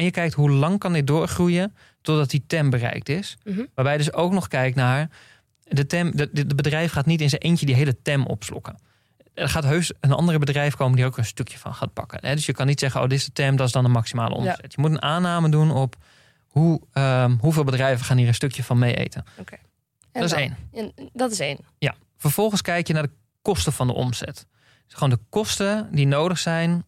En 0.01 0.07
je 0.07 0.13
kijkt 0.13 0.33
hoe 0.33 0.51
lang 0.51 0.79
kan 0.79 0.93
dit 0.93 1.07
doorgroeien 1.07 1.75
totdat 2.01 2.29
die 2.29 2.43
TEM 2.47 2.69
bereikt 2.69 3.09
is. 3.09 3.37
Mhm. 3.43 3.61
Waarbij 3.73 3.93
je 3.93 3.99
dus 3.99 4.13
ook 4.13 4.31
nog 4.31 4.47
kijkt 4.47 4.75
naar 4.75 5.09
de 5.63 5.85
TEM. 5.85 6.11
De 6.15 6.55
bedrijf 6.55 6.91
gaat 6.91 7.05
niet 7.05 7.21
in 7.21 7.29
zijn 7.29 7.41
eentje 7.41 7.65
die 7.65 7.75
hele 7.75 8.01
TEM 8.01 8.25
opslokken. 8.25 8.75
Er 9.33 9.49
gaat 9.49 9.63
heus 9.63 9.93
een 9.99 10.11
andere 10.11 10.39
bedrijf 10.39 10.75
komen 10.75 10.95
die 10.95 11.05
ook 11.05 11.17
een 11.17 11.25
stukje 11.25 11.57
van 11.57 11.73
gaat 11.73 11.93
pakken. 11.93 12.19
Hè? 12.21 12.35
Dus 12.35 12.45
je 12.45 12.53
kan 12.53 12.67
niet 12.67 12.79
zeggen, 12.79 13.01
oh, 13.01 13.07
dit 13.07 13.17
is 13.17 13.25
de 13.25 13.31
TEM, 13.31 13.55
dat 13.55 13.67
is 13.67 13.73
dan 13.73 13.83
de 13.83 13.89
maximale 13.89 14.35
omzet. 14.35 14.73
Je 14.75 14.81
moet 14.81 14.91
een 14.91 15.01
aanname 15.01 15.49
doen 15.49 15.71
op 15.71 15.95
hoe, 16.47 16.81
ehm, 16.93 17.35
hoeveel 17.39 17.63
bedrijven 17.63 18.05
gaan 18.05 18.17
hier 18.17 18.27
een 18.27 18.33
stukje 18.33 18.63
van 18.63 18.79
mee 18.79 18.95
eten. 18.95 19.25
En 19.35 19.57
Dat 20.11 20.23
is 20.23 20.29
dan? 20.29 20.39
één. 20.39 20.55
En 20.73 21.09
dat 21.13 21.31
is 21.31 21.39
één. 21.39 21.57
Ja. 21.77 21.95
Vervolgens 22.17 22.61
kijk 22.61 22.87
je 22.87 22.93
naar 22.93 23.03
de 23.03 23.13
kosten 23.41 23.73
van 23.73 23.87
de 23.87 23.93
omzet. 23.93 24.47
Dus 24.85 24.93
gewoon 24.93 25.09
de 25.09 25.19
kosten 25.29 25.89
die 25.91 26.07
nodig 26.07 26.37
zijn 26.37 26.85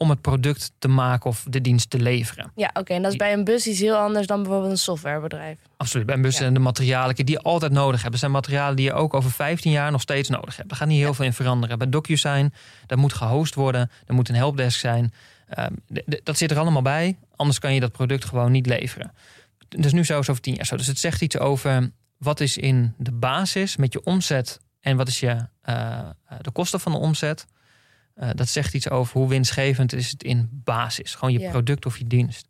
om 0.00 0.10
het 0.10 0.20
product 0.20 0.72
te 0.78 0.88
maken 0.88 1.30
of 1.30 1.44
de 1.48 1.60
dienst 1.60 1.90
te 1.90 1.98
leveren. 1.98 2.52
Ja, 2.54 2.70
oké. 2.72 2.92
En 2.94 3.02
dat 3.02 3.10
is 3.10 3.16
bij 3.16 3.32
een 3.32 3.44
bus 3.44 3.66
iets 3.66 3.80
heel 3.80 3.96
anders 3.96 4.26
dan 4.26 4.42
bijvoorbeeld 4.42 4.70
een 4.70 4.78
softwarebedrijf. 4.78 5.58
Absoluut. 5.76 6.06
Bij 6.06 6.20
bussen 6.20 6.42
Ja. 6.42 6.48
en 6.48 6.54
de 6.54 6.60
materialen 6.60 7.14
die 7.14 7.30
je 7.30 7.40
altijd 7.40 7.72
nodig 7.72 8.02
hebt. 8.02 8.18
Zijn 8.18 8.30
materialen 8.30 8.76
die 8.76 8.84
je 8.84 8.92
ook 8.92 9.14
over 9.14 9.30
15 9.30 9.70
jaar 9.70 9.90
nog 9.90 10.00
steeds 10.00 10.28
nodig 10.28 10.56
hebt. 10.56 10.68
Daar 10.68 10.78
gaat 10.78 10.88
niet 10.88 10.98
heel 10.98 11.08
Ja. 11.08 11.14
veel 11.14 11.24
in 11.24 11.32
veranderen. 11.32 11.78
Bij 11.78 11.88
DocuSign, 11.88 12.52
dat 12.86 12.98
moet 12.98 13.12
gehost 13.12 13.54
worden. 13.54 13.90
Er 14.06 14.14
moet 14.14 14.28
een 14.28 14.34
helpdesk 14.34 14.80
zijn. 14.80 15.12
Ehm, 15.48 15.72
dat 16.22 16.38
zit 16.38 16.50
er 16.50 16.58
allemaal 16.58 16.82
bij. 16.82 17.18
Anders 17.36 17.58
kan 17.58 17.74
je 17.74 17.80
dat 17.80 17.92
product 17.92 18.24
gewoon 18.24 18.52
niet 18.52 18.66
leveren. 18.66 19.12
Dus 19.68 19.92
nu 19.92 20.04
zo 20.04 20.18
over 20.18 20.40
10 20.40 20.54
jaar 20.54 20.66
zo. 20.66 20.76
Dus 20.76 20.86
het 20.86 20.98
zegt 20.98 21.20
iets 21.22 21.38
over 21.38 21.90
wat 22.18 22.40
is 22.40 22.56
in 22.56 22.94
de 22.98 23.12
basis 23.12 23.76
met 23.76 23.92
je 23.92 24.04
omzet 24.04 24.60
en 24.80 24.96
wat 24.96 25.08
is 25.08 25.20
je, 25.20 25.46
eh, 25.62 25.74
eh, 25.88 26.08
de 26.40 26.50
kosten 26.50 26.80
van 26.80 26.92
de 26.92 26.98
omzet. 26.98 27.46
Eh, 28.20 28.30
dat 28.34 28.48
zegt 28.48 28.74
iets 28.74 28.90
over 28.90 29.18
hoe 29.18 29.28
winstgevend 29.28 29.92
is 29.92 30.10
het 30.10 30.22
in 30.22 30.48
basis. 30.64 31.14
Gewoon 31.14 31.32
je 31.32 31.38
Ja. 31.40 31.50
product 31.50 31.86
of 31.86 31.98
je 31.98 32.06
dienst. 32.06 32.46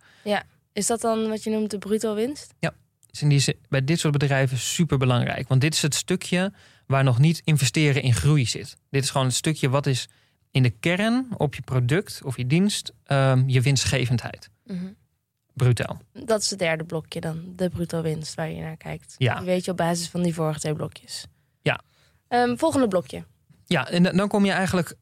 Is 0.73 0.87
dat 0.87 1.01
dan 1.01 1.29
wat 1.29 1.43
je 1.45 1.51
noemt 1.51 1.71
de 1.71 1.79
bruto 1.79 2.15
winst? 2.15 2.55
Ja. 2.59 2.75
is 3.11 3.23
in 3.23 3.29
die 3.29 3.59
bij 3.69 3.85
dit 3.85 3.99
soort 3.99 4.13
bedrijven 4.13 4.59
super 4.59 4.99
belangrijk. 4.99 5.49
Want 5.49 5.61
dit 5.61 5.75
is 5.75 5.83
het 5.83 5.95
stukje 5.95 6.53
waar 6.87 7.05
nog 7.05 7.19
niet 7.19 7.41
investeren 7.45 8.03
in 8.03 8.15
groei 8.15 8.47
zit. 8.47 8.77
Dit 8.91 9.03
is 9.03 9.11
gewoon 9.11 9.27
het 9.27 9.37
stukje 9.37 9.69
wat 9.69 9.87
is 9.87 10.09
in 10.51 10.63
de 10.63 10.71
kern 10.71 11.27
op 11.37 11.55
je 11.55 11.63
product 11.63 12.21
of 12.25 12.37
je 12.37 12.47
dienst 12.47 12.93
ehm, 13.05 13.43
je 13.47 13.61
winstgevendheid. 13.61 14.51
Mhm. 14.65 14.93
Brutaal. 15.55 16.01
Dat 16.13 16.43
is 16.43 16.51
het 16.51 16.59
derde 16.59 16.85
blokje 16.85 17.21
dan, 17.21 17.53
de 17.57 17.69
bruto 17.69 18.03
winst 18.03 18.35
waar 18.35 18.51
je 18.51 18.61
naar 18.61 18.77
kijkt. 18.77 19.15
Ja. 19.19 19.37
Die 19.37 19.47
weet 19.47 19.65
je 19.65 19.71
op 19.71 19.77
basis 19.77 20.09
van 20.09 20.23
die 20.23 20.35
vorige 20.35 20.61
twee 20.61 20.75
blokjes. 20.75 21.27
Ja. 21.63 21.81
Ehm, 22.29 22.57
volgende 22.57 22.89
blokje. 22.89 23.25
Ja, 23.67 23.89
en 23.89 24.03
dan 24.17 24.29
kom 24.29 24.45
je 24.45 24.53
eigenlijk 24.53 24.95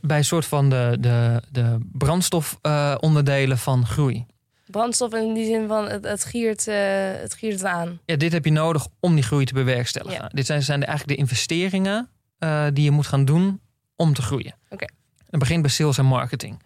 bij 0.00 0.18
een 0.18 0.24
soort 0.24 0.46
van 0.46 0.70
de, 0.70 0.96
de, 1.00 1.42
de 1.50 1.78
brandstofonderdelen 1.92 3.58
van 3.58 3.86
groei. 3.86 4.26
Brandstof 4.66 5.14
in 5.14 5.34
die 5.34 5.46
zin 5.46 5.68
van 5.68 5.88
het, 5.88 6.04
het, 6.04 6.24
giert, 6.24 6.68
eh, 6.68 6.76
het 7.20 7.34
giert 7.34 7.52
het 7.52 7.64
aan. 7.64 7.98
Ja, 8.04 8.16
dit 8.16 8.32
heb 8.32 8.44
je 8.44 8.50
nodig 8.52 8.86
om 9.00 9.14
die 9.14 9.24
groei 9.24 9.44
te 9.44 9.54
bewerkstelligen. 9.54 10.22
Ja. 10.22 10.28
Dit 10.32 10.46
zijn, 10.46 10.62
zijn 10.62 10.80
de- 10.80 10.86
eigenlijk 10.86 11.16
de 11.18 11.24
investeringen 11.24 12.08
eh, 12.38 12.66
die 12.72 12.84
je 12.84 12.90
moet 12.90 13.06
gaan 13.06 13.24
doen 13.24 13.60
om 13.96 14.14
te 14.14 14.22
groeien. 14.22 14.54
Oké. 14.70 14.86
Het 15.30 15.38
begint 15.40 15.62
bij 15.62 15.70
sales 15.70 15.98
en 15.98 16.04
marketing. 16.04 16.62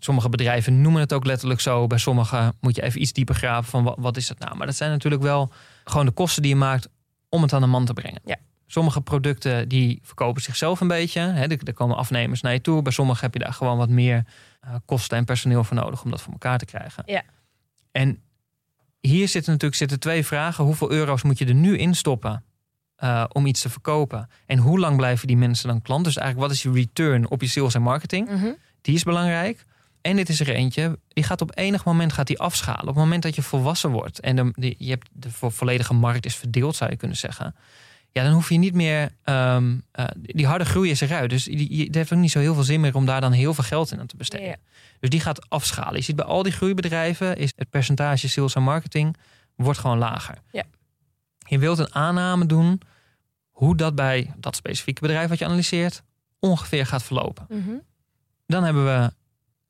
Sommige 0.00 0.28
bedrijven 0.28 0.80
noemen 0.80 1.00
het 1.00 1.12
ook 1.12 1.24
letterlijk 1.24 1.60
zo. 1.60 1.86
Bij 1.86 1.98
sommige 1.98 2.52
moet 2.60 2.76
je 2.76 2.82
even 2.82 3.00
iets 3.00 3.12
dieper 3.12 3.34
graven 3.34 3.70
van 3.70 3.84
wat, 3.84 3.94
wat 3.98 4.16
is 4.16 4.26
dat 4.26 4.38
nou. 4.38 4.56
Maar 4.56 4.66
dat 4.66 4.76
zijn 4.76 4.90
natuurlijk 4.90 5.22
wel 5.22 5.50
gewoon 5.84 6.06
de 6.06 6.12
kosten 6.12 6.42
die 6.42 6.50
je 6.50 6.56
maakt 6.58 6.88
om 7.28 7.42
het 7.42 7.52
aan 7.52 7.60
de 7.60 7.66
man 7.66 7.84
te 7.84 7.92
brengen. 7.92 8.20
Ja. 8.24 8.36
Sommige 8.66 9.00
producten 9.00 9.68
die 9.68 10.00
verkopen 10.02 10.42
zichzelf 10.42 10.80
een 10.80 10.88
beetje. 10.88 11.20
Hè, 11.20 11.42
er, 11.42 11.58
er 11.64 11.72
komen 11.74 11.96
afnemers 11.96 12.40
naar 12.40 12.52
je 12.52 12.60
toe. 12.60 12.82
Bij 12.82 12.92
sommige 12.92 13.24
heb 13.24 13.32
je 13.34 13.40
daar 13.40 13.52
gewoon 13.52 13.76
wat 13.76 13.88
meer 13.88 14.24
eh, 14.60 14.74
kosten 14.84 15.16
en 15.18 15.24
personeel 15.24 15.64
voor 15.64 15.76
nodig 15.76 16.04
om 16.04 16.10
dat 16.10 16.22
voor 16.22 16.32
elkaar 16.32 16.58
te 16.58 16.64
krijgen. 16.64 17.02
Ja. 17.06 17.22
En 17.92 18.22
hier 19.00 19.28
zitten 19.28 19.52
natuurlijk 19.52 19.80
zitten 19.80 20.00
twee 20.00 20.24
vragen. 20.26 20.64
Hoeveel 20.64 20.90
euro's 20.90 21.22
moet 21.22 21.38
je 21.38 21.46
er 21.46 21.54
nu 21.54 21.76
instoppen 21.78 22.44
eh, 22.96 23.24
om 23.32 23.46
iets 23.46 23.60
te 23.60 23.68
verkopen? 23.70 24.28
En 24.46 24.58
hoe 24.58 24.78
lang 24.78 24.96
blijven 24.96 25.26
die 25.26 25.36
mensen 25.36 25.68
dan 25.68 25.82
klant? 25.82 26.04
Dus 26.04 26.16
eigenlijk 26.16 26.48
wat 26.48 26.56
is 26.56 26.62
je 26.62 26.72
return 26.72 27.30
op 27.30 27.40
je 27.40 27.48
sales 27.48 27.74
en 27.74 27.82
marketing? 27.82 28.28
Mhm. 28.30 28.52
Die 28.80 28.94
is 28.94 29.02
belangrijk. 29.02 29.64
En 30.00 30.16
dit 30.16 30.28
is 30.28 30.40
er 30.40 30.48
eentje, 30.48 30.98
die 31.08 31.24
gaat 31.24 31.40
op 31.40 31.50
enig 31.58 31.84
moment 31.84 32.12
gaat 32.12 32.26
die 32.26 32.38
afschalen. 32.38 32.80
Op 32.80 32.86
het 32.86 32.96
moment 32.96 33.22
dat 33.22 33.34
je 33.34 33.42
volwassen 33.42 33.90
wordt 33.90 34.20
en 34.20 34.52
de, 34.56 34.74
je 34.78 34.90
hebt 34.90 35.08
de 35.12 35.30
vo- 35.30 35.50
volledige 35.50 35.94
markt 35.94 36.26
is 36.26 36.36
verdeeld, 36.36 36.76
zou 36.76 36.90
je 36.90 36.96
kunnen 36.96 37.16
zeggen. 37.16 37.54
Ja, 38.14 38.22
dan 38.22 38.32
hoef 38.32 38.48
je 38.48 38.58
niet 38.58 38.74
meer. 38.74 39.12
ehm, 39.22 39.78
eh, 39.90 40.04
die 40.14 40.46
harde 40.46 40.64
groei 40.64 40.90
is 40.90 41.00
eruit. 41.00 41.30
Dus 41.30 41.44
die, 41.44 41.84
het 41.84 41.94
heeft 41.94 42.12
ook 42.12 42.18
niet 42.18 42.30
zo 42.30 42.38
heel 42.38 42.54
veel 42.54 42.62
zin 42.62 42.80
meer 42.80 42.94
om 42.94 43.06
daar 43.06 43.20
dan 43.20 43.32
heel 43.32 43.54
veel 43.54 43.64
geld 43.64 43.92
in 43.92 44.00
aan 44.00 44.06
te 44.06 44.16
besteden. 44.16 44.46
Ja. 44.46 44.56
Dus 45.00 45.10
die 45.10 45.20
gaat 45.20 45.50
afschalen. 45.50 45.94
Je 45.96 46.02
ziet 46.02 46.16
bij 46.16 46.24
al 46.24 46.42
die 46.42 46.52
groeibedrijven 46.52 47.36
is 47.36 47.52
het 47.56 47.70
percentage 47.70 48.28
sales 48.28 48.54
en 48.54 48.62
marketing 48.62 49.16
wordt 49.56 49.78
gewoon 49.78 49.98
lager. 49.98 50.38
Ja. 50.52 50.64
Je 51.38 51.58
wilt 51.58 51.78
een 51.78 51.94
aanname 51.94 52.46
doen 52.46 52.80
hoe 53.50 53.76
dat 53.76 53.94
bij 53.94 54.32
dat 54.36 54.56
specifieke 54.56 55.00
bedrijf 55.00 55.28
wat 55.28 55.38
je 55.38 55.44
analyseert 55.44 56.02
ongeveer 56.38 56.86
gaat 56.86 57.02
verlopen. 57.02 57.46
Mhm. 57.48 57.74
Dan 58.46 58.64
hebben 58.64 58.84
we 58.84 59.12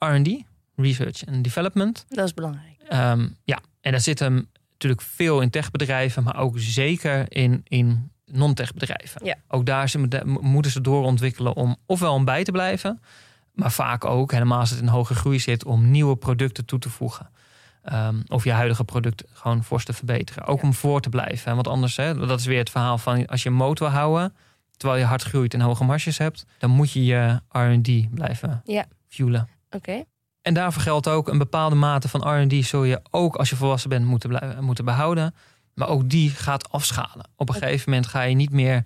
R&D, 0.06 0.44
Research 0.76 1.26
and 1.26 1.44
Development. 1.44 2.04
Dat 2.08 2.24
is 2.24 2.34
belangrijk. 2.34 2.80
Ehm, 2.88 3.28
ja, 3.44 3.60
en 3.80 3.90
daar 3.90 4.00
zit 4.00 4.18
hem 4.18 4.48
natuurlijk 4.70 5.02
veel 5.02 5.40
in 5.40 5.50
techbedrijven, 5.50 6.22
maar 6.22 6.36
ook 6.36 6.54
zeker 6.56 7.32
in, 7.32 7.60
in 7.64 8.12
non-techbedrijven. 8.26 9.24
Ja. 9.24 9.34
Ook 9.48 9.66
daar 9.66 9.92
de- 10.08 10.22
moeten 10.40 10.70
ze 10.72 10.80
doorontwikkelen 10.80 11.54
om 11.56 11.76
ofwel 11.86 12.12
om 12.14 12.24
bij 12.24 12.44
te 12.44 12.52
blijven, 12.52 13.00
maar 13.52 13.72
vaak 13.72 14.04
ook, 14.04 14.32
helemaal 14.32 14.58
als 14.58 14.70
het 14.70 14.80
in 14.80 14.86
hoge 14.88 15.14
groei 15.14 15.38
zit, 15.40 15.64
om 15.64 15.90
nieuwe 15.90 16.16
producten 16.16 16.64
toe 16.64 16.78
te 16.78 16.90
voegen. 16.90 17.30
Ehm, 17.82 18.16
of 18.28 18.44
je 18.44 18.52
huidige 18.52 18.84
product 18.84 19.24
gewoon 19.32 19.64
fors 19.64 19.84
te 19.84 19.92
verbeteren. 19.92 20.44
Ook 20.46 20.60
Ja. 20.60 20.66
om 20.66 20.74
voor 20.74 21.00
te 21.00 21.08
blijven. 21.08 21.48
hè. 21.48 21.54
Want 21.54 21.68
anders, 21.68 21.96
hè, 21.96 22.14
dat 22.26 22.40
is 22.40 22.46
weer 22.46 22.58
het 22.58 22.70
verhaal 22.70 22.98
van 22.98 23.26
als 23.26 23.42
je 23.42 23.48
een 23.48 23.54
motor 23.54 23.88
houden, 23.88 24.34
terwijl 24.76 25.00
je 25.00 25.06
hard 25.06 25.22
groeit 25.22 25.54
en 25.54 25.60
hoge 25.60 25.84
marges 25.84 26.18
hebt, 26.18 26.46
dan 26.58 26.70
moet 26.70 26.90
je 26.92 27.04
je 27.04 27.40
R&D 27.50 28.14
blijven 28.14 28.60
Ja. 28.64 28.84
fuelen. 29.08 29.48
Oké. 29.70 30.04
En 30.42 30.54
daarvoor 30.54 30.82
geldt 30.82 31.08
ook 31.08 31.28
een 31.28 31.38
bepaalde 31.38 31.74
mate 31.76 32.08
van 32.08 32.28
R&D 32.28 32.64
zul 32.64 32.84
je 32.84 33.00
ook 33.10 33.36
als 33.36 33.50
je 33.50 33.56
volwassen 33.56 33.90
bent 33.90 34.04
moeten, 34.06 34.28
blijven, 34.28 34.64
moeten 34.64 34.84
behouden. 34.84 35.34
Maar 35.74 35.88
ook 35.88 36.08
die 36.10 36.30
gaat 36.30 36.70
afschalen. 36.70 37.28
Op 37.36 37.48
een 37.48 37.54
gegeven 37.54 37.90
moment 37.90 38.06
ga 38.08 38.22
je 38.22 38.34
niet 38.34 38.50
meer 38.52 38.84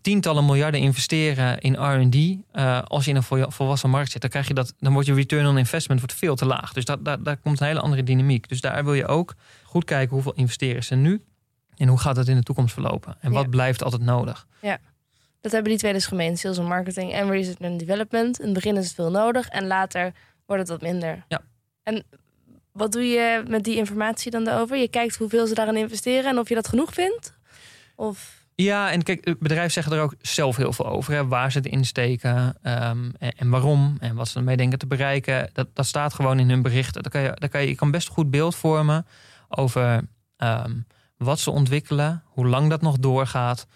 tientallen 0.00 0.44
miljarden 0.44 0.80
investeren 0.80 1.58
in 1.58 1.74
R&D 1.74 2.36
eh, 2.52 2.82
als 2.82 3.04
je 3.04 3.10
in 3.10 3.16
een 3.16 3.22
vol- 3.22 3.50
volwassen 3.50 3.90
markt 3.90 4.10
zit. 4.10 4.20
Dan 4.20 4.30
krijg 4.30 4.48
je 4.48 4.54
dat, 4.54 4.74
dan 4.78 4.92
wordt 4.92 5.08
je 5.08 5.14
return 5.14 5.46
on 5.46 5.58
investment 5.58 6.00
wordt 6.00 6.14
veel 6.14 6.36
te 6.36 6.46
laag. 6.46 6.72
Dus 6.72 6.84
dat, 6.84 7.04
dat, 7.04 7.24
daar 7.24 7.36
komt 7.36 7.60
een 7.60 7.66
hele 7.66 7.80
andere 7.80 8.02
dynamiek. 8.02 8.48
Dus 8.48 8.60
daar 8.60 8.84
wil 8.84 8.94
je 8.94 9.06
ook 9.06 9.34
goed 9.62 9.84
kijken 9.84 10.14
hoeveel 10.14 10.34
investeren 10.34 10.84
ze 10.84 10.94
nu 10.94 11.24
en 11.76 11.88
hoe 11.88 11.98
gaat 11.98 12.16
het 12.16 12.28
in 12.28 12.36
de 12.36 12.42
toekomst 12.42 12.72
verlopen. 12.72 13.16
En 13.20 13.32
wat 13.32 13.42
Ja. 13.42 13.48
blijft 13.48 13.82
altijd 13.82 14.02
nodig. 14.02 14.46
Dat 15.40 15.52
hebben 15.52 15.70
die 15.70 15.80
twee 15.80 15.92
dus 15.92 16.06
gemeen. 16.06 16.36
Sales 16.36 16.58
en 16.58 16.64
marketing 16.64 17.12
en 17.12 17.30
research 17.30 17.60
and 17.60 17.78
development. 17.78 18.38
In 18.38 18.44
het 18.44 18.54
begin 18.54 18.76
is 18.76 18.84
het 18.84 18.94
veel 18.94 19.10
nodig 19.10 19.48
en 19.48 19.66
later 19.66 20.12
wordt 20.46 20.62
het 20.62 20.70
wat 20.70 20.80
minder. 20.90 21.24
Ja. 21.28 21.40
En 21.82 22.04
wat 22.74 22.92
doe 22.92 23.08
je 23.08 23.42
met 23.48 23.64
die 23.64 23.76
informatie 23.76 24.30
dan 24.30 24.44
daarover? 24.44 24.76
Je 24.76 24.88
kijkt 24.88 25.16
hoeveel 25.16 25.46
ze 25.46 25.54
daarin 25.54 25.76
investeren 25.76 26.30
en 26.30 26.38
of 26.38 26.48
je 26.48 26.54
dat 26.54 26.68
genoeg 26.68 26.94
vindt? 26.94 27.34
Of... 27.94 28.42
Ja, 28.54 28.90
en 28.90 29.02
kijk, 29.02 29.24
het 29.24 29.38
bedrijf 29.38 29.72
zeggen 29.72 29.92
er 29.92 30.02
ook 30.02 30.14
zelf 30.20 30.56
heel 30.56 30.72
veel 30.72 30.86
over. 30.86 31.12
Hè, 31.12 31.26
waar 31.26 31.52
ze 31.52 31.58
het 31.58 31.66
insteken 31.66 32.56
ehm, 32.62 33.10
en, 33.18 33.32
en 33.36 33.50
waarom 33.50 33.96
en 34.00 34.14
wat 34.14 34.28
ze 34.28 34.38
ermee 34.38 34.56
denken 34.56 34.78
te 34.78 34.86
bereiken. 34.86 35.50
Dat, 35.52 35.68
dat 35.72 35.86
staat 35.86 36.14
gewoon 36.14 36.38
in 36.38 36.48
hun 36.48 36.62
berichten. 36.62 37.02
Daar 37.02 37.12
kan 37.12 37.20
je, 37.20 37.32
daar 37.34 37.48
kan 37.48 37.60
je, 37.60 37.68
je 37.68 37.74
kan 37.74 37.90
best 37.90 38.08
goed 38.08 38.30
beeld 38.30 38.54
vormen 38.54 39.06
over 39.48 40.08
ehm, 40.36 40.72
wat 41.16 41.38
ze 41.38 41.50
ontwikkelen, 41.50 42.22
hoe 42.26 42.46
lang 42.46 42.70
dat 42.70 42.80
nog 42.80 42.98
doorgaat. 42.98 43.66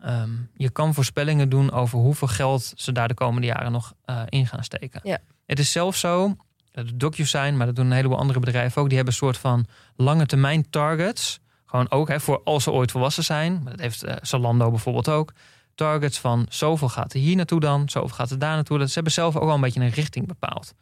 Ehm, 0.00 0.30
je 0.56 0.70
kan 0.70 0.94
voorspellingen 0.94 1.48
doen 1.48 1.72
over 1.72 1.98
hoeveel 1.98 2.28
geld 2.28 2.72
ze 2.76 2.92
daar 2.92 3.08
de 3.08 3.14
komende 3.14 3.46
jaren 3.46 3.72
nog 3.72 3.94
eh, 4.04 4.22
in 4.28 4.46
gaan 4.46 4.64
steken. 4.64 5.00
Ja. 5.02 5.18
Het 5.46 5.58
is 5.58 5.72
zelfs 5.72 6.00
zo, 6.00 6.36
eh, 6.72 6.84
de 6.84 6.96
DocuSign, 6.96 7.56
maar 7.56 7.66
dat 7.66 7.76
doen 7.76 7.86
een 7.86 7.92
heleboel 7.92 8.18
andere 8.18 8.40
bedrijven 8.40 8.82
ook, 8.82 8.88
die 8.88 8.96
hebben 8.96 9.14
een 9.14 9.20
soort 9.20 9.38
van 9.38 9.66
lange 9.96 10.26
termijn 10.26 10.70
targets. 10.70 11.40
Gewoon 11.66 11.90
ook 11.90 12.08
hè, 12.08 12.20
voor 12.20 12.40
als 12.44 12.62
ze 12.62 12.70
ooit 12.70 12.90
volwassen 12.90 13.24
zijn. 13.24 13.64
Dat 13.64 13.80
heeft 13.80 14.02
eh, 14.02 14.16
Zalando 14.20 14.70
bijvoorbeeld 14.70 15.08
ook. 15.08 15.32
Targets 15.74 16.18
van 16.18 16.46
zoveel 16.48 16.88
gaat 16.88 17.12
er 17.12 17.20
hier 17.20 17.36
naartoe 17.36 17.60
dan, 17.60 17.88
zoveel 17.88 18.16
gaat 18.16 18.30
er 18.30 18.38
daar 18.38 18.54
naartoe. 18.54 18.78
Dat, 18.78 18.88
ze 18.88 18.94
hebben 18.94 19.12
zelf 19.12 19.36
ook 19.36 19.48
al 19.48 19.54
een 19.54 19.60
beetje 19.60 19.80
een 19.80 19.88
richting 19.88 20.26
bepaald. 20.26 20.74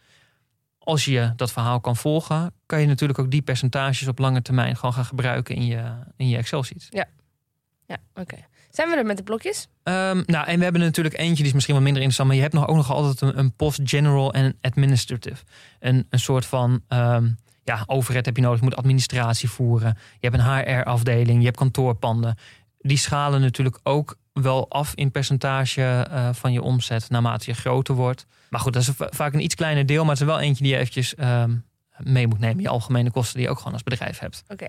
Als 0.78 1.04
je 1.04 1.32
dat 1.36 1.52
verhaal 1.52 1.80
kan 1.80 1.96
volgen, 1.96 2.54
kan 2.66 2.80
je 2.80 2.86
natuurlijk 2.86 3.18
ook 3.18 3.30
die 3.30 3.42
percentages 3.42 4.08
op 4.08 4.18
lange 4.18 4.42
termijn 4.42 4.76
gewoon 4.76 4.92
gaan 4.92 5.04
gebruiken 5.04 5.54
in 5.54 5.66
je, 5.66 5.92
in 6.16 6.28
je 6.28 6.36
Excel-sheets. 6.36 6.86
Ja, 6.90 7.96
oké. 8.14 8.36
Zijn 8.70 8.88
we 8.88 8.96
er 8.96 9.06
met 9.06 9.16
de 9.16 9.22
blokjes? 9.22 9.68
Ehm, 9.82 10.22
nou, 10.26 10.46
en 10.46 10.56
we 10.58 10.62
hebben 10.64 10.80
natuurlijk 10.80 11.18
eentje 11.18 11.36
die 11.36 11.46
is 11.46 11.52
misschien 11.52 11.74
wat 11.74 11.82
minder 11.84 12.02
interessant, 12.02 12.28
maar 12.28 12.36
je 12.36 12.42
hebt 12.42 12.54
nog 12.54 12.66
ook 12.68 12.76
nog 12.76 12.90
altijd 12.92 13.20
een, 13.20 13.38
een 13.38 13.52
post 13.52 13.80
general 13.84 14.32
en 14.32 14.56
administrative. 14.60 15.44
Een, 15.80 16.06
een 16.10 16.18
soort 16.20 16.46
van 16.46 16.82
ehm, 16.88 17.28
ja, 17.64 17.82
overheid 17.86 18.26
heb 18.26 18.36
je 18.36 18.42
nodig, 18.42 18.58
je 18.58 18.64
moet 18.64 18.76
administratie 18.76 19.50
voeren. 19.50 19.98
Je 20.18 20.28
hebt 20.28 20.42
een 20.42 20.56
HR-afdeling, 20.78 21.38
je 21.38 21.44
hebt 21.44 21.56
kantoorpanden. 21.56 22.36
Die 22.78 22.96
schalen 22.98 23.40
natuurlijk 23.40 23.78
ook 23.82 24.18
wel 24.32 24.70
af 24.70 24.92
in 24.94 25.10
percentage 25.10 25.82
eh, 25.82 26.28
van 26.32 26.52
je 26.52 26.62
omzet 26.62 27.10
naarmate 27.10 27.50
je 27.50 27.56
groter 27.56 27.94
wordt. 27.94 28.26
Maar 28.50 28.60
goed, 28.60 28.72
dat 28.72 28.82
is 28.82 28.88
va- 28.88 29.08
vaak 29.10 29.32
een 29.32 29.42
iets 29.44 29.54
kleiner 29.54 29.86
deel, 29.86 30.02
maar 30.02 30.12
het 30.12 30.20
is 30.20 30.26
wel 30.26 30.40
eentje 30.40 30.62
die 30.62 30.72
je 30.72 30.78
eventjes 30.78 31.14
ehm, 31.14 31.54
mee 31.98 32.26
moet 32.26 32.38
nemen. 32.38 32.62
Je 32.62 32.68
algemene 32.68 33.10
kosten 33.10 33.34
die 33.36 33.44
je 33.44 33.50
ook 33.50 33.58
gewoon 33.58 33.72
als 33.72 33.82
bedrijf 33.82 34.18
hebt. 34.18 34.42
Oké. 34.48 34.66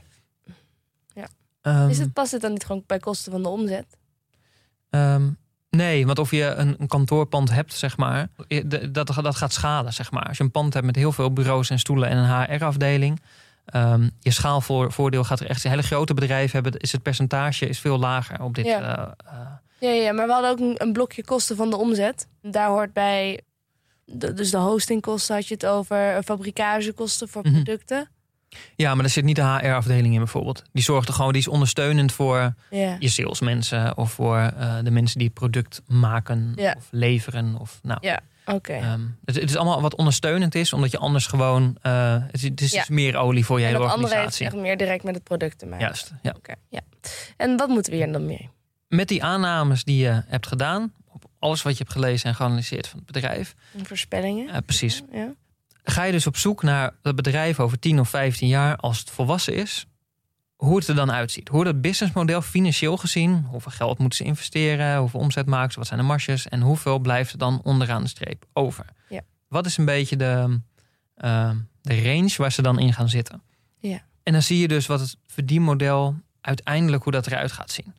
Ehm, 1.62 1.90
Is 1.90 1.98
het, 2.00 2.14
past 2.14 2.32
het 2.32 2.42
dan 2.42 2.52
niet 2.52 2.66
gewoon 2.66 2.84
bij 2.88 3.00
kosten 3.00 3.32
van 3.32 3.44
de 3.44 3.50
omzet? 3.50 3.98
Ehm, 4.90 5.30
nee, 5.70 6.06
want 6.06 6.20
of 6.20 6.32
je 6.32 6.44
een, 6.46 6.76
een 6.80 6.88
kantoorpand 6.88 7.52
hebt, 7.52 7.74
zeg 7.74 7.98
maar, 7.98 8.28
dat, 8.92 9.08
dat 9.24 9.36
gaat 9.36 9.54
schalen, 9.54 9.94
zeg 9.94 10.12
maar. 10.12 10.24
Als 10.28 10.38
je 10.38 10.44
een 10.44 10.52
pand 10.52 10.74
hebt 10.74 10.86
met 10.86 10.96
heel 10.96 11.12
veel 11.12 11.34
bureaus 11.34 11.70
en 11.70 11.80
stoelen 11.80 12.10
en 12.10 12.18
een 12.18 12.42
HR-afdeling, 12.56 13.22
ehm, 13.66 14.10
je 14.20 14.32
schaalvoordeel 14.32 15.24
gaat 15.24 15.40
er 15.40 15.50
echt. 15.50 15.64
Hele 15.64 15.82
grote 15.82 16.14
bedrijven 16.14 16.62
hebben, 16.64 16.82
is 16.82 16.92
het 16.92 17.02
percentage 17.02 17.68
is 17.68 17.80
veel 17.80 18.00
lager 18.00 18.42
op 18.42 18.56
dit. 18.56 18.66
Ja. 18.66 19.16
eh, 19.26 19.34
eh, 19.34 19.48
Ja, 19.80 19.90
ja, 19.90 20.12
maar 20.14 20.26
we 20.28 20.34
hadden 20.34 20.52
ook 20.52 20.60
een, 20.60 20.76
een 20.78 20.94
blokje 20.94 21.24
kosten 21.24 21.56
van 21.56 21.70
de 21.70 21.76
omzet. 21.78 22.28
Daar 22.42 22.68
hoort 22.70 22.94
bij, 22.94 23.42
de, 24.06 24.34
dus 24.34 24.52
de 24.52 24.58
hostingkosten 24.58 25.36
had 25.36 25.48
je 25.48 25.54
het 25.54 25.66
over, 25.66 26.16
eh, 26.16 26.24
fabrikagekosten 26.24 27.30
voor 27.30 27.42
Mhm. 27.44 27.54
producten. 27.54 28.10
Ja, 28.76 28.96
maar 28.96 29.04
er 29.04 29.10
zit 29.12 29.24
niet 29.24 29.36
de 29.36 29.42
HR-afdeling 29.42 30.14
in 30.14 30.20
bijvoorbeeld. 30.20 30.64
Die 30.74 30.84
zorgt 30.84 31.08
er 31.08 31.14
gewoon, 31.14 31.32
die 31.32 31.42
is 31.42 31.48
ondersteunend 31.48 32.12
voor 32.12 32.54
Ja. 32.70 32.96
je 33.00 33.10
salesmensen 33.10 33.98
of 33.98 34.12
voor 34.12 34.38
eh, 34.38 34.78
de 34.84 34.92
mensen 34.92 35.18
die 35.18 35.28
het 35.28 35.38
product 35.38 35.82
maken 35.88 36.54
Ja. 36.56 36.74
of 36.78 36.88
leveren. 36.92 37.56
Of, 37.60 37.80
nou, 37.84 38.00
Ja, 38.02 38.20
oké. 38.46 38.74
ehm, 38.74 39.02
het, 39.26 39.36
het 39.36 39.50
is 39.50 39.56
allemaal 39.56 39.82
wat 39.82 39.96
ondersteunend 39.96 40.56
is, 40.56 40.74
omdat 40.74 40.92
je 40.92 40.98
anders 40.98 41.28
gewoon. 41.28 41.78
eh, 41.82 42.16
het, 42.26 42.34
is- 42.36 42.44
het 42.44 42.62
is 42.62 42.72
Ja. 42.72 42.84
meer 42.88 43.18
olie 43.18 43.46
voor 43.46 43.60
je 43.60 43.66
en 43.66 43.72
hele 43.72 43.84
dat 43.84 43.94
andere 43.94 44.08
heeft 44.14 44.22
organisatie. 44.26 44.46
echt 44.58 44.66
meer 44.68 44.78
direct 44.78 45.04
met 45.04 45.16
het 45.16 45.24
product 45.24 45.60
te 45.60 45.66
maken. 45.66 45.86
Juist, 45.86 46.12
ja. 46.22 46.34
Oké, 46.38 46.54
ja. 46.70 46.80
En 47.38 47.58
wat 47.58 47.68
moeten 47.70 47.92
we 47.92 47.98
hier 47.98 48.12
dan 48.12 48.26
mee? 48.26 48.50
met 48.88 49.08
die 49.08 49.24
aannames 49.24 49.84
die 49.84 49.98
je 49.98 50.22
hebt 50.28 50.48
gedaan, 50.48 50.94
op 51.08 51.24
alles 51.40 51.62
wat 51.62 51.72
je 51.74 51.78
hebt 51.80 51.92
gelezen 51.92 52.30
en 52.30 52.36
geanalyseerd 52.36 52.88
van 52.88 52.98
het 52.98 53.08
bedrijf, 53.12 53.54
Voorspellingen? 53.84 54.50
eh, 54.50 54.58
precies, 54.66 55.04
Ja. 55.12 55.34
Ga 55.84 56.04
je 56.04 56.12
dus 56.12 56.28
op 56.28 56.38
zoek 56.38 56.64
naar 56.64 56.94
dat 57.02 57.16
bedrijf 57.16 57.60
over 57.60 57.80
10 57.80 58.00
of 58.00 58.10
15 58.10 58.48
jaar, 58.48 58.76
als 58.76 59.00
het 59.00 59.10
volwassen 59.10 59.56
is, 59.56 59.86
hoe 60.56 60.76
het 60.76 60.88
er 60.88 60.96
dan 60.96 61.12
uitziet. 61.12 61.48
Hoe 61.48 61.64
dat 61.64 61.82
businessmodel 61.82 62.42
financieel 62.42 62.98
gezien, 62.98 63.46
hoeveel 63.50 63.72
geld 63.72 63.98
moeten 63.98 64.18
ze 64.18 64.24
investeren, 64.24 64.98
hoeveel 64.98 65.20
omzet 65.20 65.46
maken 65.46 65.72
ze, 65.72 65.80
wat 65.80 65.88
zijn 65.88 66.00
de 66.00 66.06
marges 66.06 66.48
en 66.48 66.62
hoeveel 66.62 67.00
blijft 67.00 67.32
er 67.32 67.38
dan 67.38 67.62
onderaan 67.64 68.02
de 68.02 68.10
streep 68.10 68.46
over. 68.54 68.86
Ja. 69.10 69.22
Wat 69.48 69.66
is 69.66 69.78
een 69.78 69.86
beetje 69.86 70.16
de, 70.16 70.60
uh, 71.18 71.52
de 71.82 72.04
range 72.04 72.34
waar 72.38 72.52
ze 72.52 72.62
dan 72.62 72.80
in 72.80 72.94
gaan 72.94 73.10
zitten. 73.10 73.42
Ja. 73.78 74.02
En 74.24 74.34
dan 74.34 74.42
zie 74.42 74.60
je 74.60 74.68
dus 74.68 74.88
wat 74.88 75.00
het 75.00 75.18
verdienmodel 75.26 76.16
uiteindelijk 76.42 77.04
hoe 77.04 77.12
dat 77.12 77.28
eruit 77.28 77.52
gaat 77.52 77.72
zien. 77.72 77.94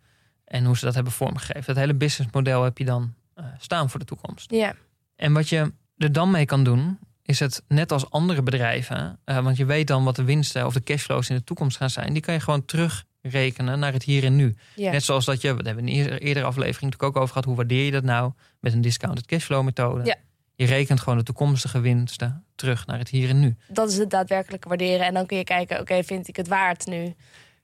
En 0.44 0.64
hoe 0.64 0.76
ze 0.76 0.84
dat 0.84 0.94
hebben 0.94 1.12
vormgegeven. 1.12 1.66
Dat 1.66 1.76
hele 1.76 1.94
businessmodel 1.94 2.62
heb 2.62 2.78
je 2.78 2.84
dan 2.84 3.14
uh, 3.36 3.44
staan 3.58 3.90
voor 3.90 4.00
de 4.00 4.06
toekomst. 4.06 4.50
Ja. 4.50 4.74
En 5.16 5.32
wat 5.32 5.48
je 5.48 5.72
er 5.96 6.12
dan 6.12 6.30
mee 6.30 6.44
kan 6.44 6.64
doen, 6.64 6.98
is 7.32 7.40
het 7.40 7.62
net 7.68 7.92
als 7.92 8.10
andere 8.10 8.42
bedrijven, 8.42 9.18
uh, 9.24 9.38
want 9.38 9.56
je 9.56 9.64
weet 9.64 9.86
dan 9.86 10.04
wat 10.04 10.16
de 10.16 10.24
winsten 10.24 10.66
of 10.66 10.72
de 10.72 10.82
cashflows 10.82 11.30
in 11.30 11.36
de 11.36 11.44
toekomst 11.44 11.76
gaan 11.76 11.90
zijn, 11.90 12.12
die 12.12 12.22
kan 12.22 12.34
je 12.34 12.40
gewoon 12.40 12.64
terugrekenen 12.64 13.78
naar 13.78 13.92
het 13.92 14.02
hier 14.02 14.24
en 14.24 14.36
nu. 14.36 14.56
Net 14.76 15.04
zoals 15.04 15.24
dat 15.24 15.40
je, 15.40 15.54
we 15.54 15.62
hebben 15.66 15.88
in 15.88 16.00
een 16.00 16.18
eerdere 16.18 16.46
aflevering 16.46 16.82
natuurlijk 16.82 17.02
ook 17.02 17.16
over 17.16 17.28
gehad, 17.28 17.44
hoe 17.44 17.56
waardeer 17.56 17.84
je 17.84 17.90
dat 17.90 18.02
nou 18.02 18.32
met 18.60 18.72
een 18.72 18.80
discounted 18.80 19.26
cashflow 19.26 19.64
methode? 19.64 20.16
Je 20.54 20.66
rekent 20.66 21.00
gewoon 21.00 21.18
de 21.18 21.24
toekomstige 21.24 21.80
winsten 21.80 22.44
terug 22.54 22.86
naar 22.86 22.98
het 22.98 23.08
hier 23.08 23.28
en 23.28 23.40
nu. 23.40 23.56
Dat 23.68 23.90
is 23.90 23.98
het 23.98 24.10
daadwerkelijke 24.10 24.68
waarderen. 24.68 25.06
En 25.06 25.14
dan 25.14 25.26
kun 25.26 25.36
je 25.36 25.44
kijken, 25.44 25.80
oké, 25.80 26.02
vind 26.02 26.28
ik 26.28 26.36
het 26.36 26.48
waard 26.48 26.86
nu 26.86 27.14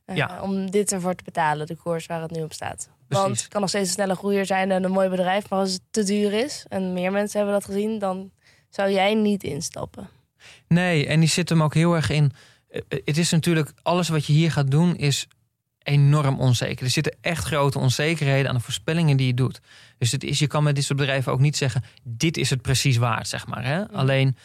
uh, 0.06 0.16
Ja. 0.16 0.42
om 0.42 0.70
dit 0.70 0.92
ervoor 0.92 1.14
te 1.14 1.24
betalen, 1.24 1.66
de 1.66 1.76
koers 1.76 2.06
waar 2.06 2.22
het 2.22 2.30
nu 2.30 2.42
op 2.42 2.52
staat. 2.52 2.90
Want 3.08 3.38
het 3.38 3.48
kan 3.48 3.60
nog 3.60 3.70
steeds 3.70 3.86
een 3.86 3.94
snelle 3.94 4.14
groeier 4.14 4.46
zijn 4.46 4.70
en 4.70 4.84
een 4.84 4.90
mooi 4.90 5.08
bedrijf, 5.08 5.50
maar 5.50 5.58
als 5.58 5.72
het 5.72 5.82
te 5.90 6.02
duur 6.02 6.32
is 6.32 6.64
en 6.68 6.92
meer 6.92 7.12
mensen 7.12 7.38
hebben 7.38 7.56
dat 7.60 7.64
gezien, 7.64 7.98
dan 7.98 8.30
zou 8.68 8.90
jij 8.90 9.14
niet 9.14 9.44
instappen. 9.44 10.08
Nee, 10.68 11.06
en 11.06 11.20
die 11.20 11.28
zit 11.28 11.48
hem 11.48 11.62
ook 11.62 11.74
heel 11.74 11.94
erg 11.94 12.10
in. 12.10 12.32
eh, 12.68 12.80
Het 13.04 13.18
is 13.18 13.30
natuurlijk, 13.30 13.72
alles 13.82 14.08
wat 14.08 14.26
je 14.26 14.32
hier 14.32 14.52
gaat 14.52 14.70
doen 14.70 14.96
is 14.96 15.26
enorm 15.82 16.40
onzeker. 16.40 16.84
Er 16.84 16.90
zitten 16.90 17.16
echt 17.20 17.44
grote 17.44 17.78
onzekerheden 17.78 18.48
aan 18.48 18.56
de 18.56 18.62
voorspellingen 18.62 19.16
die 19.16 19.26
je 19.26 19.34
doet. 19.34 19.60
Dus 19.98 20.12
het 20.12 20.24
is, 20.24 20.38
je 20.38 20.46
kan 20.46 20.62
met 20.62 20.74
dit 20.74 20.84
soort 20.84 20.98
bedrijven 20.98 21.32
ook 21.32 21.40
niet 21.40 21.56
zeggen, 21.56 21.84
dit 22.02 22.36
is 22.36 22.50
het 22.50 22.62
precies 22.62 22.96
waard, 22.96 23.28
zeg 23.28 23.46
maar. 23.46 23.64
Hè? 23.64 23.88
Alleen 23.88 24.36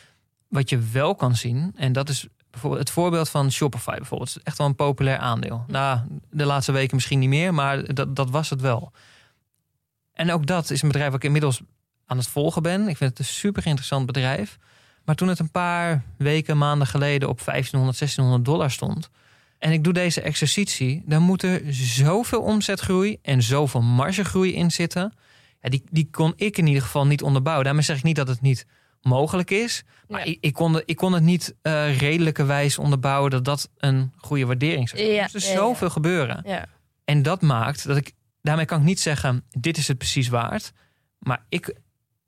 wat 0.48 0.70
je 0.70 0.80
wel 0.80 1.16
kan 1.16 1.36
zien, 1.36 1.74
en 1.76 1.94
dat 1.94 2.10
is 2.10 2.28
bijvoorbeeld 2.50 2.82
het 2.82 2.92
voorbeeld 2.92 3.30
van 3.30 3.52
Shopify 3.52 3.96
bijvoorbeeld. 3.98 4.30
Is 4.30 4.44
echt 4.44 4.58
wel 4.58 4.68
een 4.68 4.76
populair 4.76 5.18
aandeel. 5.18 5.64
Nou, 5.68 6.00
de 6.30 6.46
laatste 6.46 6.72
weken 6.72 6.96
misschien 6.96 7.20
niet 7.20 7.30
meer, 7.30 7.54
maar 7.54 7.94
dat, 7.94 8.16
dat 8.16 8.30
was 8.30 8.50
het 8.50 8.62
wel. 8.62 8.92
En 10.14 10.32
ook 10.32 10.46
dat 10.46 10.70
is 10.70 10.82
een 10.82 10.88
bedrijf 10.88 11.10
waar 11.10 11.20
ik 11.20 11.26
inmiddels 11.26 11.62
aan 12.06 12.18
het 12.18 12.28
volgen 12.28 12.62
ben. 12.62 12.88
Ik 12.88 12.98
vind 12.98 13.10
het 13.10 13.20
een 13.20 13.26
super 13.26 13.66
interessant 13.66 14.06
bedrijf. 14.06 14.58
Maar 15.06 15.16
toen 15.16 15.28
het 15.28 15.40
een 15.40 15.52
paar 15.52 16.04
weken, 16.18 16.58
maanden 16.58 16.88
geleden 16.88 17.30
op 17.30 17.42
1500, 17.46 17.98
1600 18.00 18.46
dollar 18.46 18.72
stond. 18.72 19.10
En 19.60 19.72
ik 19.72 19.84
doe 19.84 19.94
deze 19.94 20.22
exercitie, 20.22 21.04
dan 21.06 21.22
moet 21.22 21.44
er 21.44 21.62
zoveel 21.74 22.42
omzetgroei 22.42 23.18
en 23.22 23.42
zoveel 23.44 23.82
margegroei 23.82 24.54
in 24.54 24.72
zitten. 24.72 25.14
Ja, 25.62 25.70
die, 25.70 25.84
die 25.92 26.08
kon 26.12 26.34
ik 26.36 26.58
in 26.58 26.68
ieder 26.68 26.82
geval 26.82 27.08
niet 27.08 27.22
onderbouwen. 27.24 27.66
Daarmee 27.66 27.84
zeg 27.84 27.98
ik 27.98 28.04
niet 28.04 28.16
dat 28.16 28.28
het 28.28 28.42
niet 28.42 28.66
mogelijk 29.02 29.52
is. 29.52 29.84
Maar 30.08 30.20
Ja. 30.20 30.26
ik, 30.26 30.38
ik, 30.42 30.54
kon, 30.54 30.74
het- 30.74 30.84
ik 30.86 30.96
kon 30.96 31.14
het 31.14 31.24
niet 31.24 31.56
eh 31.62 31.98
redelijkerwijs 31.98 32.78
onderbouwen 32.78 33.32
dat 33.32 33.46
dat 33.46 33.70
een 33.78 34.14
goede 34.18 34.46
waardering 34.46 34.90
zou 34.90 35.02
zijn. 35.02 35.12
Ja, 35.14 35.18
er 35.18 35.22
moest 35.22 35.34
dus 35.34 35.48
ja, 35.48 35.54
zoveel 35.58 35.90
gebeuren. 35.90 36.42
Ja. 36.46 36.66
En 37.06 37.22
dat 37.22 37.42
maakt 37.42 37.88
dat 37.88 37.98
ik, 37.98 38.12
daarmee 38.42 38.66
kan 38.66 38.80
ik 38.80 38.86
niet 38.86 39.00
zeggen, 39.00 39.44
dit 39.50 39.78
is 39.78 39.88
het 39.88 39.98
precies 39.98 40.28
waard. 40.28 40.72
Maar 41.20 41.46
ik, 41.50 41.76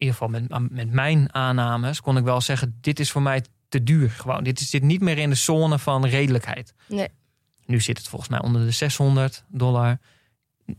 ieder 0.05 0.17
geval 0.17 0.27
met, 0.27 0.71
met 0.71 0.91
mijn 0.91 1.33
aannames, 1.33 2.01
kon 2.01 2.17
ik 2.17 2.23
wel 2.23 2.41
zeggen, 2.41 2.77
dit 2.81 2.99
is 2.99 3.11
voor 3.11 3.21
mij 3.21 3.43
te 3.69 3.83
duur. 3.83 4.09
Gewoon, 4.09 4.43
dit 4.43 4.59
zit 4.59 4.83
niet 4.83 5.01
meer 5.01 5.17
in 5.17 5.29
de 5.29 5.35
zone 5.35 5.79
van 5.79 6.05
redelijkheid. 6.05 6.73
Nee. 6.87 7.07
Nu 7.65 7.81
zit 7.81 7.97
het 7.97 8.07
volgens 8.07 8.29
mij 8.31 8.41
onder 8.41 8.65
de 8.65 8.71
600 8.71 9.43
dollar. 9.47 9.97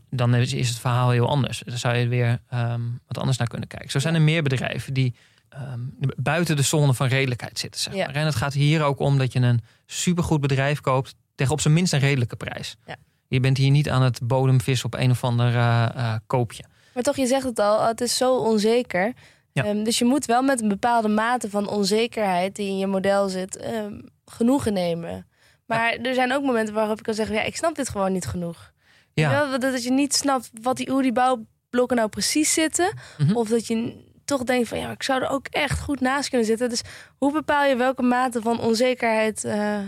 Dan 0.09 0.35
is 0.35 0.53
is 0.53 0.69
het 0.69 0.79
verhaal 0.79 1.09
heel 1.09 1.27
anders. 1.29 1.61
Dan 1.65 1.77
zou 1.77 1.95
je 1.95 2.07
weer 2.07 2.41
ehm, 2.49 2.81
wat 3.07 3.17
anders 3.17 3.37
naar 3.37 3.47
kunnen 3.47 3.67
kijken. 3.67 3.89
Zo 3.91 3.99
zijn 3.99 4.15
er 4.15 4.21
meer 4.21 4.43
bedrijven 4.43 4.93
die 4.93 5.15
ehm, 5.49 5.79
buiten 6.17 6.55
de 6.55 6.61
zone 6.61 6.93
van 6.93 7.07
redelijkheid 7.07 7.59
zitten. 7.59 7.81
Zeg 7.81 7.93
Ja. 7.93 8.05
maar. 8.05 8.15
En 8.15 8.25
het 8.25 8.35
gaat 8.35 8.53
hier 8.53 8.83
ook 8.83 8.99
om 8.99 9.17
dat 9.17 9.33
je 9.33 9.39
een 9.39 9.61
supergoed 9.85 10.41
bedrijf 10.41 10.81
koopt 10.81 11.15
tegen 11.35 11.53
op 11.53 11.61
zijn 11.61 11.73
minst 11.73 11.93
een 11.93 11.99
redelijke 11.99 12.35
prijs. 12.35 12.77
Ja. 12.85 12.95
Je 13.27 13.39
bent 13.39 13.57
hier 13.57 13.71
niet 13.71 13.89
aan 13.89 14.01
het 14.01 14.19
bodemvis 14.23 14.83
op 14.83 14.93
een 14.93 15.11
of 15.11 15.23
ander 15.23 15.55
eh, 15.55 15.83
eh, 15.95 16.15
koopje. 16.27 16.63
Maar 16.97 17.05
toch, 17.05 17.15
je 17.15 17.27
zegt 17.27 17.43
het 17.45 17.59
al, 17.59 17.83
het 17.87 18.01
is 18.01 18.17
zo 18.17 18.35
onzeker. 18.35 19.13
Ja. 19.51 19.63
Ehm, 19.63 19.83
dus 19.83 19.97
je 19.97 20.05
moet 20.05 20.25
wel 20.25 20.41
met 20.41 20.61
een 20.61 20.67
bepaalde 20.67 21.07
mate 21.07 21.49
van 21.49 21.67
onzekerheid 21.69 22.55
die 22.55 22.67
in 22.67 22.77
je 22.77 22.87
model 22.87 23.29
zit, 23.29 23.55
ehm, 23.57 23.99
genoegen 24.25 24.73
nemen. 24.73 25.27
Maar 25.65 25.91
er 25.93 26.13
zijn 26.13 26.33
ook 26.33 26.43
momenten 26.43 26.73
waarop 26.73 26.97
ik 26.97 27.03
kan 27.03 27.13
zeggen, 27.13 27.35
ja, 27.35 27.41
ik 27.41 27.55
snap 27.55 27.75
dit 27.75 27.89
gewoon 27.89 28.11
niet 28.11 28.25
genoeg. 28.25 28.71
Ja. 29.13 29.29
Wel, 29.29 29.49
dat, 29.49 29.61
dat 29.61 29.83
je 29.83 29.91
niet 29.91 30.15
snapt 30.15 30.49
wat 30.61 30.77
die, 30.77 30.91
hoe 30.91 31.01
die 31.01 31.11
bouwblokken 31.11 31.97
nou 31.97 32.09
precies 32.09 32.53
zitten. 32.53 32.93
Mhm. 33.17 33.35
Of 33.35 33.49
dat 33.49 33.67
je 33.67 34.05
toch 34.25 34.43
denkt 34.43 34.67
van, 34.67 34.77
ja, 34.79 34.91
ik 34.91 35.03
zou 35.03 35.21
er 35.21 35.29
ook 35.29 35.47
echt 35.47 35.79
goed 35.79 35.99
naast 35.99 36.29
kunnen 36.29 36.47
zitten. 36.47 36.69
Dus 36.69 36.81
hoe 37.17 37.31
bepaal 37.31 37.65
je 37.65 37.75
welke 37.75 38.01
mate 38.03 38.41
van 38.41 38.59
onzekerheid 38.59 39.43
eh, 39.43 39.79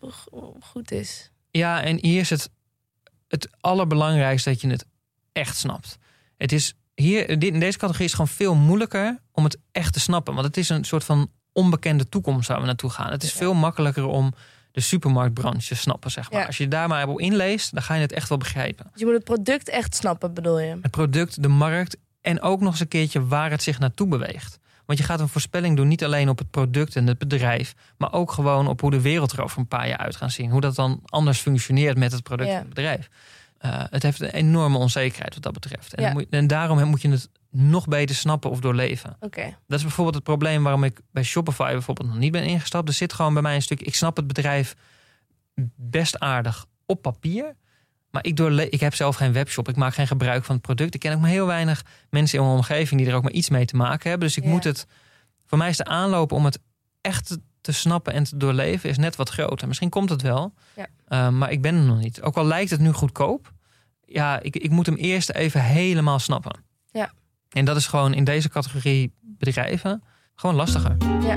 go- 0.00 0.56
goed 0.60 0.90
is? 0.90 1.30
Ja, 1.50 1.82
en 1.82 1.98
hier 2.00 2.20
is 2.20 2.30
het 2.30 2.50
het 3.28 3.48
allerbelangrijkste 3.60 4.48
dat 4.50 4.60
je 4.60 4.68
het 4.68 4.84
echt 5.32 5.56
snapt. 5.56 5.98
Het 6.44 6.52
is 6.52 6.74
hier, 6.94 7.28
in 7.42 7.60
deze 7.60 7.78
categorie 7.78 8.06
is 8.06 8.12
gewoon 8.12 8.28
veel 8.28 8.54
moeilijker 8.54 9.18
om 9.32 9.44
het 9.44 9.58
echt 9.72 9.92
te 9.92 10.00
snappen. 10.00 10.34
Want 10.34 10.46
het 10.46 10.56
is 10.56 10.68
een 10.68 10.84
soort 10.84 11.04
van 11.04 11.30
onbekende 11.52 12.08
toekomst 12.08 12.48
waar 12.48 12.60
we 12.60 12.66
naartoe 12.66 12.90
gaan. 12.90 13.10
Het 13.10 13.22
is 13.22 13.30
Ja. 13.32 13.36
veel 13.38 13.54
makkelijker 13.54 14.04
om 14.06 14.34
de 14.72 14.80
supermarktbranche 14.80 15.68
te 15.68 15.74
snappen, 15.74 16.10
zeg 16.10 16.30
maar. 16.30 16.40
Ja. 16.40 16.46
Als 16.46 16.56
je 16.56 16.68
daar 16.68 16.88
maar 16.88 17.08
op 17.08 17.20
inleest, 17.20 17.72
dan 17.74 17.82
ga 17.82 17.94
je 17.94 18.00
het 18.00 18.12
echt 18.12 18.28
wel 18.28 18.38
begrijpen. 18.38 18.86
Dus 18.90 19.00
je 19.00 19.04
moet 19.04 19.14
het 19.14 19.24
product 19.24 19.68
echt 19.68 19.94
snappen, 19.94 20.34
bedoel 20.34 20.58
je? 20.60 20.78
Het 20.82 20.90
product, 20.90 21.42
de 21.42 21.48
markt 21.48 21.96
en 22.20 22.40
ook 22.40 22.60
nog 22.60 22.70
eens 22.70 22.80
een 22.80 22.88
keertje 22.88 23.26
waar 23.26 23.50
het 23.50 23.62
zich 23.62 23.78
naartoe 23.78 24.08
beweegt. 24.08 24.58
Want 24.86 24.98
je 24.98 25.04
gaat 25.04 25.20
een 25.20 25.28
voorspelling 25.28 25.76
doen 25.76 25.88
niet 25.88 26.04
alleen 26.04 26.28
op 26.28 26.38
het 26.38 26.50
product 26.50 26.96
en 26.96 27.06
het 27.06 27.18
bedrijf, 27.18 27.74
maar 27.98 28.12
ook 28.12 28.32
gewoon 28.32 28.68
op 28.68 28.80
hoe 28.80 28.90
de 28.90 29.00
wereld 29.00 29.32
er 29.32 29.42
over 29.42 29.58
een 29.58 29.68
paar 29.68 29.88
jaar 29.88 29.98
uit 29.98 30.16
gaat 30.16 30.32
zien. 30.32 30.50
Hoe 30.50 30.60
dat 30.60 30.74
dan 30.74 31.00
anders 31.04 31.38
functioneert 31.38 31.98
met 31.98 32.12
het 32.12 32.22
product 32.22 32.48
Ja. 32.48 32.54
en 32.54 32.60
het 32.64 32.74
bedrijf. 32.74 33.08
Uh, 33.64 33.82
het 33.90 34.02
heeft 34.02 34.20
een 34.20 34.28
enorme 34.30 34.78
onzekerheid 34.78 35.34
wat 35.34 35.42
dat 35.42 35.52
betreft. 35.52 35.94
En, 35.94 36.02
Ja. 36.18 36.24
en 36.30 36.46
daarom 36.46 36.84
moet 36.88 37.02
je 37.02 37.08
het 37.10 37.28
nog 37.50 37.86
beter 37.88 38.14
snappen 38.14 38.50
of 38.50 38.60
doorleven. 38.60 39.16
Dat 39.66 39.78
is 39.78 39.82
bijvoorbeeld 39.82 40.14
het 40.14 40.24
probleem 40.24 40.62
waarom 40.62 40.84
ik 40.84 41.00
bij 41.12 41.22
Shopify 41.22 41.72
bijvoorbeeld 41.72 42.08
nog 42.08 42.18
niet 42.18 42.32
ben 42.32 42.44
ingestapt. 42.44 42.88
Er 42.88 42.94
zit 42.94 43.12
gewoon 43.12 43.32
bij 43.32 43.42
mij 43.42 43.54
een 43.54 43.62
stuk. 43.62 43.80
Ik 43.82 43.94
snap 43.94 44.16
het 44.16 44.26
bedrijf 44.26 44.74
best 45.76 46.18
aardig 46.18 46.66
op 46.86 47.02
papier. 47.02 47.56
Maar 48.10 48.24
ik, 48.24 48.36
doorle 48.36 48.68
ik 48.68 48.80
heb 48.80 48.94
zelf 48.94 49.16
geen 49.16 49.32
webshop. 49.32 49.68
Ik 49.68 49.76
maak 49.76 49.94
geen 49.94 50.06
gebruik 50.06 50.44
van 50.44 50.54
het 50.54 50.64
product. 50.64 50.94
Ik 50.94 51.00
ken 51.00 51.14
ook 51.14 51.20
maar 51.20 51.30
heel 51.30 51.46
weinig 51.46 51.84
mensen 52.10 52.38
in 52.38 52.44
mijn 52.44 52.56
omgeving 52.56 53.00
die 53.00 53.10
er 53.10 53.16
ook 53.16 53.22
maar 53.22 53.32
iets 53.32 53.48
mee 53.48 53.64
te 53.64 53.76
maken 53.76 54.10
hebben. 54.10 54.28
Dus 54.28 54.36
ik 54.36 54.44
Ja. 54.44 54.50
moet 54.50 54.64
het. 54.64 54.86
Voor 55.46 55.58
mij 55.58 55.68
is 55.68 55.76
de 55.76 55.84
aanloop 55.84 56.32
om 56.32 56.44
het 56.44 56.58
echt 57.00 57.26
te- 57.26 57.40
te 57.60 57.72
snappen 57.72 58.12
en 58.12 58.24
te 58.24 58.36
doorleven 58.36 58.90
is 58.90 58.96
net 58.98 59.16
wat 59.16 59.28
groter. 59.30 59.66
Misschien 59.68 59.90
komt 59.90 60.10
het 60.10 60.22
wel. 60.22 60.54
Ja. 60.76 60.86
Uh, 61.08 61.28
maar 61.28 61.50
ik 61.50 61.62
ben 61.62 61.74
er 61.74 61.82
nog 61.82 61.98
niet. 61.98 62.22
Ook 62.22 62.36
al 62.36 62.44
lijkt 62.46 62.70
het 62.70 62.80
nu 62.80 62.92
goedkoop. 62.92 63.52
Ja, 64.14 64.40
ik, 64.40 64.56
ik 64.56 64.70
moet 64.70 64.86
hem 64.86 64.96
eerst 64.96 65.30
even 65.30 65.62
helemaal 65.62 66.18
snappen. 66.18 66.64
Ja. 66.90 67.12
En 67.48 67.64
dat 67.64 67.76
is 67.76 67.86
gewoon 67.86 68.14
in 68.14 68.24
deze 68.24 68.48
categorie 68.48 69.12
bedrijven 69.20 70.02
gewoon 70.34 70.54
lastiger. 70.54 70.96
Ja. 71.22 71.36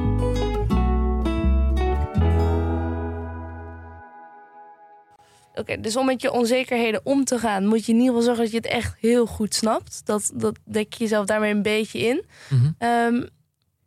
Oké, 5.55 5.79
dus 5.81 5.95
om 5.95 6.05
met 6.05 6.21
je 6.21 6.31
onzekerheden 6.31 7.01
om 7.03 7.23
te 7.23 7.39
gaan, 7.39 7.65
moet 7.65 7.85
je 7.85 7.91
in 7.91 7.97
ieder 7.99 8.13
geval 8.13 8.25
zorgen 8.25 8.43
dat 8.43 8.51
je 8.51 8.57
het 8.57 8.83
echt 8.83 8.95
heel 8.99 9.25
goed 9.25 9.55
snapt. 9.55 10.05
Dat, 10.05 10.31
dat 10.33 10.59
dek 10.65 10.93
je 10.93 11.03
jezelf 11.03 11.25
daarmee 11.25 11.53
een 11.53 11.61
beetje 11.61 11.99
in. 11.99 12.25
Mhm. 12.49 12.71
Ehm, 12.77 13.23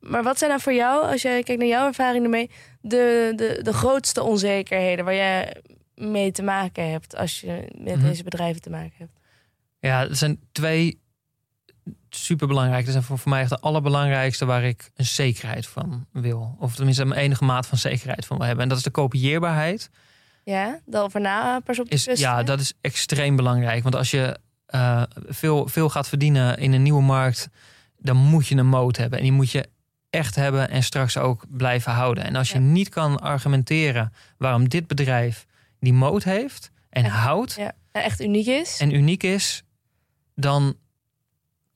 maar 0.01 0.23
wat 0.23 0.39
zijn 0.39 0.51
nou 0.51 0.63
voor 0.63 0.75
jou, 0.75 1.11
als 1.11 1.23
jij 1.23 1.43
kijkt 1.43 1.61
naar 1.61 1.71
jouw 1.71 1.87
ervaring 1.87 2.25
ermee, 2.25 2.51
de, 2.81 3.33
de, 3.37 3.61
de 3.63 3.73
grootste 3.73 4.23
onzekerheden 4.23 5.05
waar 5.05 5.15
jij 5.15 5.63
mee 6.01 6.33
te 6.33 6.43
maken 6.43 6.91
hebt 6.91 7.17
als 7.17 7.41
je 7.41 7.73
met 7.79 7.97
Mhm. 7.97 8.07
deze 8.07 8.23
bedrijven 8.23 8.63
te 8.63 8.71
maken 8.71 8.95
hebt? 8.97 9.13
Ja, 9.79 10.01
er 10.09 10.17
zijn 10.17 10.41
twee 10.53 11.01
superbelangrijk. 12.11 12.83
Dat 12.85 12.93
zijn 12.93 13.05
voor, 13.05 13.19
voor 13.19 13.31
mij 13.31 13.41
echt 13.41 13.51
de 13.51 13.59
allerbelangrijkste 13.61 14.45
waar 14.45 14.63
ik 14.65 14.91
een 14.95 15.05
zekerheid 15.07 15.67
van 15.67 16.07
wil. 16.13 16.57
Of 16.59 16.75
tenminste 16.75 17.03
een 17.03 17.13
enige 17.13 17.45
maat 17.45 17.67
van 17.67 17.79
zekerheid 17.79 18.27
van 18.27 18.37
wil 18.37 18.47
hebben. 18.47 18.63
En 18.65 18.69
dat 18.69 18.79
is 18.79 18.85
de 18.85 18.91
kopieerbaarheid. 18.91 19.91
Ja, 20.45 20.81
na 21.21 21.61
pas 21.61 21.79
op 21.81 21.91
de 21.91 21.95
Is, 21.95 22.05
ja, 22.21 22.43
dat 22.43 22.61
is 22.61 22.73
extreem 22.81 23.37
belangrijk. 23.37 23.83
Want 23.83 23.95
als 23.95 24.11
je 24.11 24.39
eh, 24.67 25.03
veel, 25.27 25.69
veel 25.69 25.89
gaat 25.89 26.09
verdienen 26.09 26.59
in 26.59 26.73
een 26.73 26.83
nieuwe 26.83 27.03
markt, 27.03 27.49
dan 27.99 28.17
moet 28.17 28.47
je 28.47 28.57
een 28.57 28.67
moot 28.67 28.97
hebben. 28.97 29.19
En 29.19 29.25
die 29.25 29.33
moet 29.33 29.51
je 29.51 29.69
echt 30.11 30.35
hebben 30.35 30.71
en 30.71 30.83
straks 30.83 31.17
ook 31.17 31.45
blijven 31.49 31.93
houden. 31.93 32.25
En 32.25 32.37
als 32.37 32.49
je 32.49 32.59
Ja. 32.59 32.65
niet 32.65 32.89
kan 32.89 33.21
argumenteren 33.21 34.13
waarom 34.39 34.69
dit 34.69 34.87
bedrijf 34.87 35.47
die 35.81 35.93
moot 35.93 36.25
heeft 36.25 36.71
en 36.91 37.05
houdt 37.05 37.55
Ja, 37.55 37.73
echt 37.93 38.21
uniek 38.21 38.47
is. 38.47 38.77
en 38.81 38.95
uniek 38.95 39.23
is, 39.23 39.63
dan 40.35 40.75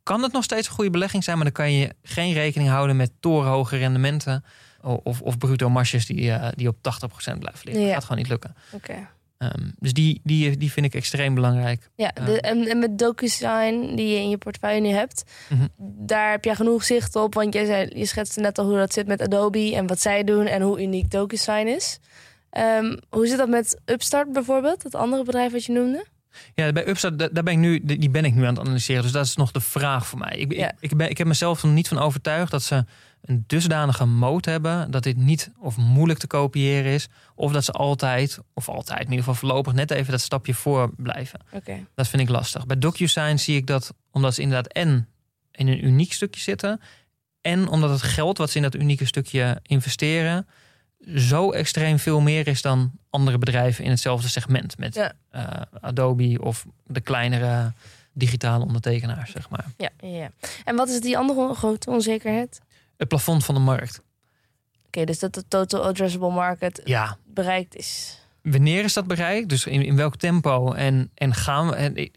kan 0.02 0.22
het 0.22 0.32
nog 0.32 0.44
steeds 0.44 0.66
een 0.68 0.74
goede 0.74 0.90
belegging 0.90 1.24
zijn, 1.24 1.36
maar 1.36 1.44
dan 1.44 1.54
kan 1.54 1.72
je 1.72 1.90
geen 2.02 2.32
rekening 2.32 2.70
houden 2.70 2.96
met 2.96 3.10
torenhoge 3.20 3.76
rendementen 3.76 4.44
of, 4.82 5.20
of 5.20 5.38
bruto 5.38 5.70
marges 5.70 6.06
die, 6.06 6.32
eh, 6.32 6.48
die 6.54 6.68
op 6.68 6.76
80% 6.76 7.38
blijven 7.38 7.64
liggen. 7.64 7.72
Ja. 7.80 7.84
Dat 7.84 7.94
gaat 7.94 8.02
gewoon 8.04 8.18
niet 8.18 8.28
lukken. 8.28 8.54
Ehm, 9.38 9.70
dus 9.78 9.92
die, 9.92 10.20
die, 10.24 10.56
die 10.56 10.72
vind 10.72 10.86
ik 10.86 10.94
extreem 10.94 11.34
belangrijk. 11.34 11.90
Ja, 11.94 12.10
de, 12.24 12.40
en, 12.40 12.66
en 12.68 12.78
met 12.78 12.98
DocuSign 12.98 13.94
die 13.94 14.08
je 14.08 14.16
in 14.16 14.28
je 14.30 14.38
portefeuille 14.38 14.80
nu 14.80 14.88
hebt, 14.88 15.24
Mhm. 15.48 15.66
daar 15.78 16.30
heb 16.30 16.44
je 16.44 16.54
genoeg 16.54 16.84
zicht 16.84 17.16
op. 17.16 17.34
Want 17.34 17.54
jij 17.54 17.64
zei, 17.64 17.90
je 17.98 18.06
schetste 18.06 18.40
net 18.40 18.58
al 18.58 18.64
hoe 18.66 18.76
dat 18.76 18.92
zit 18.92 19.06
met 19.06 19.22
Adobe 19.22 19.74
en 19.74 19.86
wat 19.86 20.00
zij 20.00 20.24
doen 20.24 20.46
en 20.46 20.62
hoe 20.62 20.82
uniek 20.82 21.10
DocuSign 21.10 21.66
is. 21.66 21.98
Ehm, 22.54 22.96
hoe 23.10 23.26
zit 23.26 23.38
dat 23.38 23.48
met 23.48 23.80
Upstart 23.84 24.32
bijvoorbeeld, 24.32 24.82
het 24.82 24.94
andere 24.94 25.24
bedrijf 25.24 25.52
wat 25.52 25.64
je 25.64 25.72
noemde? 25.72 26.06
Ja, 26.54 26.72
bij 26.72 26.88
Upstart, 26.88 27.18
da- 27.18 27.28
daar 27.32 27.42
ben 27.42 27.52
ik 27.52 27.58
nu, 27.58 27.80
die 27.84 28.10
ben 28.10 28.24
ik 28.24 28.34
nu 28.34 28.42
aan 28.44 28.54
het 28.54 28.58
analyseren. 28.64 29.02
Dus 29.02 29.12
dat 29.12 29.26
is 29.26 29.36
nog 29.36 29.50
de 29.52 29.60
vraag 29.60 30.06
voor 30.06 30.18
mij. 30.18 30.36
Ik, 30.36 30.52
Ja. 30.52 30.68
ik, 30.70 30.76
ik, 30.80 30.96
ben, 30.96 31.10
ik 31.10 31.18
heb 31.18 31.26
mezelf 31.26 31.62
er 31.62 31.68
niet 31.68 31.88
van 31.88 31.98
overtuigd 31.98 32.50
dat 32.50 32.62
ze 32.62 32.84
een 33.24 33.44
dusdanige 33.46 34.04
moot 34.04 34.44
hebben 34.44 34.90
dat 34.90 35.02
dit 35.02 35.16
niet 35.16 35.50
of 35.58 35.76
moeilijk 35.76 36.18
te 36.18 36.26
kopiëren 36.26 36.92
is, 36.92 37.08
of 37.34 37.52
dat 37.52 37.64
ze 37.64 37.72
altijd, 37.72 38.38
of 38.54 38.68
altijd 38.68 38.98
in 38.98 39.04
ieder 39.04 39.18
geval 39.18 39.34
voorlopig 39.34 39.72
net 39.72 39.90
even 39.90 40.10
dat 40.10 40.20
stapje 40.20 40.54
voor 40.54 40.90
blijven. 40.96 41.40
Oké. 41.52 41.86
Dat 41.94 42.08
vind 42.08 42.22
ik 42.22 42.28
lastig. 42.28 42.66
Bij 42.66 42.78
DocuSign 42.78 43.36
zie 43.36 43.56
ik 43.56 43.66
dat 43.66 43.94
omdat 44.10 44.34
ze 44.34 44.40
inderdaad 44.42 44.72
en 44.72 45.08
in 45.52 45.68
een 45.68 45.84
uniek 45.84 46.12
stukje 46.12 46.40
zitten, 46.40 46.80
en 47.40 47.68
omdat 47.68 47.90
het 47.90 48.02
geld 48.02 48.38
wat 48.38 48.50
ze 48.50 48.56
in 48.56 48.62
dat 48.62 48.74
unieke 48.74 49.04
stukje 49.04 49.58
investeren 49.62 50.46
zo 51.16 51.50
extreem 51.52 51.98
veel 51.98 52.20
meer 52.20 52.46
is 52.46 52.62
dan 52.62 52.92
andere 53.10 53.38
bedrijven 53.38 53.84
in 53.84 53.90
hetzelfde 53.90 54.28
segment 54.28 54.78
met 54.78 54.94
Ja. 54.94 55.12
eh, 55.30 55.44
Adobe 55.80 56.38
of 56.42 56.66
de 56.86 57.00
kleinere 57.00 57.72
digitale 58.12 58.64
ondertekenaars, 58.64 59.30
zeg 59.30 59.48
maar. 59.50 59.64
Ja, 59.76 59.90
ja. 60.00 60.30
En 60.64 60.76
wat 60.76 60.88
is 60.88 61.00
die 61.00 61.18
andere 61.18 61.54
grote 61.54 61.90
onzekerheid? 61.90 62.60
Het 62.96 63.08
plafond 63.08 63.44
van 63.44 63.54
de 63.54 63.60
markt. 63.60 64.02
Oké, 64.86 65.04
dus 65.04 65.18
dat 65.18 65.34
de 65.34 65.48
total 65.48 65.82
addressable 65.84 66.30
market 66.30 66.80
Ja, 66.84 67.16
bereikt 67.26 67.76
is. 67.76 68.18
wanneer 68.42 68.84
is 68.84 68.92
dat 68.92 69.06
bereikt? 69.06 69.48
Dus 69.48 69.66
in, 69.66 69.82
in 69.84 69.96
welk 69.96 70.16
tempo 70.16 70.72
en, 70.72 71.10
en 71.14 71.34
gaan 71.34 71.68
we? 71.68 71.74
En, 71.74 72.10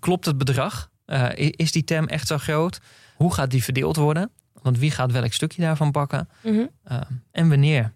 klopt 0.00 0.24
het 0.26 0.38
bedrag? 0.38 0.90
Eh, 1.04 1.28
is 1.36 1.72
die 1.72 1.84
TEM 1.84 2.06
echt 2.08 2.26
zo 2.26 2.38
groot? 2.38 2.80
Hoe 3.16 3.34
gaat 3.34 3.50
die 3.50 3.64
verdeeld 3.64 3.96
worden? 3.96 4.30
Want 4.62 4.78
wie 4.78 4.90
gaat 4.90 5.12
welk 5.12 5.32
stukje 5.32 5.62
daarvan 5.62 5.90
pakken? 5.90 6.28
Mhm. 6.42 6.66
Eh, 6.84 7.00
en 7.30 7.48
wanneer? 7.48 7.92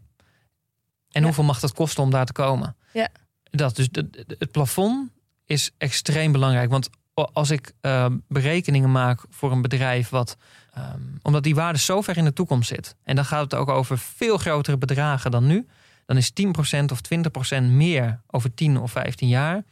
En 1.16 1.22
hoeveel 1.24 1.44
mag 1.44 1.60
dat 1.60 1.72
kosten 1.72 2.02
om 2.02 2.10
daar 2.10 2.26
te 2.26 2.32
komen? 2.32 2.76
Ja. 2.92 3.08
Dat, 3.50 3.76
dus 3.76 3.88
de- 3.88 4.10
de- 4.10 4.36
het 4.38 4.50
plafond 4.50 5.10
is 5.44 5.70
extreem 5.78 6.32
belangrijk. 6.32 6.70
Want 6.70 6.88
als 7.32 7.50
ik 7.50 7.72
eh, 7.80 8.06
berekeningen 8.28 8.92
maak 8.92 9.20
voor 9.30 9.52
een 9.52 9.62
bedrijf 9.62 10.08
wat. 10.08 10.36
ehm, 10.72 11.00
omdat 11.22 11.42
die 11.42 11.54
waarde 11.54 11.78
zo 11.78 12.00
ver 12.00 12.16
in 12.16 12.24
de 12.24 12.32
toekomst 12.32 12.68
zit. 12.68 12.96
En 13.02 13.16
dan 13.16 13.24
gaat 13.24 13.42
het 13.42 13.54
ook 13.54 13.68
over 13.68 13.98
veel 13.98 14.38
grotere 14.38 14.76
bedragen 14.78 15.30
dan 15.30 15.46
nu. 15.46 15.66
Dan 16.06 16.16
is 16.16 16.30
10% 16.30 16.92
of 16.92 17.00
20% 17.00 17.62
meer 17.70 18.20
over 18.26 18.54
10 18.54 18.78
of 18.78 18.90
15 18.90 19.28
jaar. 19.28 19.64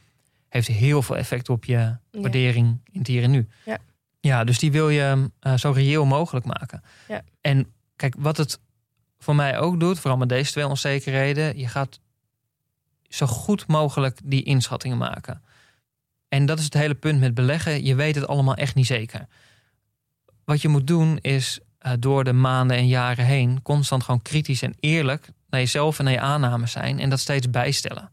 Heeft 0.49 0.67
heel 0.67 1.01
veel 1.01 1.17
effect 1.17 1.49
op 1.49 1.65
je 1.65 1.95
waardering 2.11 2.79
in 2.91 2.99
het 2.99 3.07
hier 3.07 3.23
en 3.23 3.31
nu. 3.31 3.47
Ja. 3.65 3.77
ja 4.19 4.43
dus 4.43 4.59
die 4.59 4.71
wil 4.71 4.89
je 4.89 5.29
eh, 5.39 5.53
zo 5.57 5.71
reëel 5.71 6.05
mogelijk 6.05 6.45
maken. 6.45 6.83
Ja. 7.07 7.21
En 7.41 7.67
kijk, 7.95 8.15
wat 8.17 8.37
het 8.37 8.59
voor 9.17 9.35
mij 9.35 9.59
ook 9.59 9.79
doet, 9.79 9.99
vooral 9.99 10.19
met 10.19 10.29
deze 10.29 10.51
twee 10.51 10.67
onzekerheden, 10.67 11.57
je 11.57 11.67
gaat 11.67 11.99
zo 13.09 13.25
goed 13.25 13.67
mogelijk 13.67 14.19
die 14.23 14.43
inschattingen 14.43 14.97
maken. 14.97 15.43
En 16.27 16.45
dat 16.45 16.59
is 16.59 16.63
het 16.63 16.73
hele 16.73 16.95
punt 16.95 17.19
met 17.19 17.33
beleggen. 17.33 17.83
Je 17.83 17.95
weet 17.95 18.15
het 18.15 18.27
allemaal 18.27 18.55
echt 18.55 18.75
niet 18.75 18.85
zeker. 18.85 19.27
Wat 20.43 20.61
je 20.61 20.67
moet 20.67 20.87
doen 20.87 21.17
is 21.17 21.59
eh, 21.77 21.91
door 21.99 22.23
de 22.23 22.33
maanden 22.33 22.77
en 22.77 22.87
jaren 22.87 23.25
heen 23.25 23.61
constant 23.61 24.03
gewoon 24.03 24.21
kritisch 24.21 24.61
en 24.61 24.75
eerlijk 24.79 25.29
naar 25.49 25.59
jezelf 25.59 25.99
en 25.99 26.05
naar 26.05 26.13
je 26.13 26.19
aannames 26.19 26.71
zijn 26.71 26.99
en 26.99 27.09
dat 27.09 27.19
steeds 27.19 27.49
bijstellen. 27.49 28.11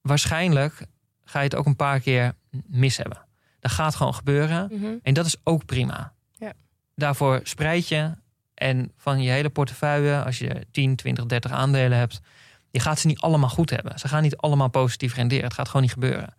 Waarschijnlijk 0.00 0.86
ga 1.24 1.38
je 1.38 1.44
het 1.44 1.54
ook 1.54 1.66
een 1.66 1.76
paar 1.76 2.00
keer 2.00 2.34
mis 2.66 2.96
hebben. 2.96 3.26
Dat 3.60 3.70
gaat 3.70 3.94
gewoon 3.94 4.14
gebeuren. 4.14 4.68
Mhm. 4.72 4.94
En 5.02 5.14
dat 5.14 5.26
is 5.26 5.36
ook 5.44 5.64
prima. 5.64 6.12
Ja. 6.38 6.52
Daarvoor 6.94 7.40
spreid 7.42 7.88
je 7.88 8.12
en 8.60 8.92
van 8.96 9.22
je 9.22 9.30
hele 9.30 9.50
portefeuille, 9.50 10.24
als 10.24 10.38
je 10.38 10.66
10, 10.70 10.96
20, 10.96 11.26
30 11.26 11.50
aandelen 11.50 11.98
hebt, 11.98 12.20
je 12.70 12.80
gaat 12.80 12.98
ze 12.98 13.06
niet 13.06 13.20
allemaal 13.20 13.48
goed 13.48 13.70
hebben. 13.70 13.98
Ze 13.98 14.08
gaan 14.08 14.22
niet 14.22 14.36
allemaal 14.36 14.68
positief 14.68 15.14
renderen. 15.14 15.44
Het 15.44 15.54
gaat 15.54 15.66
gewoon 15.66 15.82
niet 15.82 15.92
gebeuren. 15.92 16.34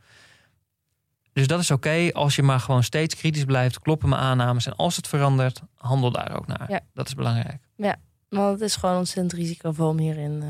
Dus 1.34 1.47
dat 1.47 1.59
is 1.59 1.72
oké 1.72 2.09
als 2.13 2.36
je 2.36 2.43
maar 2.43 2.59
gewoon 2.59 2.84
steeds 2.84 3.15
kritisch 3.15 3.45
blijft, 3.45 3.80
kloppen 3.80 4.09
mijn 4.09 4.22
aannames. 4.22 4.65
En 4.65 4.76
als 4.76 4.95
het 4.95 5.07
verandert, 5.07 5.61
handel 5.76 6.11
daar 6.11 6.36
ook 6.38 6.47
naar. 6.47 6.65
Ja. 6.67 6.80
Dat 6.93 7.07
is 7.07 7.15
belangrijk. 7.15 7.61
Want 8.30 8.51
het 8.59 8.69
is 8.69 8.76
gewoon 8.76 8.97
ontzettend 8.97 9.34
risicovol 9.34 9.88
om 9.88 9.97
hierin 9.97 10.43
eh, 10.43 10.49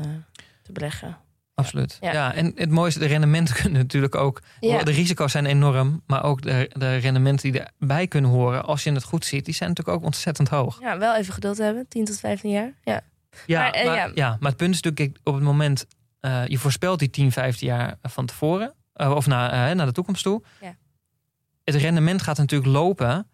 te 0.62 0.72
beleggen. 0.72 1.16
Absoluut. 1.54 1.98
Ja. 2.00 2.12
Ja. 2.12 2.34
en 2.34 2.52
het 2.54 2.70
mooiste, 2.70 2.98
de 2.98 3.06
rendementen 3.06 3.54
kunnen 3.62 3.72
natuurlijk 3.72 4.14
ook. 4.14 4.42
Ja. 4.60 4.82
De 4.82 4.90
risico's 4.90 5.32
zijn 5.32 5.46
enorm, 5.46 6.02
maar 6.06 6.24
ook 6.24 6.42
de, 6.42 6.70
de 6.72 6.96
rendementen 6.96 7.52
die 7.52 7.60
erbij 7.60 8.06
kunnen 8.06 8.30
horen, 8.30 8.64
als 8.64 8.84
je 8.84 8.92
het 8.92 9.04
goed 9.04 9.24
ziet, 9.24 9.44
die 9.44 9.54
zijn 9.54 9.68
natuurlijk 9.68 9.98
ook 9.98 10.04
ontzettend 10.04 10.48
hoog. 10.48 10.80
ja, 10.80 10.98
wel 10.98 11.16
even 11.16 11.34
geduld 11.34 11.58
hebben, 11.58 11.88
10 11.88 12.04
tot 12.04 12.18
15 12.18 12.50
jaar. 12.50 12.72
Ja. 12.82 13.02
Ja, 13.46 13.60
Maar, 13.60 13.70
maar, 13.70 13.94
eh, 13.94 13.94
ja. 13.94 14.10
ja. 14.14 14.36
maar 14.40 14.48
het 14.48 14.58
punt 14.58 14.74
is 14.74 14.80
natuurlijk, 14.80 15.18
op 15.22 15.34
het 15.34 15.42
moment, 15.42 15.86
eh, 16.20 16.46
je 16.46 16.58
voorspelt 16.58 16.98
die 16.98 17.10
10, 17.10 17.32
15 17.32 17.66
jaar 17.68 17.98
van 18.02 18.26
tevoren, 18.26 18.74
eh, 18.92 19.10
of 19.10 19.26
naar, 19.26 19.76
naar 19.76 19.86
de 19.86 19.92
toekomst 19.92 20.22
toe. 20.22 20.42
Ja. 20.60 20.76
Het 21.64 21.74
rendement 21.74 22.22
gaat 22.22 22.38
natuurlijk 22.38 22.72
lopen 22.72 23.26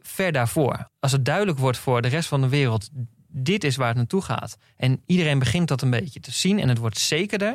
ver 0.00 0.32
daarvoor. 0.32 0.90
Als 1.00 1.12
het 1.12 1.24
duidelijk 1.24 1.58
wordt 1.58 1.78
voor 1.78 2.02
de 2.02 2.08
rest 2.08 2.28
van 2.28 2.40
de 2.40 2.48
wereld, 2.48 2.88
dit 3.30 3.64
is 3.64 3.76
waar 3.76 3.88
het 3.88 3.96
naartoe 3.96 4.22
gaat. 4.22 4.58
En 4.76 5.02
iedereen 5.06 5.38
begint 5.38 5.68
dat 5.68 5.82
een 5.82 5.90
beetje 5.90 6.20
te 6.20 6.32
zien 6.32 6.58
en 6.58 6.68
het 6.68 6.78
wordt 6.78 6.98
zekerder. 6.98 7.54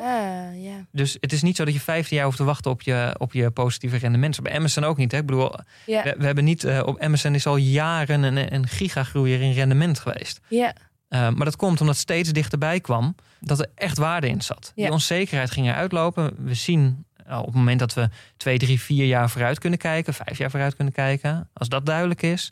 Ja. 0.56 0.86
Dus 0.92 1.18
het 1.20 1.34
is 1.34 1.42
niet 1.42 1.56
zo 1.56 1.66
dat 1.66 1.74
je 1.74 1.80
15 1.80 2.16
jaar 2.16 2.26
hoeft 2.26 2.38
te 2.38 2.44
wachten 2.44 2.72
op 2.72 2.82
je, 2.82 3.16
op 3.18 3.34
je 3.34 3.52
positieve 3.52 3.98
rendement. 3.98 4.42
Bij 4.42 4.56
Amazon 4.56 4.84
ook 4.84 4.98
niet. 4.98 5.12
Hè? 5.12 5.18
Ik 5.18 5.26
bedoel, 5.26 5.52
we, 5.86 6.16
we 6.18 6.26
hebben 6.26 6.44
niet, 6.44 6.64
eh, 6.64 6.82
op 6.86 7.00
Amazon 7.00 7.36
is 7.36 7.46
al 7.46 7.58
jaren 7.58 8.24
een, 8.24 8.54
een 8.54 8.68
gigagroeier 8.68 9.42
in 9.42 9.54
rendement 9.54 10.00
geweest. 10.00 10.40
ja. 10.48 10.74
Uh, 11.10 11.20
maar 11.20 11.46
dat 11.46 11.56
komt 11.56 11.82
omdat 11.82 11.98
steeds 11.98 12.30
dichterbij 12.30 12.80
kwam 12.80 13.16
dat 13.40 13.60
er 13.60 13.70
echt 13.76 13.98
waarde 13.98 14.28
in 14.28 14.42
zat. 14.42 14.72
Die 14.76 14.92
onzekerheid 14.92 15.52
ging 15.52 15.68
eruit 15.68 15.92
lopen. 15.92 16.34
We 16.38 16.54
zien 16.54 17.06
uh, 17.30 17.40
op 17.40 17.46
het 17.46 17.56
moment 17.56 17.80
dat 17.80 17.94
we 17.94 18.10
twee, 18.38 18.58
drie, 18.58 18.82
vier 18.82 19.06
jaar 19.06 19.30
vooruit 19.30 19.60
kunnen 19.60 19.80
kijken, 19.80 20.14
vijf 20.14 20.38
jaar 20.38 20.50
vooruit 20.50 20.76
kunnen 20.76 20.94
kijken. 20.94 21.50
Als 21.54 21.70
dat 21.70 21.86
duidelijk 21.86 22.22
is, 22.22 22.52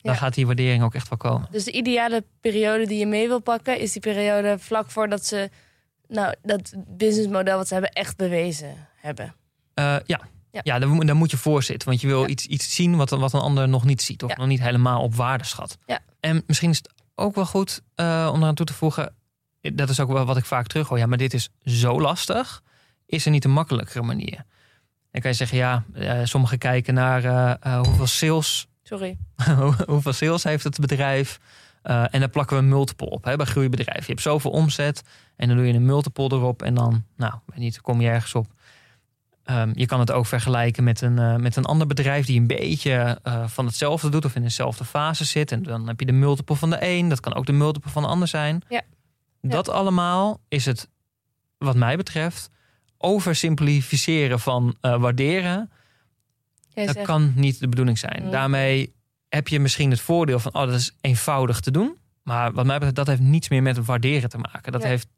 dan 0.00 0.12
Ja. 0.12 0.18
gaat 0.18 0.34
die 0.34 0.46
waardering 0.46 0.82
ook 0.82 0.94
echt 0.94 1.08
wel 1.08 1.18
komen. 1.18 1.48
Dus 1.50 1.64
de 1.64 1.72
ideale 1.72 2.24
periode 2.40 2.86
die 2.86 2.98
je 2.98 3.06
mee 3.06 3.28
wil 3.28 3.40
pakken, 3.40 3.78
is 3.78 3.92
die 3.92 4.02
periode 4.02 4.58
vlak 4.58 4.90
voordat 4.90 5.24
ze 5.24 5.50
nou, 6.08 6.34
dat 6.42 6.72
businessmodel 6.86 7.56
wat 7.56 7.66
ze 7.68 7.72
hebben 7.74 7.92
echt 7.92 8.16
bewezen 8.16 8.88
hebben. 8.96 9.34
Uh, 9.74 9.96
ja. 10.06 10.20
Ja. 10.62 10.78
Daar, 10.78 11.16
moet- 11.16 11.30
je 11.30 11.36
voor 11.36 11.62
zitten. 11.62 11.88
Want 11.88 12.00
je 12.00 12.06
wil 12.06 12.20
Ja. 12.20 12.26
iets, 12.26 12.46
iets 12.46 12.74
zien 12.74 12.96
wat, 12.96 13.10
wat 13.10 13.32
een 13.32 13.40
ander 13.40 13.68
nog 13.68 13.84
niet 13.84 14.02
ziet. 14.02 14.22
Of 14.22 14.36
nog 14.36 14.46
niet 14.46 14.60
helemaal 14.60 15.02
op 15.02 15.14
waarde 15.14 15.44
schat. 15.44 15.78
Ja. 15.86 16.00
En 16.20 16.42
misschien 16.46 16.70
is 16.70 16.76
het 16.76 16.90
ook 17.14 17.34
wel 17.34 17.46
goed 17.46 17.80
uh, 17.96 18.30
om 18.32 18.40
eraan 18.42 18.54
toe 18.54 18.66
te 18.66 18.72
voegen. 18.74 19.14
Dat 19.60 19.88
is 19.88 20.00
ook 20.00 20.12
wel 20.12 20.24
wat 20.24 20.36
ik 20.36 20.44
vaak 20.44 20.66
terug 20.66 20.88
hoor. 20.88 20.98
Ja, 20.98 21.06
maar 21.06 21.18
dit 21.18 21.34
is 21.34 21.48
zo 21.64 22.00
lastig. 22.00 22.62
Is 23.06 23.24
er 23.24 23.30
niet 23.30 23.44
een 23.44 23.50
makkelijkere 23.50 24.02
manier? 24.02 24.44
Dan 25.10 25.20
kan 25.20 25.30
je 25.30 25.36
zeggen, 25.36 25.58
ja, 25.58 25.84
uh, 25.94 26.20
sommigen 26.24 26.58
kijken 26.58 26.94
naar 26.94 27.22
hoeveel 27.86 28.06
sales 28.06 28.66
Sorry. 28.88 29.18
hoeveel 29.86 30.12
sales 30.12 30.44
heeft 30.44 30.64
het 30.64 30.78
bedrijf? 30.80 31.40
Uh, 31.84 32.14
en 32.14 32.20
dan 32.20 32.30
plakken 32.30 32.56
we 32.56 32.62
een 32.62 32.68
multiple 32.68 33.10
op 33.10 33.24
hè, 33.24 33.36
bij 33.36 33.46
groeibedrijven. 33.46 34.02
Je 34.02 34.10
hebt 34.10 34.20
zoveel 34.20 34.50
omzet 34.50 35.02
en 35.36 35.48
dan 35.48 35.56
doe 35.56 35.66
je 35.66 35.72
een 35.72 35.84
multiple 35.84 36.24
erop. 36.24 36.62
En 36.62 36.74
dan, 36.74 37.04
nou, 37.16 37.34
weet 37.46 37.58
niet, 37.58 37.80
kom 37.80 38.00
je 38.00 38.08
ergens 38.08 38.34
op. 38.34 38.46
Um, 39.50 39.72
je 39.74 39.86
kan 39.86 40.00
het 40.00 40.10
ook 40.10 40.26
vergelijken 40.26 40.84
met 40.84 41.00
een, 41.00 41.16
uh, 41.18 41.36
met 41.36 41.56
een 41.56 41.64
ander 41.64 41.86
bedrijf 41.86 42.26
die 42.26 42.40
een 42.40 42.46
beetje 42.46 43.18
uh, 43.24 43.48
van 43.48 43.66
hetzelfde 43.66 44.08
doet 44.08 44.24
of 44.24 44.34
in 44.34 44.42
dezelfde 44.42 44.84
fase 44.84 45.24
zit. 45.24 45.52
En 45.52 45.62
dan 45.62 45.86
heb 45.86 46.00
je 46.00 46.06
de 46.06 46.12
multiple 46.12 46.56
van 46.56 46.70
de 46.70 46.76
een. 46.80 47.08
Dat 47.08 47.20
kan 47.20 47.34
ook 47.34 47.46
de 47.46 47.52
multiple 47.52 47.90
van 47.90 48.02
de 48.02 48.08
ander 48.08 48.28
zijn. 48.28 48.62
Ja. 48.68 48.82
Dat 49.40 49.66
ja. 49.66 49.72
allemaal 49.72 50.40
is 50.48 50.64
het, 50.64 50.88
wat 51.58 51.76
mij 51.76 51.96
betreft, 51.96 52.50
oversimplificeren 52.98 54.40
van 54.40 54.76
uh, 54.82 55.00
waarderen. 55.00 55.70
Jij 56.78 56.86
dat 56.86 56.94
zegt... 56.94 57.06
kan 57.06 57.32
niet 57.36 57.60
de 57.60 57.68
bedoeling 57.68 57.98
zijn. 57.98 58.22
Mm. 58.24 58.30
Daarmee 58.30 58.94
heb 59.28 59.48
je 59.48 59.60
misschien 59.60 59.90
het 59.90 60.00
voordeel 60.00 60.38
van, 60.38 60.54
oh, 60.54 60.60
dat 60.66 60.74
is 60.74 60.96
eenvoudig 61.00 61.60
te 61.60 61.70
doen. 61.70 61.96
Maar 62.22 62.52
wat 62.52 62.64
mij 62.64 62.74
betreft, 62.74 62.96
dat 62.96 63.06
heeft 63.06 63.20
niets 63.20 63.48
meer 63.48 63.62
met 63.62 63.84
waarderen 63.84 64.28
te 64.28 64.38
maken. 64.38 64.72
Dat 64.72 64.82
Ja. 64.82 64.88
heeft. 64.88 65.08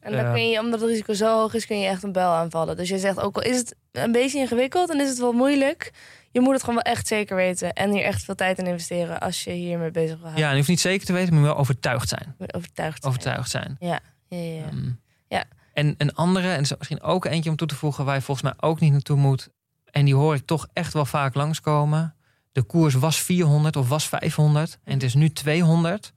En 0.00 0.12
dan 0.12 0.24
eh, 0.24 0.32
kun 0.32 0.48
je, 0.48 0.60
omdat 0.60 0.80
het 0.80 0.88
risico 0.90 1.12
zo 1.12 1.38
hoog 1.38 1.54
is, 1.54 1.66
kun 1.66 1.78
je 1.80 1.86
echt 1.86 2.02
een 2.02 2.12
bel 2.12 2.30
aanvallen. 2.30 2.76
Dus 2.76 2.88
je 2.88 2.98
zegt, 2.98 3.20
ook 3.20 3.36
al 3.36 3.42
is 3.42 3.56
het 3.56 3.74
een 3.92 4.12
beetje 4.12 4.38
ingewikkeld 4.38 4.90
en 4.90 5.00
is 5.00 5.08
het 5.08 5.18
wel 5.18 5.32
moeilijk, 5.32 5.92
je 6.30 6.40
moet 6.40 6.52
het 6.52 6.60
gewoon 6.64 6.80
wel 6.84 6.92
echt 6.92 7.06
zeker 7.06 7.36
weten. 7.36 7.72
En 7.72 7.90
hier 7.90 8.02
echt 8.02 8.24
veel 8.24 8.34
tijd 8.34 8.58
in 8.58 8.66
investeren 8.66 9.20
als 9.20 9.44
je 9.44 9.50
hiermee 9.50 9.90
bezig 9.90 10.14
wil 10.14 10.22
houden. 10.22 10.40
ja, 10.40 10.44
en 10.46 10.50
je 10.52 10.56
hoeft 10.56 10.68
niet 10.68 10.80
zeker 10.80 11.06
te 11.06 11.12
weten, 11.12 11.34
maar 11.34 11.42
wel 11.42 11.56
overtuigd 11.56 12.08
zijn. 12.08 12.34
Moet 12.38 12.54
overtuigd 12.54 13.02
zijn. 13.02 13.12
Overtuigd 13.14 13.50
zijn. 13.50 13.76
Ja, 13.80 14.00
ja, 14.28 14.38
ja. 14.38 14.64
Ehm, 14.64 14.90
Ja. 15.28 15.44
En 15.72 15.94
een 15.98 16.14
andere, 16.14 16.52
en 16.52 16.60
is 16.60 16.76
misschien 16.78 17.02
ook 17.02 17.24
eentje 17.24 17.50
om 17.50 17.56
toe 17.56 17.66
te 17.68 17.74
voegen, 17.74 18.04
waar 18.04 18.14
je 18.14 18.20
volgens 18.22 18.46
mij 18.52 18.68
ook 18.68 18.80
niet 18.80 18.92
naartoe 18.92 19.16
moet. 19.16 19.48
En 19.92 20.04
die 20.04 20.14
hoor 20.14 20.34
ik 20.34 20.46
toch 20.46 20.66
echt 20.72 20.92
wel 20.92 21.04
vaak 21.04 21.34
langskomen. 21.34 22.14
De 22.52 22.62
koers 22.62 22.94
was 22.94 23.20
400 23.22 23.76
of 23.76 23.88
was 23.88 24.08
500 24.08 24.78
en 24.84 24.92
het 24.92 25.02
is 25.02 25.14
nu 25.14 25.30
200. 25.30 26.12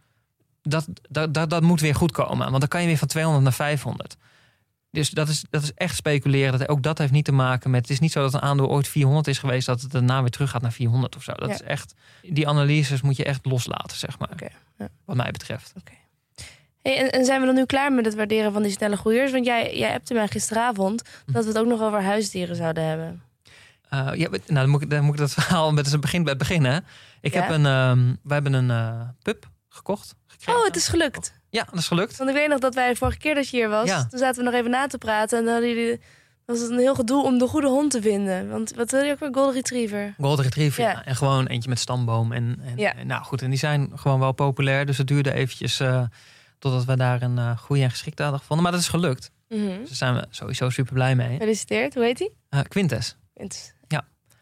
Dat, 0.62 0.88
dat, 1.10 1.34
dat, 1.34 1.50
dat 1.50 1.62
moet 1.62 1.82
weer 1.82 1.96
goed 1.96 2.12
komen, 2.12 2.48
want 2.48 2.60
dan 2.60 2.68
kan 2.68 2.82
je 2.82 2.88
weer 2.88 2.98
van 2.98 3.08
200 3.08 3.44
naar 3.44 3.54
500. 3.54 4.18
Dus 4.92 5.10
dat 5.10 5.30
is, 5.30 5.44
dat 5.50 5.64
is 5.64 5.74
echt 5.74 5.96
speculeren. 5.96 6.60
Dat, 6.60 6.70
ook 6.70 6.84
dat 6.84 6.98
heeft 6.98 7.12
niet 7.12 7.26
te 7.26 7.32
maken 7.32 7.70
met. 7.72 7.82
Het 7.82 7.90
is 7.90 8.00
niet 8.00 8.12
zo 8.12 8.22
dat 8.22 8.34
een 8.34 8.42
aandeel 8.42 8.70
ooit 8.70 8.88
400 8.88 9.28
is 9.28 9.38
geweest, 9.38 9.66
dat 9.66 9.82
het 9.82 9.92
daarna 9.92 10.22
weer 10.22 10.30
terug 10.30 10.50
gaat 10.50 10.62
naar 10.62 10.72
400 10.72 11.16
of 11.16 11.24
zo. 11.24 11.34
Dat 11.34 11.48
Ja. 11.50 11.54
is 11.54 11.62
echt. 11.62 11.94
Die 12.22 12.48
analyses 12.48 13.02
moet 13.02 13.16
je 13.18 13.24
echt 13.24 13.46
loslaten, 13.46 13.98
zeg 13.98 14.20
maar. 14.20 14.52
Ja. 14.78 14.88
Wat 15.06 15.16
mij 15.16 15.32
betreft. 15.32 15.74
Hey, 16.82 16.98
en, 16.98 17.12
en 17.12 17.26
zijn 17.26 17.40
we 17.40 17.46
dan 17.46 17.56
nu 17.56 17.66
klaar 17.66 17.94
met 17.94 18.06
het 18.06 18.16
waarderen 18.16 18.54
van 18.54 18.62
die 18.62 18.72
snelle 18.72 18.98
groeiers? 18.98 19.32
Want 19.32 19.46
jij, 19.46 19.78
jij 19.78 19.94
appte 19.94 20.14
mij 20.14 20.28
gisteravond 20.28 21.02
dat 21.26 21.44
we 21.44 21.50
het 21.50 21.60
ook 21.60 21.68
nog 21.68 21.82
over 21.82 22.02
huisdieren 22.04 22.56
zouden 22.56 22.84
hebben. 22.88 23.22
Eh, 24.12 24.20
ja, 24.20 24.30
nou, 24.30 24.42
dan 24.48 24.70
moet, 24.70 24.82
ik, 24.82 24.90
dan 24.90 25.04
moet 25.04 25.14
ik 25.14 25.20
dat 25.20 25.34
verhaal 25.40 25.74
met 25.74 25.92
het 25.92 26.02
begin 26.02 26.22
bij 26.24 26.30
het 26.30 26.40
begin. 26.40 26.64
Hè? 26.66 26.78
Ik 27.22 27.34
Ja? 27.34 27.42
heb 27.42 27.50
een. 27.50 27.66
ehm 27.66 28.14
we 28.24 28.34
hebben 28.34 28.54
een 28.54 28.72
eh 28.72 29.02
pup 29.22 29.50
gekocht. 29.70 30.16
gekregen. 30.28 30.60
Oh, 30.62 30.66
het 30.68 30.76
is 30.76 30.88
gelukt. 30.88 31.34
Ja, 31.50 31.64
dat 31.70 31.80
is 31.80 31.88
gelukt. 31.88 32.18
Want 32.18 32.30
ik 32.30 32.36
weet 32.36 32.48
nog 32.50 32.60
dat 32.60 32.76
wij 32.76 32.90
de 32.90 32.96
vorige 32.96 33.18
keer 33.18 33.36
dat 33.36 33.50
je 33.50 33.58
hier 33.58 33.70
was, 33.70 33.88
Ja. 33.88 34.06
toen 34.06 34.20
zaten 34.20 34.44
we 34.44 34.50
nog 34.50 34.60
even 34.60 34.72
na 34.72 34.88
te 34.88 34.98
praten. 34.98 35.38
En 35.38 35.44
dan 35.44 35.54
hadden 35.54 35.74
jullie, 35.76 36.00
was 36.46 36.60
het 36.60 36.70
een 36.70 36.78
heel 36.78 36.96
gedoe 36.96 37.24
om 37.24 37.38
de 37.38 37.48
goede 37.48 37.68
hond 37.68 37.92
te 37.92 38.02
vinden. 38.02 38.50
Want 38.50 38.74
wat 38.74 38.92
wil 38.92 39.02
je 39.04 39.12
ook 39.12 39.20
weer? 39.20 39.30
Golden 39.34 39.54
Retriever. 39.54 40.14
Golden 40.20 40.44
Retriever. 40.46 40.84
Ja. 40.84 40.90
Ja. 40.90 41.06
En 41.06 41.16
gewoon 41.16 41.48
eentje 41.48 41.70
met 41.70 41.80
stamboom. 41.80 42.32
En, 42.32 42.60
en, 42.64 42.78
Ja. 42.78 42.96
en 42.96 43.08
nou 43.08 43.24
goed, 43.24 43.42
en 43.42 43.50
die 43.50 43.60
zijn 43.60 43.92
gewoon 43.96 44.20
wel 44.20 44.32
populair. 44.32 44.86
Dus 44.86 44.98
het 44.98 45.08
duurde 45.08 45.34
eventjes 45.34 45.80
eh, 45.80 46.04
totdat 46.60 46.86
we 46.86 46.96
daar 46.98 47.22
een 47.22 47.58
goede 47.58 47.82
en 47.84 47.90
geschikte 47.90 48.22
hadden 48.22 48.40
gevonden. 48.42 48.64
Maar 48.66 48.74
dat 48.74 48.82
is 48.84 48.88
gelukt. 48.90 49.32
Mhm. 49.50 49.60
Dus 49.66 49.88
daar 49.88 49.98
zijn 49.98 50.16
we 50.16 50.26
sowieso 50.30 50.70
super 50.70 50.94
blij 50.94 51.16
mee. 51.16 51.32
Gefeliciteerd, 51.32 51.94
hoe 51.94 52.04
heet 52.04 52.20
hij? 52.20 52.32
Eh, 52.50 52.60
Quintes. 52.68 53.16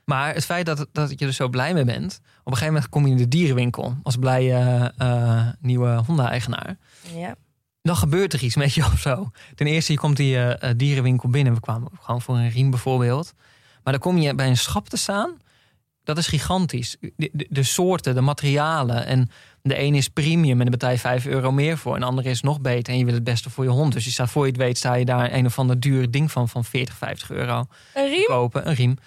Maar 0.06 0.34
het 0.34 0.46
feit 0.46 0.66
dat, 0.66 0.88
dat 0.92 1.20
je 1.20 1.26
er 1.26 1.34
zo 1.34 1.48
blij 1.50 1.74
mee 1.74 1.86
bent. 1.86 2.20
Op 2.24 2.46
een 2.46 2.54
gegeven 2.54 2.74
moment 2.74 2.90
kom 2.90 3.06
je 3.06 3.12
in 3.12 3.18
de 3.18 3.28
dierenwinkel. 3.28 3.96
Als 4.04 4.16
blije 4.18 4.94
eh, 4.98 5.48
nieuwe 5.60 6.04
hondeneigenaar. 6.06 6.78
Ja. 7.16 7.36
Dan 7.82 7.96
gebeurt 7.96 8.34
er 8.34 8.44
iets 8.44 8.56
met 8.56 8.74
je 8.74 8.84
of 8.86 9.00
zo. 9.00 9.32
Ten 9.56 9.68
eerste, 9.68 9.92
je 9.92 9.98
komt 10.00 10.18
die 10.18 10.40
eh, 10.40 10.74
dierenwinkel 10.78 11.30
binnen. 11.30 11.54
We 11.54 11.60
kwamen 11.60 11.90
gewoon 12.02 12.22
voor 12.22 12.36
een 12.36 12.50
riem 12.50 12.70
bijvoorbeeld. 12.70 13.34
Maar 13.84 13.94
dan 13.94 14.02
kom 14.02 14.18
je 14.18 14.36
bij 14.36 14.48
een 14.48 14.58
schap 14.58 14.90
te 14.90 14.98
staan. 14.98 15.38
Dat 16.04 16.18
is 16.18 16.28
gigantisch. 16.28 16.98
De, 17.00 17.30
de, 17.34 17.48
de 17.50 17.64
soorten, 17.64 18.16
de 18.16 18.22
materialen. 18.22 19.06
En 19.06 19.30
de 19.62 19.76
ene 19.76 19.98
is 19.98 20.10
premium 20.10 20.52
en 20.52 20.58
daar 20.58 20.70
betaal 20.70 20.92
je 20.92 20.98
5 20.98 21.26
euro 21.26 21.52
meer 21.52 21.78
voor. 21.78 21.94
En 21.94 22.00
de 22.00 22.06
andere 22.06 22.30
is 22.30 22.42
nog 22.42 22.62
beter 22.62 22.94
en 22.94 23.00
je 23.00 23.06
wil 23.06 23.14
het 23.14 23.24
beste 23.24 23.50
voor 23.50 23.64
je 23.64 23.70
hond. 23.70 23.94
Dus 23.94 24.06
je 24.06 24.12
staat, 24.12 24.30
voor 24.30 24.46
je 24.46 24.52
het 24.52 24.60
weet 24.62 24.78
sta 24.78 24.94
je 24.94 25.06
daar 25.06 25.34
een 25.34 25.46
of 25.46 25.60
ander 25.60 25.80
duur 25.80 26.12
ding 26.12 26.32
van 26.32 26.50
van 26.50 26.66
40, 26.66 26.96
50 26.98 27.32
euro 27.32 27.66
Een 27.94 28.10
riem? 28.10 28.26
kopen. 28.26 28.68
Een 28.68 28.76
riem. 28.76 28.98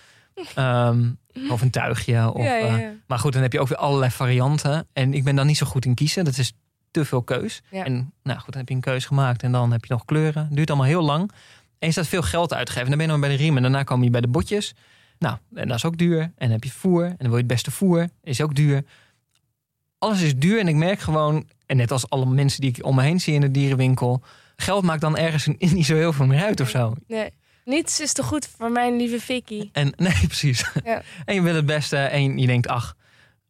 Ehm, 0.54 1.10
of 1.50 1.62
een 1.62 1.70
tuigje. 1.70 2.32
Of, 2.32 2.44
ja, 2.44 2.56
ja, 2.56 2.78
eh, 2.78 2.88
maar 3.06 3.18
goed, 3.18 3.32
dan 3.32 3.42
heb 3.42 3.52
je 3.52 3.60
ook 3.60 3.68
weer 3.68 3.78
allerlei 3.78 4.10
varianten. 4.10 4.86
En 4.92 5.14
ik 5.14 5.24
ben 5.24 5.36
dan 5.36 5.46
niet 5.46 5.56
zo 5.56 5.66
goed 5.66 5.84
in 5.84 5.94
kiezen. 5.94 6.24
Dat 6.24 6.38
is 6.38 6.52
te 6.90 7.04
veel 7.04 7.22
keus. 7.22 7.62
En 7.70 8.12
nou 8.22 8.38
goed, 8.38 8.52
dan 8.52 8.60
heb 8.60 8.68
je 8.68 8.74
een 8.74 8.80
keus 8.80 9.04
gemaakt. 9.04 9.42
En 9.42 9.52
dan 9.52 9.72
heb 9.72 9.84
je 9.84 9.92
nog 9.92 10.04
kleuren. 10.04 10.48
Duurt 10.50 10.68
allemaal 10.68 10.86
heel 10.86 11.02
lang. 11.02 11.30
En 11.78 11.86
je 11.86 11.90
staat 11.92 12.06
veel 12.06 12.22
geld 12.22 12.54
uit 12.54 12.66
te 12.66 12.72
geven. 12.72 12.88
Dan 12.88 12.98
ben 12.98 13.06
je 13.06 13.12
nog 13.12 13.20
bij 13.20 13.30
de 13.30 13.42
riem. 13.42 13.56
En 13.56 13.62
daarna 13.62 13.82
kom 13.82 14.02
je 14.02 14.10
bij 14.10 14.20
de 14.20 14.28
botjes. 14.28 14.74
Nou, 15.18 15.36
en 15.54 15.68
dat 15.68 15.76
is 15.76 15.84
ook 15.84 15.98
duur. 15.98 16.20
En 16.20 16.32
dan 16.36 16.50
heb 16.50 16.64
je 16.64 16.70
voer. 16.70 17.04
En 17.04 17.16
dan 17.18 17.28
wil 17.28 17.36
je 17.36 17.42
het 17.42 17.46
beste 17.46 17.70
voer. 17.70 18.08
Is 18.22 18.40
ook 18.40 18.54
duur. 18.54 18.84
Alles 19.98 20.22
is 20.22 20.36
duur. 20.36 20.60
En 20.60 20.68
ik 20.68 20.74
merk 20.74 21.00
gewoon... 21.00 21.48
En 21.66 21.76
net 21.76 21.90
als 21.90 22.10
alle 22.10 22.26
mensen 22.26 22.60
die 22.60 22.70
ik 22.70 22.84
om 22.84 22.94
me 22.94 23.02
heen 23.02 23.20
zie 23.20 23.34
in 23.34 23.40
de 23.40 23.50
dierenwinkel... 23.50 24.22
Geld 24.56 24.84
maakt 24.84 25.00
dan 25.00 25.16
ergens 25.16 25.46
niet 25.74 25.86
zo 25.86 25.94
heel 25.94 26.12
veel 26.12 26.26
meer 26.26 26.42
uit 26.42 26.60
of 26.60 26.68
zo. 26.68 26.94
Nee. 27.06 27.32
Niets 27.66 28.00
is 28.00 28.12
te 28.12 28.22
goed 28.22 28.48
voor 28.58 28.70
mijn 28.70 28.96
lieve 28.96 29.20
Vicky. 29.20 29.68
En 29.72 29.92
nee, 29.96 30.26
precies. 30.26 30.64
Ja. 30.84 31.02
En 31.24 31.34
je 31.34 31.42
wil 31.42 31.54
het 31.54 31.66
beste 31.66 31.96
en 31.96 32.38
je 32.38 32.46
denkt, 32.46 32.68
ach. 32.68 32.96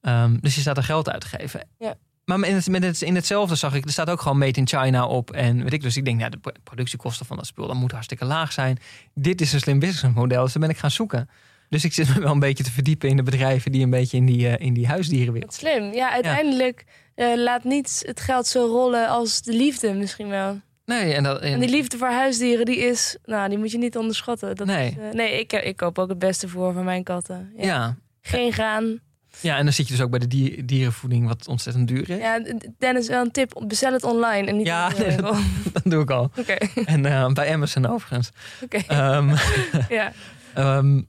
Ehm, 0.00 0.36
dus 0.40 0.54
je 0.54 0.60
staat 0.60 0.76
er 0.76 0.82
geld 0.82 1.10
uit 1.10 1.20
te 1.20 1.26
geven. 1.26 1.68
Ja. 1.78 1.94
Maar 2.24 2.48
in, 2.48 2.54
het, 2.54 2.68
met 2.68 2.82
het, 2.82 3.02
in 3.02 3.14
hetzelfde 3.14 3.54
zag 3.54 3.74
ik, 3.74 3.84
er 3.84 3.90
staat 3.90 4.10
ook 4.10 4.20
gewoon 4.20 4.38
Made 4.38 4.60
in 4.60 4.66
China 4.68 5.06
op. 5.06 5.30
En 5.30 5.62
weet 5.62 5.72
ik, 5.72 5.82
dus 5.82 5.96
ik 5.96 6.04
denk, 6.04 6.20
ja, 6.20 6.28
de 6.28 6.36
pro- 6.36 6.52
productiekosten 6.64 7.26
van 7.26 7.36
dat 7.36 7.46
spul, 7.46 7.66
dat 7.66 7.76
moet 7.76 7.92
hartstikke 7.92 8.24
laag 8.24 8.52
zijn. 8.52 8.78
Dit 9.14 9.40
is 9.40 9.52
een 9.52 9.60
slim 9.60 9.78
businessmodel, 9.78 10.42
dus 10.42 10.52
dan 10.52 10.62
ben 10.62 10.70
ik 10.70 10.76
gaan 10.78 10.90
zoeken. 10.90 11.28
Dus 11.68 11.84
ik 11.84 11.92
zit 11.92 12.08
me 12.14 12.20
wel 12.20 12.32
een 12.32 12.38
beetje 12.38 12.64
te 12.64 12.70
verdiepen 12.72 13.08
in 13.08 13.16
de 13.16 13.22
bedrijven 13.22 13.72
die 13.72 13.82
een 13.82 13.90
beetje 13.90 14.16
in 14.16 14.26
die, 14.26 14.48
eh, 14.48 14.66
in 14.66 14.74
die 14.74 14.86
huisdierenwereld. 14.86 15.54
Slim. 15.54 15.92
Ja, 15.92 16.10
uiteindelijk 16.12 16.84
eh, 17.14 17.34
laat 17.36 17.64
niet 17.64 18.02
het 18.06 18.20
geld 18.20 18.46
zo 18.46 18.66
rollen 18.66 19.08
als 19.08 19.42
de 19.42 19.52
liefde 19.52 19.92
misschien 19.92 20.28
wel. 20.28 20.60
Nee, 20.86 21.14
en 21.14 21.22
dat, 21.22 21.40
en- 21.40 21.52
En 21.52 21.60
die 21.60 21.68
liefde 21.68 21.96
voor 21.98 22.08
huisdieren, 22.10 22.64
die 22.64 22.76
is, 22.78 23.16
nou, 23.24 23.48
die 23.48 23.58
moet 23.58 23.70
je 23.70 23.78
niet 23.78 23.96
onderschatten. 23.96 24.56
Dat 24.56 24.66
Nee. 24.66 24.88
is, 24.90 24.96
eh, 24.96 25.12
nee, 25.12 25.38
ik, 25.40 25.52
ik 25.52 25.76
koop 25.76 25.98
ook 25.98 26.08
het 26.08 26.18
beste 26.18 26.48
voor 26.48 26.72
voor 26.72 26.84
mijn 26.84 27.02
katten. 27.02 27.52
Ja. 27.56 27.64
ja. 27.64 27.96
Geen 28.22 28.52
graan. 28.52 28.98
ja, 29.40 29.56
en 29.56 29.64
dan 29.64 29.72
zit 29.72 29.86
je 29.88 29.94
dus 29.94 30.02
ook 30.02 30.10
bij 30.10 30.18
de 30.18 30.26
dier- 30.26 30.66
dierenvoeding, 30.66 31.26
wat 31.28 31.48
ontzettend 31.48 31.88
duur 31.88 32.10
is. 32.10 32.18
Ja, 32.18 32.40
Dennis, 32.78 33.08
wel 33.08 33.24
een 33.24 33.30
tip. 33.30 33.64
Bestel 33.66 33.92
het 33.92 34.04
online 34.04 34.46
en 34.46 34.56
niet 34.56 34.66
Ja, 34.66 34.88
de 34.88 35.04
winkel. 35.08 35.34
Dat 35.72 35.82
doe 35.84 36.02
ik 36.02 36.10
al. 36.10 36.30
Oké, 36.38 36.52
En 36.84 37.04
eh, 37.06 37.32
bij 37.32 37.52
Amazon 37.52 37.86
overigens. 37.86 38.30
oké. 38.64 38.76
Ehm, 38.86 39.34
Ja. 39.88 40.12
Ehm, 40.54 41.02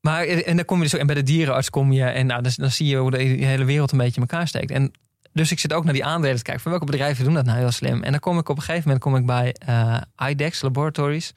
maar 0.00 0.24
en 0.26 0.56
dan 0.56 0.64
kom 0.64 0.76
je 0.76 0.82
dus 0.82 0.94
ook, 0.94 1.00
en 1.00 1.06
bij 1.06 1.14
de 1.14 1.22
dierenarts 1.22 1.70
kom 1.70 1.92
je 1.92 2.04
en 2.04 2.26
nou, 2.26 2.42
dus, 2.42 2.56
dan 2.56 2.70
zie 2.70 2.86
je 2.86 2.96
hoe 2.96 3.10
de 3.10 3.18
hele 3.22 3.64
wereld 3.64 3.92
een 3.92 3.98
beetje 3.98 4.20
in 4.20 4.26
elkaar 4.28 4.48
steekt. 4.48 4.70
En 4.70 4.92
dus 5.32 5.50
ik 5.50 5.58
zit 5.58 5.72
ook 5.72 5.84
naar 5.84 5.92
die 5.92 6.04
aandelen 6.04 6.36
te 6.36 6.42
kijken. 6.42 6.62
Van 6.62 6.70
welke 6.70 6.86
bedrijven 6.86 7.24
doen 7.24 7.34
dat 7.34 7.44
nou 7.44 7.58
heel 7.58 7.70
slim? 7.70 8.02
En 8.02 8.10
dan 8.10 8.20
kom 8.20 8.38
ik 8.38 8.48
op 8.48 8.56
een 8.56 8.62
gegeven 8.62 8.82
moment 8.84 9.04
kom 9.04 9.16
ik 9.16 9.26
bij 9.26 9.54
eh 9.58 10.28
IDEX 10.28 10.62
Laboratories. 10.62 11.32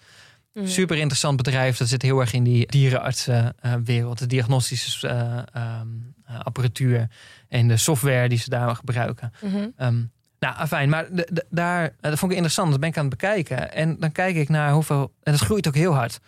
Mhm. 0.54 0.68
Super 0.68 0.98
interessant 0.98 1.38
bedrijf. 1.38 1.78
Dat 1.78 1.88
zit 1.88 2.02
heel 2.02 2.20
erg 2.20 2.34
in 2.34 2.44
die 2.44 2.68
dierenartsenwereld. 2.68 4.20
de 4.20 4.28
diagnostische 4.28 5.08
eh, 5.08 5.38
ehm, 5.54 5.88
eh, 6.26 6.40
apparatuur 6.40 7.08
en 7.50 7.68
de 7.68 7.78
software 7.78 8.30
die 8.30 8.38
ze 8.38 8.50
daar 8.50 8.76
gebruiken. 8.76 9.34
Mhm. 9.42 9.68
Ehm, 9.76 10.04
nou, 10.40 10.68
fijn. 10.68 10.90
Maar 10.90 11.06
daar, 11.50 11.84
eh, 11.84 11.90
dat 12.00 12.20
vond 12.20 12.32
ik 12.32 12.38
interessant. 12.38 12.72
Dat 12.72 12.80
ben 12.80 12.90
ik 12.90 12.98
aan 12.98 13.06
het 13.06 13.18
bekijken. 13.20 13.74
En 13.74 14.00
dan 14.00 14.12
kijk 14.12 14.36
ik 14.36 14.50
naar 14.50 14.72
hoeveel. 14.72 15.14
En 15.24 15.32
dat 15.32 15.42
groeit 15.42 15.68
ook 15.68 15.76
heel 15.76 15.94
hard. 15.94 16.20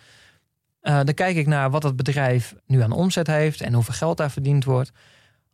Eh, 0.80 1.00
dan 1.04 1.14
kijk 1.14 1.36
ik 1.36 1.46
naar 1.46 1.70
wat 1.70 1.82
dat 1.82 1.96
bedrijf 1.96 2.54
nu 2.66 2.82
aan 2.82 2.92
omzet 2.92 3.26
heeft 3.26 3.60
en 3.60 3.72
hoeveel 3.72 3.94
geld 3.94 4.16
daar 4.16 4.30
verdiend 4.30 4.64
wordt. 4.64 4.92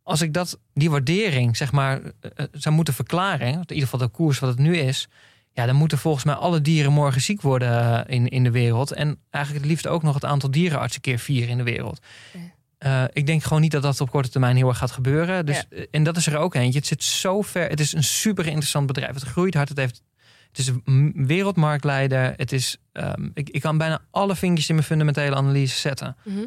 Als 0.02 0.20
ik 0.20 0.32
dat, 0.32 0.58
die 0.74 0.90
waardering, 0.90 1.56
zeg 1.56 1.72
maar, 1.72 2.00
eh, 2.00 2.30
eh, 2.34 2.46
zou 2.52 2.74
moeten 2.74 2.94
verklaren, 2.94 3.48
in 3.48 3.58
ieder 3.58 3.88
geval 3.88 3.98
de 3.98 4.08
koers 4.08 4.38
wat 4.38 4.50
het 4.50 4.58
nu 4.58 4.76
is, 4.76 5.08
ja, 5.52 5.66
dan 5.66 5.76
moeten 5.76 5.98
volgens 5.98 6.24
mij 6.24 6.34
alle 6.34 6.60
dieren 6.60 6.92
morgen 6.92 7.20
ziek 7.20 7.40
worden 7.40 8.04
eh, 8.06 8.14
in, 8.16 8.28
in 8.28 8.44
de 8.44 8.50
wereld. 8.50 8.92
En 8.92 9.18
eigenlijk 9.30 9.64
het 9.64 9.72
liefst 9.72 9.86
ook 9.86 10.02
nog 10.02 10.14
het 10.14 10.24
aantal 10.24 10.50
dierenartsen 10.50 11.00
keer 11.00 11.18
vier 11.18 11.48
in 11.48 11.56
de 11.56 11.62
wereld. 11.62 12.00
Ja. 12.32 13.10
Ik 13.12 13.26
denk 13.26 13.42
gewoon 13.42 13.60
niet 13.60 13.70
dat 13.70 13.82
dat 13.82 14.00
op 14.00 14.10
korte 14.10 14.28
termijn 14.28 14.56
heel 14.56 14.68
erg 14.68 14.78
gaat 14.78 14.90
gebeuren. 14.90 15.46
Dus, 15.46 15.66
Ja. 15.70 15.84
En 15.90 16.02
dat 16.02 16.16
is 16.16 16.26
er 16.26 16.36
ook 16.36 16.54
eentje. 16.54 16.78
Het 16.78 16.88
zit 16.88 17.02
zo 17.02 17.42
ver. 17.42 17.68
Het 17.68 17.80
is 17.80 17.92
een 17.92 18.04
super 18.04 18.46
interessant 18.46 18.86
bedrijf. 18.86 19.14
Het 19.14 19.22
groeit 19.22 19.54
hard. 19.54 19.68
Het, 19.68 19.78
heeft, 19.78 20.02
het 20.48 20.58
is 20.58 20.70
een 20.84 21.12
wereldmarktleider. 21.26 22.34
Het 22.36 22.52
is, 22.52 22.76
ehm, 22.92 23.28
ik, 23.34 23.50
ik 23.50 23.60
kan 23.60 23.78
bijna 23.78 24.00
alle 24.10 24.36
vinkjes 24.36 24.68
in 24.68 24.74
mijn 24.74 24.86
fundamentele 24.86 25.36
analyse 25.36 25.78
zetten. 25.78 26.16
Mhm. 26.24 26.44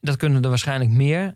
Dat 0.00 0.16
kunnen 0.16 0.42
er 0.42 0.48
waarschijnlijk 0.48 0.90
meer. 0.90 1.34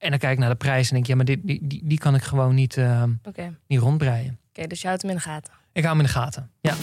En 0.00 0.10
dan 0.10 0.18
kijk 0.18 0.32
ik 0.32 0.38
naar 0.38 0.48
de 0.48 0.56
prijs 0.56 0.88
en 0.88 0.94
denk 0.94 1.06
ja, 1.06 1.16
maar 1.16 1.24
dit, 1.24 1.38
die, 1.42 1.66
die, 1.66 1.80
die 1.84 1.98
kan 1.98 2.14
ik 2.14 2.22
gewoon 2.22 2.54
niet, 2.54 2.78
Oké, 3.24 3.54
niet 3.66 3.78
rondbreien. 3.78 4.38
Oké, 4.48 4.66
dus 4.66 4.80
je 4.80 4.86
houdt 4.86 5.02
hem 5.02 5.10
in 5.10 5.16
de 5.16 5.22
gaten. 5.22 5.52
Ik 5.72 5.84
hou 5.84 5.96
hem 5.96 6.06
in 6.06 6.12
de 6.12 6.18
gaten. 6.18 6.50
Ja. 6.60 6.74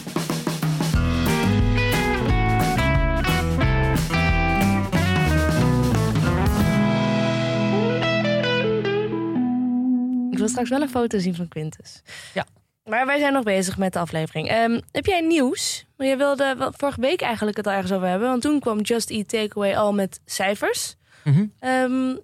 Ik 10.31 10.37
wil 10.37 10.47
straks 10.47 10.69
wel 10.69 10.81
een 10.81 10.89
foto 10.89 11.19
zien 11.19 11.35
van 11.35 11.47
Quintus. 11.47 12.01
Ja. 12.33 12.45
Maar 12.83 13.05
wij 13.05 13.19
zijn 13.19 13.33
nog 13.33 13.43
bezig 13.43 13.77
met 13.77 13.93
de 13.93 13.99
aflevering. 13.99 14.47
Ehm, 14.47 14.79
heb 14.91 15.05
jij 15.05 15.21
nieuws? 15.21 15.85
Maar 15.95 16.07
je 16.07 16.17
wilde 16.17 16.55
wel 16.57 16.73
vorige 16.77 17.01
week 17.01 17.21
eigenlijk 17.21 17.57
het 17.57 17.67
al 17.67 17.73
ergens 17.73 17.91
over 17.91 18.07
hebben. 18.07 18.27
Want 18.27 18.41
toen 18.41 18.59
kwam 18.59 18.79
Just 18.79 19.09
Eat 19.09 19.27
Takeaway 19.27 19.75
al 19.75 19.93
met 19.93 20.19
cijfers. 20.25 20.95
Mhm. 21.23 21.45
Ehm, 21.59 22.15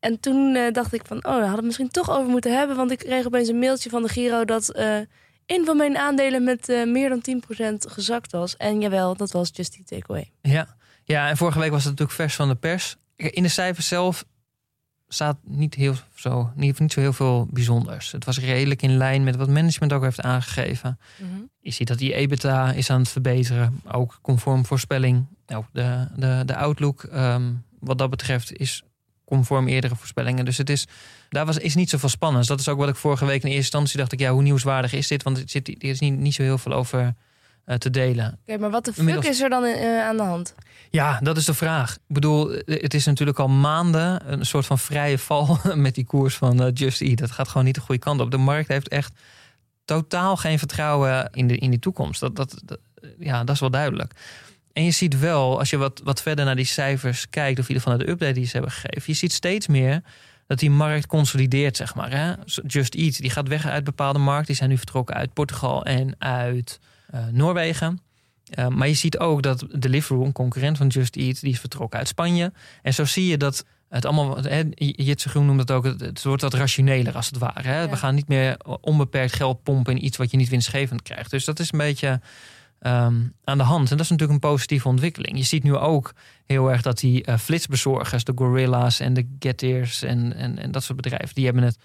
en 0.00 0.20
toen 0.20 0.54
eh, 0.54 0.72
dacht 0.72 0.92
ik 0.92 1.02
van, 1.06 1.16
oh, 1.16 1.22
daar 1.22 1.32
hadden 1.32 1.50
we 1.50 1.56
het 1.56 1.64
misschien 1.64 1.90
toch 1.90 2.10
over 2.10 2.30
moeten 2.30 2.56
hebben. 2.58 2.76
Want 2.76 2.90
ik 2.90 2.98
kreeg 2.98 3.26
opeens 3.26 3.48
een 3.48 3.58
mailtje 3.58 3.90
van 3.90 4.02
de 4.02 4.08
Giro 4.08 4.44
dat 4.44 4.70
eh 4.70 4.98
een 5.46 5.64
van 5.64 5.76
mijn 5.76 5.96
aandelen 5.96 6.44
met 6.44 6.68
eh, 6.68 6.86
meer 6.86 7.08
dan 7.08 7.42
10% 7.74 7.92
gezakt 7.92 8.32
was. 8.32 8.56
En 8.56 8.80
jawel, 8.80 9.16
dat 9.16 9.30
was 9.30 9.50
Just 9.52 9.76
Eat 9.76 9.86
Takeaway. 9.86 10.30
Ja. 10.42 10.76
ja, 11.04 11.28
en 11.28 11.36
vorige 11.36 11.58
week 11.58 11.70
was 11.70 11.84
het 11.84 11.90
natuurlijk 11.90 12.18
vers 12.18 12.34
van 12.34 12.48
de 12.48 12.54
pers. 12.54 12.96
In 13.16 13.42
de 13.42 13.48
cijfers 13.48 13.88
zelf 13.88 14.24
staat 15.08 15.36
niet, 15.42 15.74
heel 15.74 15.94
zo, 16.14 16.52
niet, 16.54 16.78
niet 16.78 16.92
zo 16.92 17.00
heel 17.00 17.12
veel 17.12 17.46
bijzonders. 17.50 18.12
Het 18.12 18.24
was 18.24 18.38
redelijk 18.38 18.82
in 18.82 18.96
lijn 18.96 19.24
met 19.24 19.36
wat 19.36 19.48
management 19.48 19.92
ook 19.92 20.02
heeft 20.02 20.20
aangegeven. 20.20 20.98
Je 21.60 21.70
ziet 21.70 21.88
dat 21.88 21.98
die 21.98 22.14
EBITDA 22.14 22.72
is 22.72 22.90
aan 22.90 23.00
het 23.00 23.08
verbeteren. 23.08 23.80
Ook 23.92 24.18
conform 24.22 24.66
voorspelling. 24.66 25.26
Nou, 25.46 25.64
de, 25.72 26.08
de, 26.16 26.42
de 26.46 26.56
outlook 26.56 27.02
ehm, 27.02 27.52
wat 27.78 27.98
dat 27.98 28.10
betreft 28.10 28.52
is 28.52 28.82
conform 29.26 29.68
eerdere 29.68 29.96
voorspellingen. 29.96 30.44
Dus 30.44 30.56
het 30.58 30.70
is, 30.70 30.86
daar 31.28 31.46
was, 31.46 31.58
is 31.58 31.74
niet 31.74 31.90
zoveel 31.90 32.08
spannends. 32.08 32.48
Dat 32.48 32.60
is 32.60 32.68
ook 32.68 32.78
wat 32.78 32.88
ik 32.88 32.96
vorige 32.96 33.24
week 33.24 33.36
in 33.42 33.46
eerste 33.48 33.56
instantie 33.60 33.98
dacht 33.98 34.12
ik... 34.12 34.18
ja, 34.20 34.30
hoe 34.32 34.42
nieuwswaardig 34.42 34.92
is 34.92 35.06
dit? 35.08 35.22
Want 35.22 35.36
er, 35.38 35.42
zit, 35.46 35.68
er 35.68 35.74
is 35.88 36.00
niet, 36.00 36.18
niet 36.18 36.34
zo 36.34 36.42
heel 36.42 36.58
veel 36.58 36.72
over 36.72 37.14
eh, 37.64 37.76
te 37.76 37.90
delen. 37.90 38.38
Oké, 38.46 38.58
maar 38.58 38.70
wat 38.70 38.84
de 38.84 38.90
fuck 38.90 38.98
Inmiddels- 39.00 39.26
is 39.28 39.40
er 39.40 39.48
dan 39.48 39.64
eh, 39.64 40.00
aan 40.06 40.16
de 40.16 40.22
hand? 40.22 40.54
Ja, 40.90 41.18
dat 41.22 41.36
is 41.36 41.44
de 41.44 41.54
vraag. 41.54 41.94
Ik 41.94 42.00
bedoel, 42.14 42.52
eh, 42.52 42.82
het 42.82 42.94
is 42.94 43.04
natuurlijk 43.04 43.38
al 43.38 43.48
maanden 43.48 44.32
een 44.32 44.46
soort 44.46 44.66
van 44.66 44.78
vrije 44.78 45.18
val 45.18 45.58
met 45.74 45.94
die 45.94 46.04
koers 46.04 46.34
van 46.36 46.70
Just 46.74 47.00
Eat. 47.00 47.18
Dat 47.18 47.30
gaat 47.30 47.48
gewoon 47.48 47.64
niet 47.64 47.74
de 47.74 47.80
goede 47.80 48.00
kant 48.00 48.20
op. 48.20 48.30
De 48.30 48.36
markt 48.36 48.68
heeft 48.68 48.88
echt 48.88 49.12
totaal 49.84 50.36
geen 50.36 50.58
vertrouwen 50.58 51.30
in 51.32 51.46
de, 51.46 51.56
in 51.58 51.70
die 51.70 51.78
toekomst. 51.78 52.20
Dat, 52.20 52.36
dat, 52.36 52.60
dat- 52.64 52.78
ja, 53.18 53.44
dat 53.44 53.54
is 53.54 53.60
wel 53.60 53.70
duidelijk. 53.70 54.12
En 54.76 54.84
je 54.84 54.90
ziet 54.90 55.18
wel, 55.18 55.58
als 55.58 55.70
je 55.70 55.76
wat, 55.76 56.00
wat 56.04 56.22
verder 56.22 56.44
naar 56.44 56.56
die 56.56 56.64
cijfers 56.64 57.30
kijkt, 57.30 57.58
of 57.58 57.68
in 57.68 57.74
ieder 57.74 57.82
geval 57.82 57.96
naar 57.96 58.06
de 58.06 58.12
update 58.12 58.32
die 58.32 58.44
ze 58.44 58.52
hebben 58.52 58.70
gegeven, 58.70 59.02
je 59.06 59.12
ziet 59.12 59.32
steeds 59.32 59.66
meer 59.66 60.02
dat 60.46 60.58
die 60.58 60.70
markt 60.70 61.06
consolideert, 61.06 61.76
zeg 61.76 61.94
maar. 61.94 62.10
Hè? 62.10 62.32
Just 62.66 62.94
Eat, 62.94 63.18
die 63.18 63.30
gaat 63.30 63.48
weg 63.48 63.66
uit 63.66 63.84
bepaalde 63.84 64.18
markten. 64.18 64.46
Die 64.46 64.56
zijn 64.56 64.70
nu 64.70 64.76
vertrokken 64.76 65.14
uit 65.14 65.32
Portugal 65.32 65.84
en 65.84 66.14
uit 66.18 66.80
uh, 67.14 67.26
Noorwegen. 67.32 68.00
Uh, 68.58 68.68
maar 68.68 68.88
je 68.88 68.94
ziet 68.94 69.18
ook 69.18 69.42
dat 69.42 69.66
Deliveroo, 69.78 70.24
een 70.24 70.32
concurrent 70.32 70.76
van 70.76 70.86
Just 70.86 71.16
Eat, 71.16 71.40
die 71.40 71.52
is 71.52 71.60
vertrokken 71.60 71.98
uit 71.98 72.08
Spanje. 72.08 72.52
En 72.82 72.94
zo 72.94 73.04
zie 73.04 73.26
je 73.26 73.36
dat 73.36 73.64
het 73.88 74.04
allemaal, 74.04 74.36
hè, 74.42 74.62
Jitse 74.76 75.28
Groen 75.28 75.46
noemt 75.46 75.60
het 75.60 75.70
ook, 75.70 75.84
het 75.84 76.22
wordt 76.22 76.42
wat 76.42 76.54
rationeler 76.54 77.14
als 77.14 77.26
het 77.26 77.38
ware. 77.38 77.68
Hè? 77.68 77.80
Ja. 77.80 77.88
We 77.88 77.96
gaan 77.96 78.14
niet 78.14 78.28
meer 78.28 78.56
onbeperkt 78.80 79.32
geld 79.32 79.62
pompen 79.62 79.96
in 79.96 80.04
iets 80.04 80.16
wat 80.16 80.30
je 80.30 80.36
niet 80.36 80.48
winstgevend 80.48 81.02
krijgt. 81.02 81.30
Dus 81.30 81.44
dat 81.44 81.58
is 81.58 81.72
een 81.72 81.78
beetje 81.78 82.20
um, 82.80 83.32
aan 83.44 83.58
de 83.58 83.64
hand. 83.64 83.90
En 83.90 83.96
dat 83.96 84.04
is 84.04 84.10
natuurlijk 84.10 84.42
een 84.42 84.50
positieve 84.50 84.88
ontwikkeling. 84.88 85.38
Je 85.38 85.44
ziet 85.44 85.62
nu 85.62 85.76
ook 85.76 86.12
heel 86.46 86.70
erg 86.70 86.82
dat 86.82 86.98
die 86.98 87.28
uh, 87.28 87.38
flitsbezorgers, 87.38 88.24
de 88.24 88.32
Gorilla's 88.34 89.00
en 89.00 89.14
de 89.14 89.36
Getters 89.38 90.02
en, 90.02 90.32
en, 90.32 90.58
en 90.58 90.70
dat 90.70 90.82
soort 90.82 91.00
bedrijven, 91.00 91.34
die 91.34 91.44
hebben 91.44 91.62
het 91.62 91.78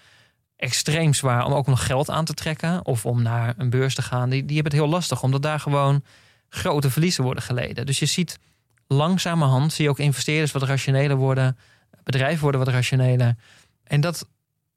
extreem 0.56 1.14
zwaar 1.14 1.44
om 1.44 1.52
ook 1.52 1.66
nog 1.66 1.86
geld 1.86 2.10
aan 2.10 2.24
te 2.24 2.34
trekken 2.34 2.86
of 2.86 3.06
om 3.06 3.22
naar 3.22 3.54
een 3.56 3.70
beurs 3.70 3.94
te 3.94 4.02
gaan. 4.02 4.30
Die, 4.30 4.44
die 4.44 4.54
hebben 4.54 4.72
het 4.72 4.82
heel 4.82 4.90
lastig, 4.90 5.22
omdat 5.22 5.42
daar 5.42 5.60
gewoon 5.60 6.04
grote 6.48 6.90
verliezen 6.90 7.24
worden 7.24 7.42
geleden. 7.42 7.86
Dus 7.86 7.98
je 7.98 8.06
ziet 8.06 8.38
langzamerhand, 8.86 9.72
zie 9.72 9.84
je 9.84 9.90
ook 9.90 9.98
investeerders 9.98 10.52
wat 10.52 10.62
rationeler 10.62 11.16
worden, 11.16 11.58
bedrijven 12.04 12.42
worden 12.42 12.60
wat 12.60 12.74
rationeler. 12.74 13.36
En 13.84 14.00
dat 14.00 14.28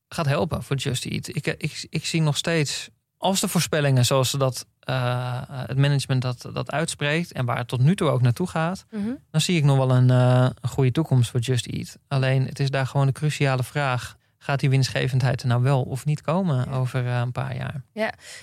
gaat 0.10 0.26
helpen 0.26 0.64
voor 0.64 0.76
Just 0.76 1.06
Eat. 1.06 1.28
Ik, 1.28 1.48
ik, 1.48 1.88
ik 1.90 2.06
zie 2.06 2.22
nog 2.22 2.38
steeds, 2.38 2.90
als 3.18 3.40
de 3.40 3.48
voorspellingen 3.48 4.06
zoals 4.06 4.30
ze 4.30 4.38
dat, 4.38 4.66
uh, 4.90 5.42
het 5.48 5.78
management 5.78 6.22
dat, 6.22 6.50
dat 6.54 6.72
uitspreekt 6.72 7.32
en 7.32 7.46
waar 7.46 7.58
het 7.58 7.68
tot 7.68 7.80
nu 7.80 7.96
toe 7.96 8.10
ook 8.10 8.22
naartoe 8.22 8.48
gaat, 8.48 8.86
Mhm. 8.92 9.10
dan 9.32 9.42
zie 9.42 9.58
ik 9.58 9.64
nog 9.64 9.78
wel 9.78 9.92
een, 9.92 10.10
uh, 10.10 10.48
een 10.62 10.70
goede 10.70 10.92
toekomst 10.92 11.30
voor 11.32 11.40
Just 11.40 11.66
Eat. 11.66 11.98
Alleen 12.08 12.46
het 12.46 12.60
is 12.60 12.70
daar 12.70 12.88
gewoon 12.88 13.06
de 13.06 13.12
cruciale 13.12 13.64
vraag. 13.64 14.16
Gaat 14.38 14.60
die 14.60 14.70
winstgevendheid 14.70 15.42
er 15.42 15.48
nou 15.48 15.62
wel 15.62 15.82
of 15.82 16.06
niet 16.06 16.22
komen 16.22 16.66
Ja. 16.70 16.76
over 16.76 17.04
uh, 17.04 17.18
een 17.20 17.32
paar 17.32 17.56
jaar? 17.56 17.82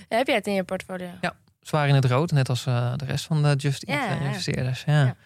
Heb 0.08 0.26
jij 0.26 0.36
het 0.36 0.46
in 0.46 0.54
je 0.54 0.64
portfolio? 0.64 1.08
Ja. 1.20 1.34
Zwaar 1.60 1.88
in 1.88 1.94
het 1.94 2.04
rood, 2.04 2.30
net 2.32 2.48
als 2.48 2.64
de 2.64 3.04
rest 3.06 3.24
van 3.24 3.42
de 3.42 3.54
Just 3.56 3.82
Eat 3.82 3.98
Ja, 4.08 4.14
ja. 4.14 4.20
investeerders. 4.20 4.82
Ja. 4.86 5.04
Ja. 5.04 5.16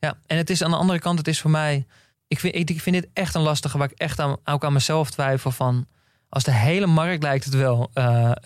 Ja. 0.00 0.14
en 0.26 0.36
het 0.36 0.50
is 0.50 0.62
aan 0.62 0.70
de 0.70 0.76
andere 0.76 0.98
kant, 0.98 1.18
het 1.18 1.28
is 1.28 1.40
voor 1.40 1.50
mij. 1.50 1.86
Ik 2.28 2.38
vind, 2.40 2.54
ik, 2.54 2.70
ik 2.70 2.80
vind 2.80 2.96
dit 2.96 3.08
echt 3.12 3.34
een 3.34 3.40
lastige 3.42 3.78
waar 3.78 3.90
ik 3.90 3.98
echt 3.98 4.18
aan, 4.20 4.36
ook 4.44 4.64
aan 4.64 4.72
mezelf 4.72 5.10
twijfel 5.10 5.50
van. 5.50 5.86
Als 6.28 6.44
de 6.44 6.52
hele 6.52 6.86
markt 6.86 7.22
lijkt 7.22 7.44
het 7.44 7.54
wel 7.54 7.90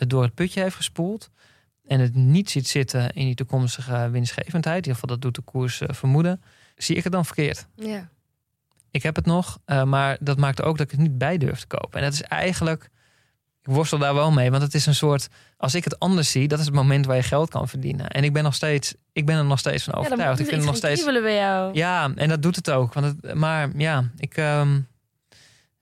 door 0.06 0.22
het 0.22 0.34
putje 0.34 0.60
heeft 0.62 0.76
gespoeld. 0.76 1.30
En 1.86 2.00
het 2.00 2.14
niet 2.14 2.50
ziet 2.50 2.68
zitten 2.68 3.12
in 3.12 3.24
die 3.24 3.34
toekomstige 3.34 4.10
winstgevendheid. 4.10 4.76
In 4.76 4.82
ieder 4.82 4.94
geval, 4.94 5.08
dat 5.08 5.20
doet 5.20 5.34
de 5.34 5.52
koers 5.52 5.80
uh, 5.80 5.88
vermoeden. 5.92 6.42
Zie 6.76 6.96
ik 6.96 7.04
het 7.04 7.12
dan 7.12 7.24
verkeerd? 7.24 7.66
Ja. 7.74 8.08
Ik 8.90 9.02
heb 9.02 9.16
het 9.16 9.26
nog, 9.26 9.58
uh, 9.66 9.82
maar 9.82 10.16
dat 10.20 10.38
maakt 10.38 10.62
ook 10.62 10.78
dat 10.78 10.86
ik 10.86 10.92
het 10.92 11.00
niet 11.00 11.18
bij 11.18 11.38
durf 11.38 11.60
te 11.60 11.66
kopen. 11.66 11.98
En 11.98 12.04
dat 12.04 12.12
is 12.12 12.22
eigenlijk. 12.22 12.90
Ik 13.62 13.70
worstel 13.70 13.98
daar 13.98 14.14
wel 14.14 14.32
mee, 14.32 14.50
want 14.50 14.62
het 14.62 14.74
is 14.74 14.86
een 14.86 14.94
soort. 14.94 15.28
Als 15.56 15.74
ik 15.74 15.84
het 15.84 15.98
anders 15.98 16.30
zie, 16.30 16.48
dat 16.48 16.58
is 16.58 16.64
het 16.64 16.74
moment 16.74 17.06
waar 17.06 17.16
je 17.16 17.22
geld 17.22 17.50
kan 17.50 17.68
verdienen. 17.68 18.08
En 18.08 18.24
ik 18.24 18.32
ben 18.32 18.42
nog 18.42 18.54
steeds, 18.54 18.94
ik 19.12 19.26
ben 19.26 19.36
er 19.36 19.44
nog 19.44 19.58
steeds 19.58 19.84
van 19.84 19.94
overtuigd. 19.94 20.38
Ja, 20.38 20.44
ik 20.44 20.50
vind 20.50 20.56
het 20.56 20.64
nog 20.64 20.76
steeds. 20.76 21.04
bij 21.04 21.34
jou. 21.34 21.74
Ja, 21.74 22.12
en 22.14 22.28
dat 22.28 22.42
doet 22.42 22.56
het 22.56 22.70
ook. 22.70 22.92
Want 22.92 23.06
het, 23.06 23.34
maar 23.34 23.76
ja, 23.76 24.10
ik, 24.16 24.36
um, 24.36 24.86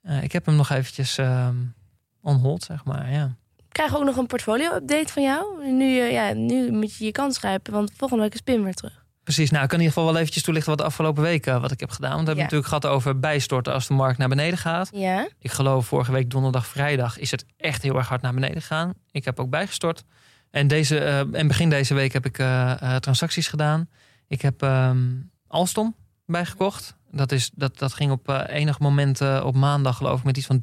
uh, 0.03 0.23
ik 0.23 0.33
heb 0.33 0.47
hem 0.47 0.57
nog 0.57 0.71
eventjes 0.71 1.19
um, 1.19 1.75
on 2.21 2.37
hold, 2.37 2.63
zeg 2.63 2.85
maar. 2.85 3.11
Ja. 3.11 3.37
Krijgen 3.73 3.95
we 3.95 4.01
ook 4.01 4.07
nog 4.09 4.17
een 4.17 4.27
portfolio-update 4.27 5.13
van 5.13 5.23
jou? 5.23 5.67
Nu, 5.73 5.85
uh, 5.85 6.13
ja, 6.13 6.33
nu 6.33 6.73
moet 6.73 6.97
je 6.97 7.05
je 7.05 7.13
kans 7.13 7.39
grijpen, 7.39 7.73
want 7.73 7.93
volgende 7.97 8.23
week 8.23 8.35
is 8.35 8.41
Pim 8.41 8.63
weer 8.65 8.75
terug. 8.75 9.01
Precies, 9.25 9.51
nou 9.51 9.63
ik 9.63 9.69
kan 9.69 9.79
in 9.79 9.85
ieder 9.85 9.99
geval 9.99 10.13
wel 10.13 10.21
eventjes 10.21 10.43
toelichten 10.43 10.71
wat 10.71 10.81
de 10.81 10.87
afgelopen 10.87 11.23
weken 11.23 11.61
wat 11.61 11.71
ik 11.71 11.81
heb 11.81 11.91
gedaan. 11.91 12.11
Want 12.11 12.23
we 12.23 12.27
hebben 12.27 12.45
Ja. 12.45 12.51
natuurlijk 12.51 12.83
gehad 12.83 12.97
over 12.97 13.19
bijstorten 13.19 13.73
als 13.73 13.87
de 13.87 13.95
markt 13.95 14.19
naar 14.19 14.29
beneden 14.29 14.59
gaat. 14.59 14.91
Ja? 14.93 15.29
Ik 15.39 15.51
geloof 15.51 15.87
vorige 15.87 16.13
week 16.13 16.31
donderdag, 16.31 16.67
vrijdag 16.67 17.19
is 17.19 17.31
het 17.31 17.45
echt 17.57 17.83
heel 17.83 17.97
erg 17.97 18.09
hard 18.09 18.23
naar 18.23 18.35
beneden 18.35 18.61
gegaan. 18.61 18.93
Ik 19.11 19.25
heb 19.25 19.41
ook 19.41 19.51
bijgestort. 19.51 20.05
En, 20.51 20.67
deze, 20.69 21.01
uh, 21.01 21.41
en 21.41 21.47
begin 21.47 21.71
deze 21.71 21.95
week 21.95 22.13
heb 22.13 22.27
ik 22.27 22.39
uh, 22.39 22.75
uh, 22.83 22.97
transacties 22.97 23.49
gedaan. 23.49 23.89
Ik 24.29 24.43
heb 24.43 24.63
um, 24.63 25.31
Alstom 25.47 25.95
bijgekocht. 26.27 26.97
Dat, 27.11 27.33
is, 27.33 27.51
dat, 27.55 27.79
dat 27.79 27.95
ging 27.95 28.11
op 28.11 28.45
enig 28.47 28.79
moment 28.79 29.21
op 29.43 29.55
maandag 29.55 29.97
geloof 29.97 30.19
ik 30.19 30.25
met 30.25 30.37
iets 30.37 30.47
van 30.47 30.63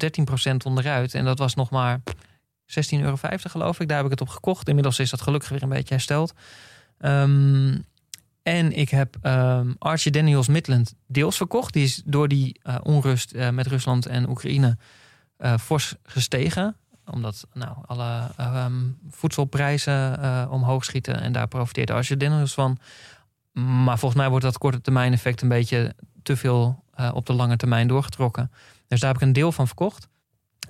13% 0.52 0.56
onderuit. 0.64 1.14
En 1.14 1.24
dat 1.24 1.38
was 1.38 1.54
nog 1.54 1.70
maar 1.70 2.00
16,50 2.70 3.00
euro 3.00 3.16
geloof 3.38 3.80
ik. 3.80 3.88
Daar 3.88 3.96
heb 3.96 4.06
ik 4.06 4.12
het 4.12 4.20
op 4.20 4.28
gekocht. 4.28 4.68
Inmiddels 4.68 4.98
is 4.98 5.10
dat 5.10 5.20
gelukkig 5.20 5.48
weer 5.48 5.62
een 5.62 5.68
beetje 5.68 5.94
hersteld. 5.94 6.34
Um, 6.98 7.84
en 8.42 8.72
ik 8.72 8.88
heb 8.88 9.16
um, 9.22 9.76
Archie 9.78 10.12
Daniels 10.12 10.48
Midland 10.48 10.94
deels 11.06 11.36
verkocht. 11.36 11.72
Die 11.72 11.84
is 11.84 12.02
door 12.04 12.28
die 12.28 12.60
uh, 12.62 12.76
onrust 12.82 13.34
uh, 13.34 13.48
met 13.50 13.66
Rusland 13.66 14.06
en 14.06 14.28
Oekraïne 14.28 14.78
uh, 15.38 15.56
fors 15.56 15.94
gestegen. 16.02 16.76
Omdat 17.10 17.46
nou, 17.52 17.76
alle 17.86 18.30
um, 18.40 18.98
voedselprijzen 19.10 20.50
omhoog 20.50 20.84
schieten. 20.84 21.20
En 21.20 21.32
daar 21.32 21.48
profiteert 21.48 21.90
Archie 21.90 22.16
Daniels 22.16 22.54
van. 22.54 22.78
Maar 23.52 23.98
volgens 23.98 24.20
mij 24.20 24.30
wordt 24.30 24.44
dat 24.44 24.58
korte 24.58 24.80
termijn 24.80 25.12
effect 25.12 25.42
een 25.42 25.48
beetje 25.48 25.94
te 26.22 26.36
veel 26.36 26.84
op 27.12 27.26
de 27.26 27.32
lange 27.32 27.56
termijn 27.56 27.88
doorgetrokken. 27.88 28.50
Dus 28.88 29.00
daar 29.00 29.12
heb 29.12 29.20
ik 29.20 29.26
een 29.26 29.32
deel 29.32 29.52
van 29.52 29.66
verkocht. 29.66 30.08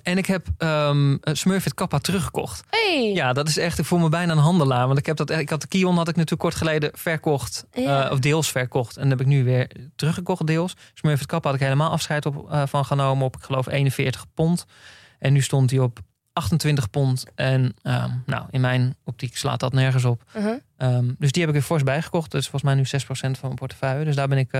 En 0.03 0.17
ik 0.17 0.25
heb 0.25 0.47
um, 0.57 1.19
Smurfit 1.21 1.73
Kappa 1.73 1.97
teruggekocht. 1.97 2.63
Hey. 2.69 3.11
Ja, 3.13 3.33
dat 3.33 3.47
is 3.47 3.57
echt, 3.57 3.79
ik 3.79 3.85
voel 3.85 3.99
me 3.99 4.09
bijna 4.09 4.31
een 4.31 4.37
handelaar. 4.37 4.87
Want 4.87 4.99
ik 4.99 5.05
heb 5.05 5.17
dat, 5.17 5.29
ik 5.29 5.49
had 5.49 5.61
de 5.61 5.67
Kion 5.67 5.95
had 5.95 6.07
ik 6.07 6.15
natuurlijk 6.15 6.41
kort 6.41 6.55
geleden 6.55 6.91
verkocht. 6.93 7.65
Ja. 7.71 8.05
Uh, 8.05 8.11
of 8.11 8.19
deels 8.19 8.51
verkocht. 8.51 8.97
En 8.97 9.09
dat 9.09 9.11
heb 9.11 9.27
ik 9.27 9.33
nu 9.33 9.43
weer 9.43 9.71
teruggekocht 9.95 10.47
deels. 10.47 10.75
Smurfit 10.93 11.25
Kappa 11.25 11.47
had 11.49 11.57
ik 11.57 11.63
helemaal 11.63 11.91
afscheid 11.91 12.25
op, 12.25 12.51
uh, 12.51 12.63
van 12.65 12.85
genomen 12.85 13.25
op, 13.25 13.35
ik 13.35 13.43
geloof, 13.43 13.67
41 13.67 14.25
pond. 14.33 14.65
En 15.19 15.33
nu 15.33 15.41
stond 15.41 15.69
hij 15.69 15.79
op 15.79 15.99
28 16.33 16.89
pond. 16.89 17.25
En 17.35 17.61
um, 17.83 18.23
nou, 18.25 18.45
in 18.49 18.61
mijn 18.61 18.95
optiek 19.03 19.37
slaat 19.37 19.59
dat 19.59 19.73
nergens 19.73 20.05
op. 20.05 20.23
Uh 20.35 20.43
-huh. 20.43 20.95
um, 20.95 21.15
dus 21.19 21.31
die 21.31 21.41
heb 21.41 21.51
ik 21.51 21.57
weer 21.57 21.67
fors 21.67 21.83
bijgekocht. 21.83 22.31
Dus 22.31 22.47
volgens 22.47 22.63
mij 22.63 22.73
nu 22.75 22.83
6% 22.83 23.05
van 23.15 23.37
mijn 23.41 23.55
portefeuille. 23.55 24.05
Dus 24.05 24.15
daar 24.15 24.27
ben 24.27 24.37
ik... 24.37 24.53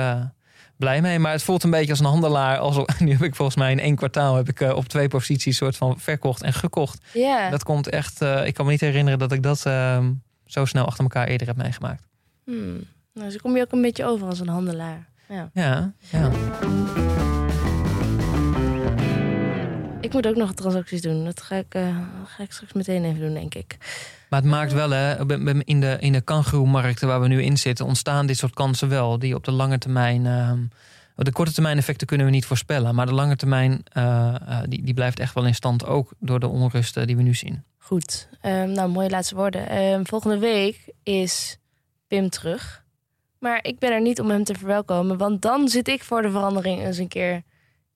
Blij 0.82 1.01
mee. 1.01 1.19
Maar 1.19 1.32
het 1.32 1.43
voelt 1.43 1.63
een 1.63 1.69
beetje 1.69 1.89
als 1.89 1.99
een 1.99 2.05
handelaar. 2.05 2.57
Als, 2.57 2.75
nu 2.99 3.11
heb 3.11 3.23
ik 3.23 3.36
volgens 3.36 3.57
mij 3.57 3.71
in 3.71 3.79
één 3.79 3.95
kwartaal 3.95 4.36
heb 4.36 4.49
ik 4.49 4.59
uh, 4.59 4.75
op 4.75 4.88
twee 4.88 5.07
posities 5.07 5.57
soort 5.57 5.77
van 5.77 5.99
verkocht 5.99 6.41
en 6.41 6.53
gekocht. 6.53 7.01
Ja. 7.13 7.49
Dat 7.49 7.63
komt 7.63 7.89
echt. 7.89 8.21
Uh, 8.21 8.45
ik 8.45 8.53
kan 8.53 8.65
me 8.65 8.71
niet 8.71 8.82
herinneren 8.82 9.19
dat 9.19 9.32
ik 9.32 9.43
dat 9.43 9.63
uh, 9.67 10.05
zo 10.45 10.65
snel 10.65 10.86
achter 10.86 11.03
elkaar 11.03 11.27
eerder 11.27 11.47
heb 11.47 11.55
meegemaakt. 11.55 12.07
Hmm. 12.45 12.84
Nou, 13.13 13.29
dus 13.29 13.38
kom 13.38 13.55
je 13.55 13.61
ook 13.61 13.71
een 13.71 13.82
beetje 13.82 14.05
over 14.05 14.27
als 14.27 14.39
een 14.39 14.47
handelaar. 14.47 15.09
Ja. 15.27 15.49
Ja. 15.53 15.93
ja. 16.11 16.32
Ik 20.01 20.13
moet 20.13 20.27
ook 20.27 20.35
nog 20.35 20.53
transacties 20.53 21.01
doen. 21.01 21.25
Dat 21.25 21.41
ga 21.41 21.55
ik, 21.55 21.75
uh, 21.75 21.97
ga 22.25 22.43
ik 22.43 22.51
straks 22.51 22.73
meteen 22.73 23.05
even 23.05 23.19
doen, 23.19 23.33
denk 23.33 23.55
ik. 23.55 23.77
Maar 24.29 24.41
het 24.41 24.49
maakt 24.49 24.73
wel, 24.73 24.89
hè, 24.89 25.37
in 25.63 25.79
de, 25.79 25.97
in 25.99 26.11
de 26.11 26.21
kangoeroemarkten 26.21 27.07
waar 27.07 27.21
we 27.21 27.27
nu 27.27 27.43
in 27.43 27.57
zitten, 27.57 27.85
ontstaan 27.85 28.25
dit 28.25 28.37
soort 28.37 28.53
kansen 28.53 28.89
wel. 28.89 29.19
Die 29.19 29.35
op 29.35 29.43
de 29.43 29.51
lange 29.51 29.77
termijn. 29.77 30.25
Uh, 30.25 30.51
de 31.15 31.31
korte 31.31 31.53
termijn 31.53 31.77
effecten 31.77 32.07
kunnen 32.07 32.25
we 32.25 32.31
niet 32.31 32.45
voorspellen. 32.45 32.95
Maar 32.95 33.05
de 33.05 33.13
lange 33.13 33.35
termijn 33.35 33.83
uh, 33.97 34.35
die, 34.65 34.83
die 34.83 34.93
blijft 34.93 35.19
echt 35.19 35.33
wel 35.33 35.45
in 35.45 35.55
stand. 35.55 35.85
Ook 35.85 36.13
door 36.19 36.39
de 36.39 36.47
onrusten 36.47 37.07
die 37.07 37.15
we 37.15 37.21
nu 37.21 37.33
zien. 37.33 37.63
Goed. 37.77 38.29
Um, 38.41 38.71
nou, 38.71 38.89
mooie 38.89 39.09
laatste 39.09 39.35
woorden. 39.35 39.77
Um, 39.77 40.07
volgende 40.07 40.37
week 40.37 40.93
is 41.03 41.57
Pim 42.07 42.29
terug. 42.29 42.83
Maar 43.39 43.59
ik 43.61 43.79
ben 43.79 43.91
er 43.91 44.01
niet 44.01 44.19
om 44.19 44.29
hem 44.29 44.43
te 44.43 44.53
verwelkomen. 44.53 45.17
Want 45.17 45.41
dan 45.41 45.67
zit 45.69 45.87
ik 45.87 46.03
voor 46.03 46.21
de 46.21 46.31
verandering 46.31 46.85
eens 46.85 46.97
een 46.97 47.07
keer 47.07 47.41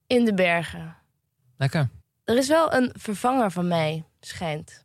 in 0.08 0.26
de 0.26 0.34
bergen. 0.34 0.96
Lekker. 1.58 1.90
Er 2.24 2.38
is 2.38 2.48
wel 2.48 2.74
een 2.74 2.94
vervanger 2.98 3.52
van 3.52 3.68
mij, 3.68 4.04
schijnt. 4.20 4.84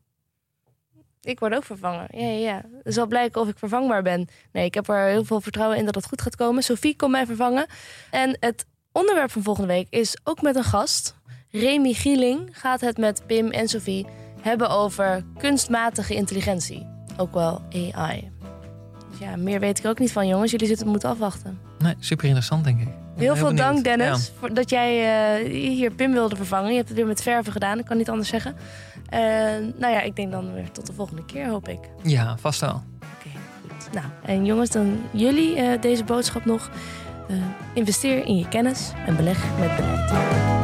Ik 1.23 1.39
word 1.39 1.55
ook 1.55 1.65
vervangen. 1.65 2.07
Ja, 2.11 2.27
ja, 2.27 2.39
ja. 2.39 2.63
Het 2.83 2.95
zal 2.95 3.07
blijken 3.07 3.41
of 3.41 3.49
ik 3.49 3.59
vervangbaar 3.59 4.03
ben. 4.03 4.29
Nee, 4.53 4.65
ik 4.65 4.75
heb 4.75 4.89
er 4.89 5.09
heel 5.09 5.25
veel 5.25 5.41
vertrouwen 5.41 5.79
in 5.79 5.85
dat 5.85 5.95
het 5.95 6.07
goed 6.07 6.23
gaat 6.23 6.37
komen. 6.37 6.63
Sophie 6.63 6.97
komt 6.97 7.11
mij 7.13 7.27
vervangen. 7.27 7.67
En 8.11 8.37
het 8.41 8.67
onderwerp 8.93 9.31
van 9.31 9.43
volgende 9.43 9.69
week 9.69 9.87
is 9.91 10.17
ook 10.25 10.43
met 10.43 10.57
een 10.57 10.65
gast. 10.65 11.15
Remy 11.51 11.93
Gieling 11.93 12.49
gaat 12.53 12.81
het 12.81 12.99
met 12.99 13.27
Pim 13.27 13.51
en 13.51 13.69
Sophie 13.69 14.07
hebben 14.41 14.71
over 14.71 15.25
kunstmatige 15.39 16.15
intelligentie. 16.15 16.87
Ook 17.17 17.33
wel 17.33 17.63
AI. 17.73 18.31
Dus 19.11 19.19
ja, 19.19 19.37
meer 19.37 19.61
weet 19.61 19.79
ik 19.79 19.87
ook 19.87 19.99
niet 19.99 20.13
van, 20.13 20.27
jongens. 20.27 20.51
Jullie 20.51 20.67
zitten 20.67 20.89
moeten 20.89 21.09
afwachten. 21.09 21.59
Nee, 21.79 21.95
super 21.99 22.25
interessant, 22.25 22.65
denk 22.65 22.81
ik. 22.81 22.89
Heel, 23.21 23.37
veel 23.37 23.47
benieuwd. 23.47 23.67
dank, 23.67 23.85
Dennis, 23.85 24.27
ja. 24.27 24.33
voor 24.39 24.55
dat 24.55 24.71
jij 24.71 25.43
uh, 25.43 25.51
hier 25.51 25.91
Pim 25.91 26.13
wilde 26.13 26.37
vervangen. 26.37 26.71
Je 26.71 26.77
hebt 26.77 26.89
het 26.89 26.97
weer 26.97 27.07
met 27.07 27.23
verven 27.23 27.53
gedaan, 27.53 27.79
ik 27.79 27.85
kan 27.85 27.97
niet 27.97 28.11
anders 28.11 28.29
zeggen. 28.29 28.55
Uh, 29.15 29.21
nou 29.77 29.93
ja, 29.93 30.01
ik 30.01 30.17
denk 30.17 30.31
dan 30.31 30.55
weer 30.55 30.71
tot 30.71 30.87
de 30.87 30.93
volgende 30.93 31.25
keer, 31.25 31.49
hoop 31.49 31.69
ik. 31.69 31.81
Ja, 32.03 32.37
vast 32.37 32.61
wel. 32.61 32.71
Oké, 32.71 33.07
okay, 33.19 33.41
goed. 33.63 33.93
Nou, 33.93 34.07
en 34.25 34.45
jongens, 34.45 34.71
dan 34.71 35.01
jullie 35.11 35.57
uh, 35.57 35.81
deze 35.81 36.05
boodschap 36.05 36.45
nog. 36.45 36.71
investeer 37.75 38.27
in 38.27 38.37
je 38.37 38.49
kennis 38.49 38.93
en 39.07 39.17
beleg 39.17 39.45
met 39.59 39.77
beleid. 39.77 40.60